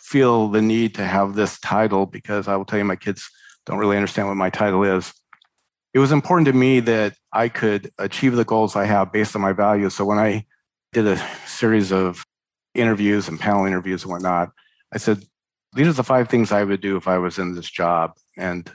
feel 0.00 0.48
the 0.48 0.62
need 0.62 0.94
to 0.94 1.04
have 1.04 1.34
this 1.34 1.58
title 1.60 2.06
because 2.06 2.48
I 2.48 2.56
will 2.56 2.64
tell 2.64 2.78
you, 2.78 2.84
my 2.84 2.96
kids 2.96 3.28
don't 3.66 3.78
really 3.78 3.96
understand 3.96 4.28
what 4.28 4.36
my 4.36 4.50
title 4.50 4.82
is. 4.84 5.12
It 5.92 5.98
was 5.98 6.12
important 6.12 6.46
to 6.46 6.52
me 6.52 6.80
that 6.80 7.14
I 7.32 7.48
could 7.48 7.90
achieve 7.98 8.36
the 8.36 8.44
goals 8.44 8.76
I 8.76 8.84
have 8.84 9.12
based 9.12 9.34
on 9.34 9.42
my 9.42 9.52
values. 9.52 9.94
So 9.94 10.04
when 10.04 10.18
I 10.18 10.46
did 10.92 11.06
a 11.06 11.16
series 11.46 11.92
of 11.92 12.24
interviews 12.74 13.28
and 13.28 13.40
panel 13.40 13.66
interviews 13.66 14.02
and 14.02 14.12
whatnot, 14.12 14.50
I 14.92 14.98
said, 14.98 15.24
these 15.72 15.88
are 15.88 15.92
the 15.92 16.04
five 16.04 16.28
things 16.28 16.52
I 16.52 16.64
would 16.64 16.80
do 16.80 16.96
if 16.96 17.08
I 17.08 17.18
was 17.18 17.38
in 17.38 17.54
this 17.54 17.70
job. 17.70 18.12
And 18.36 18.70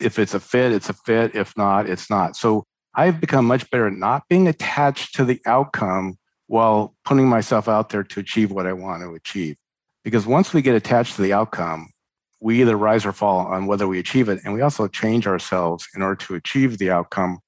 if 0.00 0.18
it's 0.18 0.34
a 0.34 0.40
fit, 0.40 0.72
it's 0.72 0.88
a 0.88 0.94
fit. 0.94 1.34
If 1.34 1.56
not, 1.56 1.88
it's 1.88 2.10
not. 2.10 2.36
So 2.36 2.64
I've 2.94 3.20
become 3.20 3.46
much 3.46 3.70
better 3.70 3.86
at 3.86 3.94
not 3.94 4.28
being 4.28 4.46
attached 4.46 5.14
to 5.16 5.24
the 5.24 5.40
outcome 5.46 6.18
while 6.46 6.94
putting 7.04 7.28
myself 7.28 7.68
out 7.68 7.88
there 7.88 8.04
to 8.04 8.20
achieve 8.20 8.50
what 8.50 8.66
I 8.66 8.72
want 8.72 9.02
to 9.02 9.14
achieve. 9.14 9.56
Because 10.02 10.26
once 10.26 10.52
we 10.52 10.62
get 10.62 10.74
attached 10.74 11.16
to 11.16 11.22
the 11.22 11.32
outcome, 11.32 11.88
we 12.44 12.60
either 12.60 12.76
rise 12.76 13.06
or 13.06 13.12
fall 13.12 13.38
on 13.46 13.64
whether 13.64 13.88
we 13.88 13.98
achieve 13.98 14.28
it. 14.28 14.38
And 14.44 14.52
we 14.52 14.60
also 14.60 14.86
change 14.86 15.26
ourselves 15.26 15.88
in 15.96 16.02
order 16.02 16.16
to 16.26 16.34
achieve 16.34 16.76
the 16.76 16.90
outcome. 16.90 17.38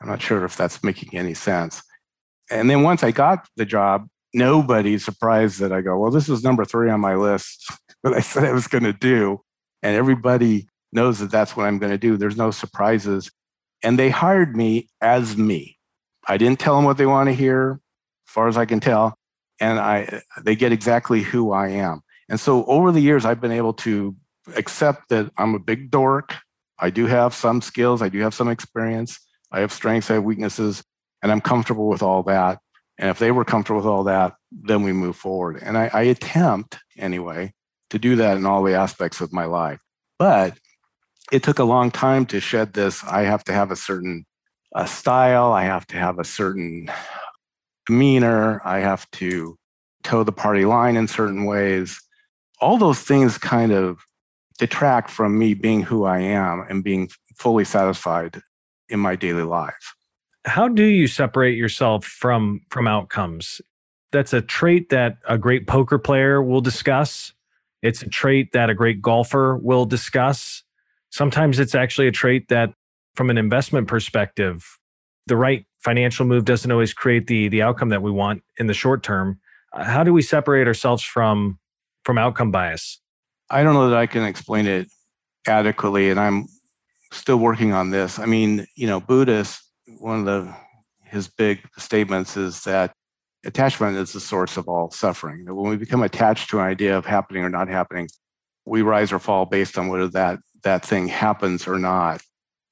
I'm 0.00 0.08
not 0.08 0.22
sure 0.22 0.46
if 0.46 0.56
that's 0.56 0.82
making 0.82 1.10
any 1.12 1.34
sense. 1.34 1.82
And 2.50 2.70
then 2.70 2.82
once 2.82 3.02
I 3.02 3.10
got 3.10 3.46
the 3.56 3.66
job, 3.66 4.08
nobody's 4.32 5.04
surprised 5.04 5.60
that 5.60 5.72
I 5.72 5.82
go, 5.82 5.98
well, 5.98 6.10
this 6.10 6.30
is 6.30 6.42
number 6.42 6.64
three 6.64 6.88
on 6.88 7.00
my 7.00 7.16
list 7.16 7.70
that 8.02 8.14
I 8.14 8.20
said 8.20 8.44
I 8.44 8.52
was 8.52 8.66
going 8.66 8.84
to 8.84 8.94
do. 8.94 9.42
and 9.82 9.94
everybody 9.94 10.66
knows 10.90 11.18
that 11.18 11.30
that's 11.30 11.54
what 11.54 11.66
I'm 11.66 11.78
going 11.78 11.92
to 11.92 11.98
do. 11.98 12.16
There's 12.16 12.38
no 12.38 12.50
surprises. 12.50 13.30
And 13.82 13.98
they 13.98 14.08
hired 14.08 14.56
me 14.56 14.88
as 15.02 15.36
me. 15.36 15.76
I 16.26 16.38
didn't 16.38 16.60
tell 16.60 16.76
them 16.76 16.86
what 16.86 16.96
they 16.96 17.04
want 17.04 17.28
to 17.28 17.34
hear, 17.34 17.78
as 18.26 18.32
far 18.32 18.48
as 18.48 18.56
I 18.56 18.64
can 18.64 18.80
tell, 18.80 19.18
and 19.60 19.78
I 19.78 20.22
they 20.42 20.56
get 20.56 20.72
exactly 20.72 21.20
who 21.22 21.52
I 21.52 21.68
am. 21.68 22.00
And 22.30 22.40
so 22.40 22.64
over 22.64 22.90
the 22.90 23.00
years, 23.00 23.26
I've 23.26 23.40
been 23.40 23.52
able 23.52 23.74
to 23.74 24.16
accept 24.54 25.08
that 25.08 25.30
I'm 25.36 25.54
a 25.54 25.58
big 25.58 25.90
dork. 25.90 26.34
I 26.78 26.90
do 26.90 27.06
have 27.06 27.34
some 27.34 27.62
skills, 27.62 28.02
I 28.02 28.08
do 28.08 28.20
have 28.20 28.34
some 28.34 28.48
experience, 28.48 29.18
I 29.50 29.60
have 29.60 29.72
strengths, 29.72 30.10
I 30.10 30.14
have 30.14 30.24
weaknesses, 30.24 30.84
and 31.22 31.32
I'm 31.32 31.40
comfortable 31.40 31.88
with 31.88 32.02
all 32.02 32.22
that. 32.24 32.58
And 32.98 33.10
if 33.10 33.18
they 33.18 33.30
were 33.30 33.44
comfortable 33.44 33.80
with 33.80 33.86
all 33.86 34.04
that, 34.04 34.34
then 34.52 34.82
we 34.82 34.92
move 34.92 35.16
forward. 35.16 35.58
And 35.62 35.76
I, 35.76 35.90
I 35.92 36.02
attempt, 36.02 36.78
anyway, 36.98 37.52
to 37.90 37.98
do 37.98 38.16
that 38.16 38.36
in 38.36 38.46
all 38.46 38.62
the 38.62 38.74
aspects 38.74 39.20
of 39.20 39.32
my 39.32 39.44
life. 39.44 39.80
But 40.18 40.58
it 41.32 41.42
took 41.42 41.58
a 41.58 41.64
long 41.64 41.90
time 41.90 42.26
to 42.26 42.40
shed 42.40 42.72
this. 42.72 43.02
I 43.04 43.22
have 43.22 43.44
to 43.44 43.52
have 43.52 43.70
a 43.70 43.76
certain 43.76 44.24
uh, 44.74 44.84
style, 44.84 45.52
I 45.52 45.64
have 45.64 45.86
to 45.88 45.96
have 45.96 46.18
a 46.18 46.24
certain 46.24 46.90
demeanor, 47.86 48.60
I 48.64 48.80
have 48.80 49.10
to 49.12 49.56
toe 50.02 50.24
the 50.24 50.32
party 50.32 50.64
line 50.64 50.96
in 50.96 51.08
certain 51.08 51.44
ways. 51.44 52.00
All 52.60 52.78
those 52.78 53.00
things 53.00 53.38
kind 53.38 53.72
of 53.72 53.98
detract 54.56 55.10
from 55.10 55.38
me 55.38 55.54
being 55.54 55.82
who 55.82 56.04
I 56.04 56.18
am 56.20 56.64
and 56.68 56.82
being 56.82 57.08
fully 57.36 57.64
satisfied 57.64 58.40
in 58.88 59.00
my 59.00 59.16
daily 59.16 59.42
life. 59.42 59.94
How 60.44 60.68
do 60.68 60.84
you 60.84 61.06
separate 61.06 61.56
yourself 61.56 62.04
from 62.04 62.60
from 62.70 62.86
outcomes? 62.86 63.60
That's 64.12 64.32
a 64.32 64.40
trait 64.40 64.90
that 64.90 65.18
a 65.28 65.36
great 65.36 65.66
poker 65.66 65.98
player 65.98 66.40
will 66.40 66.60
discuss. 66.60 67.32
It's 67.82 68.02
a 68.02 68.08
trait 68.08 68.52
that 68.52 68.70
a 68.70 68.74
great 68.74 69.02
golfer 69.02 69.56
will 69.56 69.84
discuss. 69.84 70.62
Sometimes 71.10 71.58
it's 71.58 71.74
actually 71.74 72.06
a 72.06 72.12
trait 72.12 72.48
that 72.48 72.72
from 73.14 73.30
an 73.30 73.38
investment 73.38 73.88
perspective, 73.88 74.78
the 75.26 75.36
right 75.36 75.66
financial 75.80 76.26
move 76.26 76.44
doesn't 76.44 76.70
always 76.70 76.94
create 76.94 77.26
the 77.26 77.48
the 77.48 77.62
outcome 77.62 77.88
that 77.88 78.02
we 78.02 78.10
want 78.10 78.42
in 78.58 78.68
the 78.68 78.74
short 78.74 79.02
term. 79.02 79.40
How 79.74 80.04
do 80.04 80.12
we 80.12 80.22
separate 80.22 80.68
ourselves 80.68 81.02
from 81.02 81.58
from 82.04 82.18
outcome 82.18 82.52
bias? 82.52 83.00
I 83.50 83.62
don't 83.62 83.74
know 83.74 83.90
that 83.90 83.98
I 83.98 84.06
can 84.06 84.24
explain 84.24 84.66
it 84.66 84.88
adequately, 85.46 86.10
and 86.10 86.18
I'm 86.18 86.46
still 87.12 87.38
working 87.38 87.72
on 87.72 87.90
this. 87.90 88.18
I 88.18 88.26
mean, 88.26 88.66
you 88.74 88.86
know, 88.86 89.00
Buddhist, 89.00 89.62
one 89.98 90.20
of 90.20 90.24
the 90.24 90.54
his 91.04 91.28
big 91.28 91.60
statements 91.78 92.36
is 92.36 92.64
that 92.64 92.92
attachment 93.44 93.96
is 93.96 94.12
the 94.12 94.20
source 94.20 94.56
of 94.56 94.68
all 94.68 94.90
suffering. 94.90 95.44
That 95.44 95.54
when 95.54 95.70
we 95.70 95.76
become 95.76 96.02
attached 96.02 96.50
to 96.50 96.58
an 96.58 96.64
idea 96.64 96.98
of 96.98 97.06
happening 97.06 97.44
or 97.44 97.48
not 97.48 97.68
happening, 97.68 98.08
we 98.64 98.82
rise 98.82 99.12
or 99.12 99.20
fall 99.20 99.46
based 99.46 99.78
on 99.78 99.88
whether 99.88 100.08
that 100.08 100.40
that 100.64 100.84
thing 100.84 101.08
happens 101.08 101.68
or 101.68 101.78
not. 101.78 102.20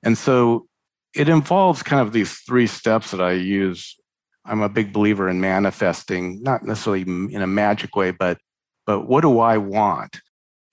And 0.02 0.18
so 0.18 0.66
it 1.14 1.28
involves 1.28 1.82
kind 1.82 2.02
of 2.02 2.12
these 2.12 2.38
three 2.40 2.66
steps 2.66 3.12
that 3.12 3.20
I 3.20 3.32
use. 3.32 3.96
I'm 4.44 4.60
a 4.60 4.68
big 4.68 4.92
believer 4.92 5.28
in 5.28 5.40
manifesting, 5.40 6.42
not 6.42 6.64
necessarily 6.64 7.02
in 7.02 7.40
a 7.40 7.46
magic 7.46 7.94
way, 7.94 8.10
but 8.10 8.38
but 8.86 9.08
what 9.08 9.22
do 9.22 9.38
I 9.38 9.56
want? 9.58 10.20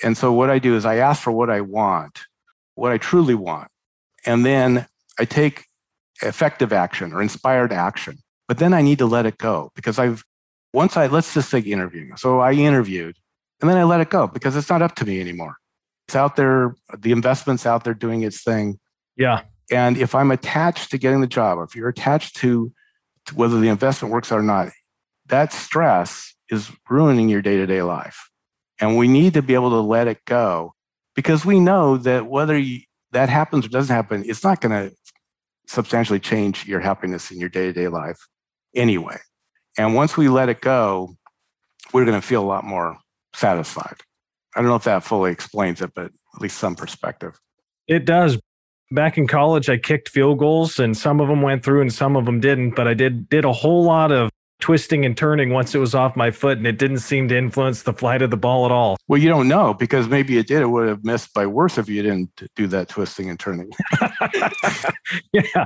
And 0.04 0.18
so 0.18 0.32
what 0.34 0.50
I 0.50 0.60
do 0.60 0.76
is 0.76 0.86
I 0.86 0.98
ask 0.98 1.22
for 1.22 1.32
what 1.32 1.50
I 1.50 1.62
want, 1.62 2.22
what 2.76 2.92
I 2.92 2.98
truly 2.98 3.36
want. 3.36 3.70
And 4.26 4.46
then 4.46 4.88
I 5.20 5.26
take 5.26 5.66
effective 6.22 6.74
action 6.74 7.14
or 7.14 7.22
inspired 7.22 7.72
action. 7.72 8.18
But 8.48 8.58
then 8.58 8.74
I 8.74 8.82
need 8.82 8.98
to 9.00 9.06
let 9.06 9.26
it 9.26 9.38
go 9.38 9.72
because 9.76 10.00
I've, 10.00 10.24
once 10.74 10.98
I, 10.98 11.08
let's 11.08 11.34
just 11.34 11.50
say 11.50 11.60
interviewing. 11.60 12.16
So 12.18 12.40
I 12.40 12.54
interviewed 12.54 13.16
and 13.62 13.70
then 13.70 13.78
I 13.78 13.84
let 13.84 14.02
it 14.02 14.10
go 14.10 14.28
because 14.28 14.56
it's 14.56 14.70
not 14.70 14.82
up 14.82 14.96
to 14.96 15.06
me 15.06 15.22
anymore. 15.22 15.58
It's 16.08 16.16
out 16.16 16.36
there, 16.36 16.76
the 16.98 17.12
investment's 17.12 17.66
out 17.66 17.84
there 17.84 17.94
doing 17.94 18.24
its 18.24 18.44
thing. 18.44 18.80
Yeah. 19.16 19.44
And 19.72 19.98
if 19.98 20.16
I'm 20.16 20.32
attached 20.32 20.92
to 20.92 20.98
getting 20.98 21.22
the 21.22 21.28
job, 21.28 21.58
or 21.58 21.64
if 21.64 21.76
you're 21.76 21.88
attached 21.88 22.36
to, 22.38 22.72
to 23.28 23.36
whether 23.36 23.60
the 23.60 23.70
investment 23.70 24.12
works 24.12 24.32
out 24.32 24.40
or 24.40 24.44
not, 24.44 24.70
that 25.28 25.54
stress 25.54 26.36
is 26.50 26.70
ruining 26.90 27.30
your 27.30 27.42
day 27.42 27.56
to 27.58 27.66
day 27.66 27.82
life. 27.82 28.31
And 28.82 28.98
we 28.98 29.08
need 29.08 29.36
to 29.36 29.42
be 29.42 29.54
able 29.54 29.70
to 29.70 29.80
let 29.80 30.08
it 30.08 30.26
go 30.26 30.74
because 31.16 31.46
we 31.46 31.60
know 31.60 31.98
that 31.98 32.26
whether 32.26 32.58
you, 32.58 32.82
that 33.12 33.30
happens 33.30 33.66
or 33.66 33.70
doesn't 33.70 33.96
happen, 33.96 34.24
it's 34.26 34.44
not 34.44 34.60
going 34.60 34.72
to 34.72 34.96
substantially 35.68 36.20
change 36.20 36.66
your 36.68 36.80
happiness 36.80 37.32
in 37.32 37.40
your 37.40 37.50
day 37.50 37.68
to 37.68 37.74
day 37.74 37.88
life 37.88 38.18
anyway. 38.76 39.18
And 39.78 39.96
once 39.96 40.18
we 40.18 40.28
let 40.28 40.50
it 40.50 40.62
go, 40.62 41.16
we're 41.94 42.06
going 42.06 42.20
to 42.20 42.26
feel 42.26 42.44
a 42.44 42.46
lot 42.46 42.64
more 42.64 42.98
satisfied. 43.34 43.98
I 44.56 44.60
don't 44.60 44.70
know 44.70 44.76
if 44.76 44.84
that 44.84 45.04
fully 45.04 45.32
explains 45.32 45.82
it, 45.82 45.92
but 45.96 46.06
at 46.06 46.42
least 46.42 46.58
some 46.58 46.76
perspective. 46.76 47.40
It 47.88 48.06
does. 48.06 48.38
Back 48.92 49.18
in 49.18 49.28
college, 49.28 49.70
I 49.70 49.78
kicked 49.78 50.10
field 50.10 50.40
goals, 50.40 50.78
and 50.78 50.98
some 50.98 51.22
of 51.22 51.30
them 51.30 51.42
went 51.42 51.64
through, 51.64 51.82
and 51.82 51.94
some 51.94 52.18
of 52.18 52.26
them 52.26 52.42
didn't. 52.42 52.76
But 52.76 52.88
I 52.88 52.94
did 52.94 53.30
did 53.30 53.46
a 53.46 53.54
whole 53.54 53.84
lot 53.84 54.12
of 54.12 54.30
twisting 54.62 55.06
and 55.06 55.18
turning 55.18 55.50
once 55.50 55.76
it 55.76 55.80
was 55.80 55.94
off 55.94 56.16
my 56.16 56.32
foot 56.32 56.58
and 56.58 56.66
it 56.66 56.78
didn't 56.78 57.00
seem 57.00 57.28
to 57.28 57.38
influence 57.38 57.84
the 57.84 57.94
flight 57.94 58.22
of 58.22 58.30
the 58.30 58.38
ball 58.38 58.66
at 58.66 58.72
all. 58.72 58.98
Well, 59.08 59.20
you 59.20 59.28
don't 59.28 59.48
know 59.48 59.74
because 59.74 60.08
maybe 60.08 60.38
it 60.38 60.48
did. 60.48 60.62
It 60.62 60.68
would 60.68 60.88
have 60.88 61.04
missed 61.04 61.34
by 61.34 61.46
worse 61.46 61.78
if 61.78 61.90
you 61.90 62.02
didn't 62.02 62.30
do 62.56 62.68
that 62.68 62.88
twisting 62.88 63.30
and 63.30 63.40
turning. 63.40 63.72
yeah. 65.34 65.66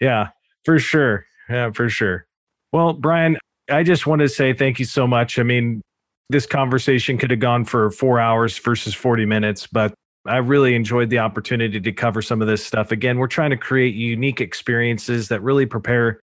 Yeah, 0.00 0.28
for 0.64 0.78
sure. 0.78 1.26
Yeah, 1.50 1.72
for 1.72 1.88
sure. 1.90 2.26
Well, 2.72 2.94
Brian, 2.94 3.36
I 3.70 3.82
just 3.82 4.06
want 4.06 4.20
to 4.20 4.28
say 4.28 4.52
thank 4.52 4.78
you 4.78 4.84
so 4.84 5.06
much. 5.06 5.38
I 5.38 5.42
mean, 5.42 5.82
this 6.30 6.46
conversation 6.46 7.18
could 7.18 7.30
have 7.30 7.40
gone 7.40 7.64
for 7.64 7.90
four 7.90 8.18
hours 8.18 8.58
versus 8.58 8.94
40 8.94 9.26
minutes, 9.26 9.66
but 9.66 9.94
I 10.26 10.38
really 10.38 10.74
enjoyed 10.74 11.10
the 11.10 11.18
opportunity 11.18 11.80
to 11.80 11.92
cover 11.92 12.22
some 12.22 12.40
of 12.40 12.48
this 12.48 12.64
stuff. 12.64 12.90
Again, 12.90 13.18
we're 13.18 13.26
trying 13.26 13.50
to 13.50 13.58
create 13.58 13.94
unique 13.94 14.40
experiences 14.40 15.28
that 15.28 15.42
really 15.42 15.66
prepare 15.66 16.20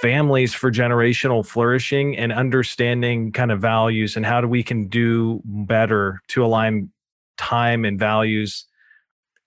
families 0.00 0.54
for 0.54 0.70
generational 0.70 1.46
flourishing 1.46 2.16
and 2.16 2.32
understanding 2.32 3.32
kind 3.32 3.52
of 3.52 3.60
values 3.60 4.16
and 4.16 4.24
how 4.24 4.40
do 4.40 4.48
we 4.48 4.62
can 4.62 4.88
do 4.88 5.40
better 5.44 6.20
to 6.28 6.44
align 6.44 6.90
time 7.36 7.84
and 7.84 7.98
values 7.98 8.66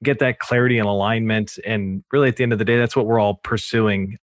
get 0.04 0.20
that 0.20 0.40
clarity 0.40 0.78
and 0.78 0.88
alignment. 0.88 1.58
And 1.66 2.04
really 2.12 2.28
at 2.28 2.36
the 2.36 2.44
end 2.44 2.54
of 2.54 2.60
the 2.60 2.66
day 2.66 2.78
that's 2.78 2.96
what 2.96 3.06
we're 3.06 3.20
all 3.20 3.36
pursuing. 3.44 4.18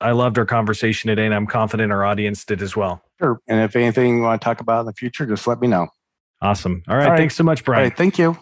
I 0.00 0.12
loved 0.12 0.38
our 0.38 0.46
conversation 0.46 1.08
today 1.08 1.24
and 1.24 1.34
i'm 1.34 1.46
confident 1.46 1.92
our 1.92 2.04
audience 2.04 2.44
did 2.44 2.62
as 2.62 2.76
well. 2.76 3.02
Sure. 3.18 3.40
And 3.48 3.60
if 3.60 3.76
anything 3.76 4.16
you 4.16 4.22
want 4.22 4.40
to 4.40 4.44
talk 4.44 4.60
about 4.60 4.80
in 4.80 4.86
the 4.86 4.92
future 4.92 5.26
just 5.26 5.46
let 5.46 5.60
me 5.60 5.68
know. 5.68 5.88
Awesome. 6.42 6.82
All 6.86 6.96
right, 6.96 7.04
all 7.04 7.10
right. 7.10 7.18
thanks 7.18 7.36
so 7.36 7.44
much 7.44 7.64
brian. 7.64 7.90
Thank 7.90 8.18
you 8.18 8.36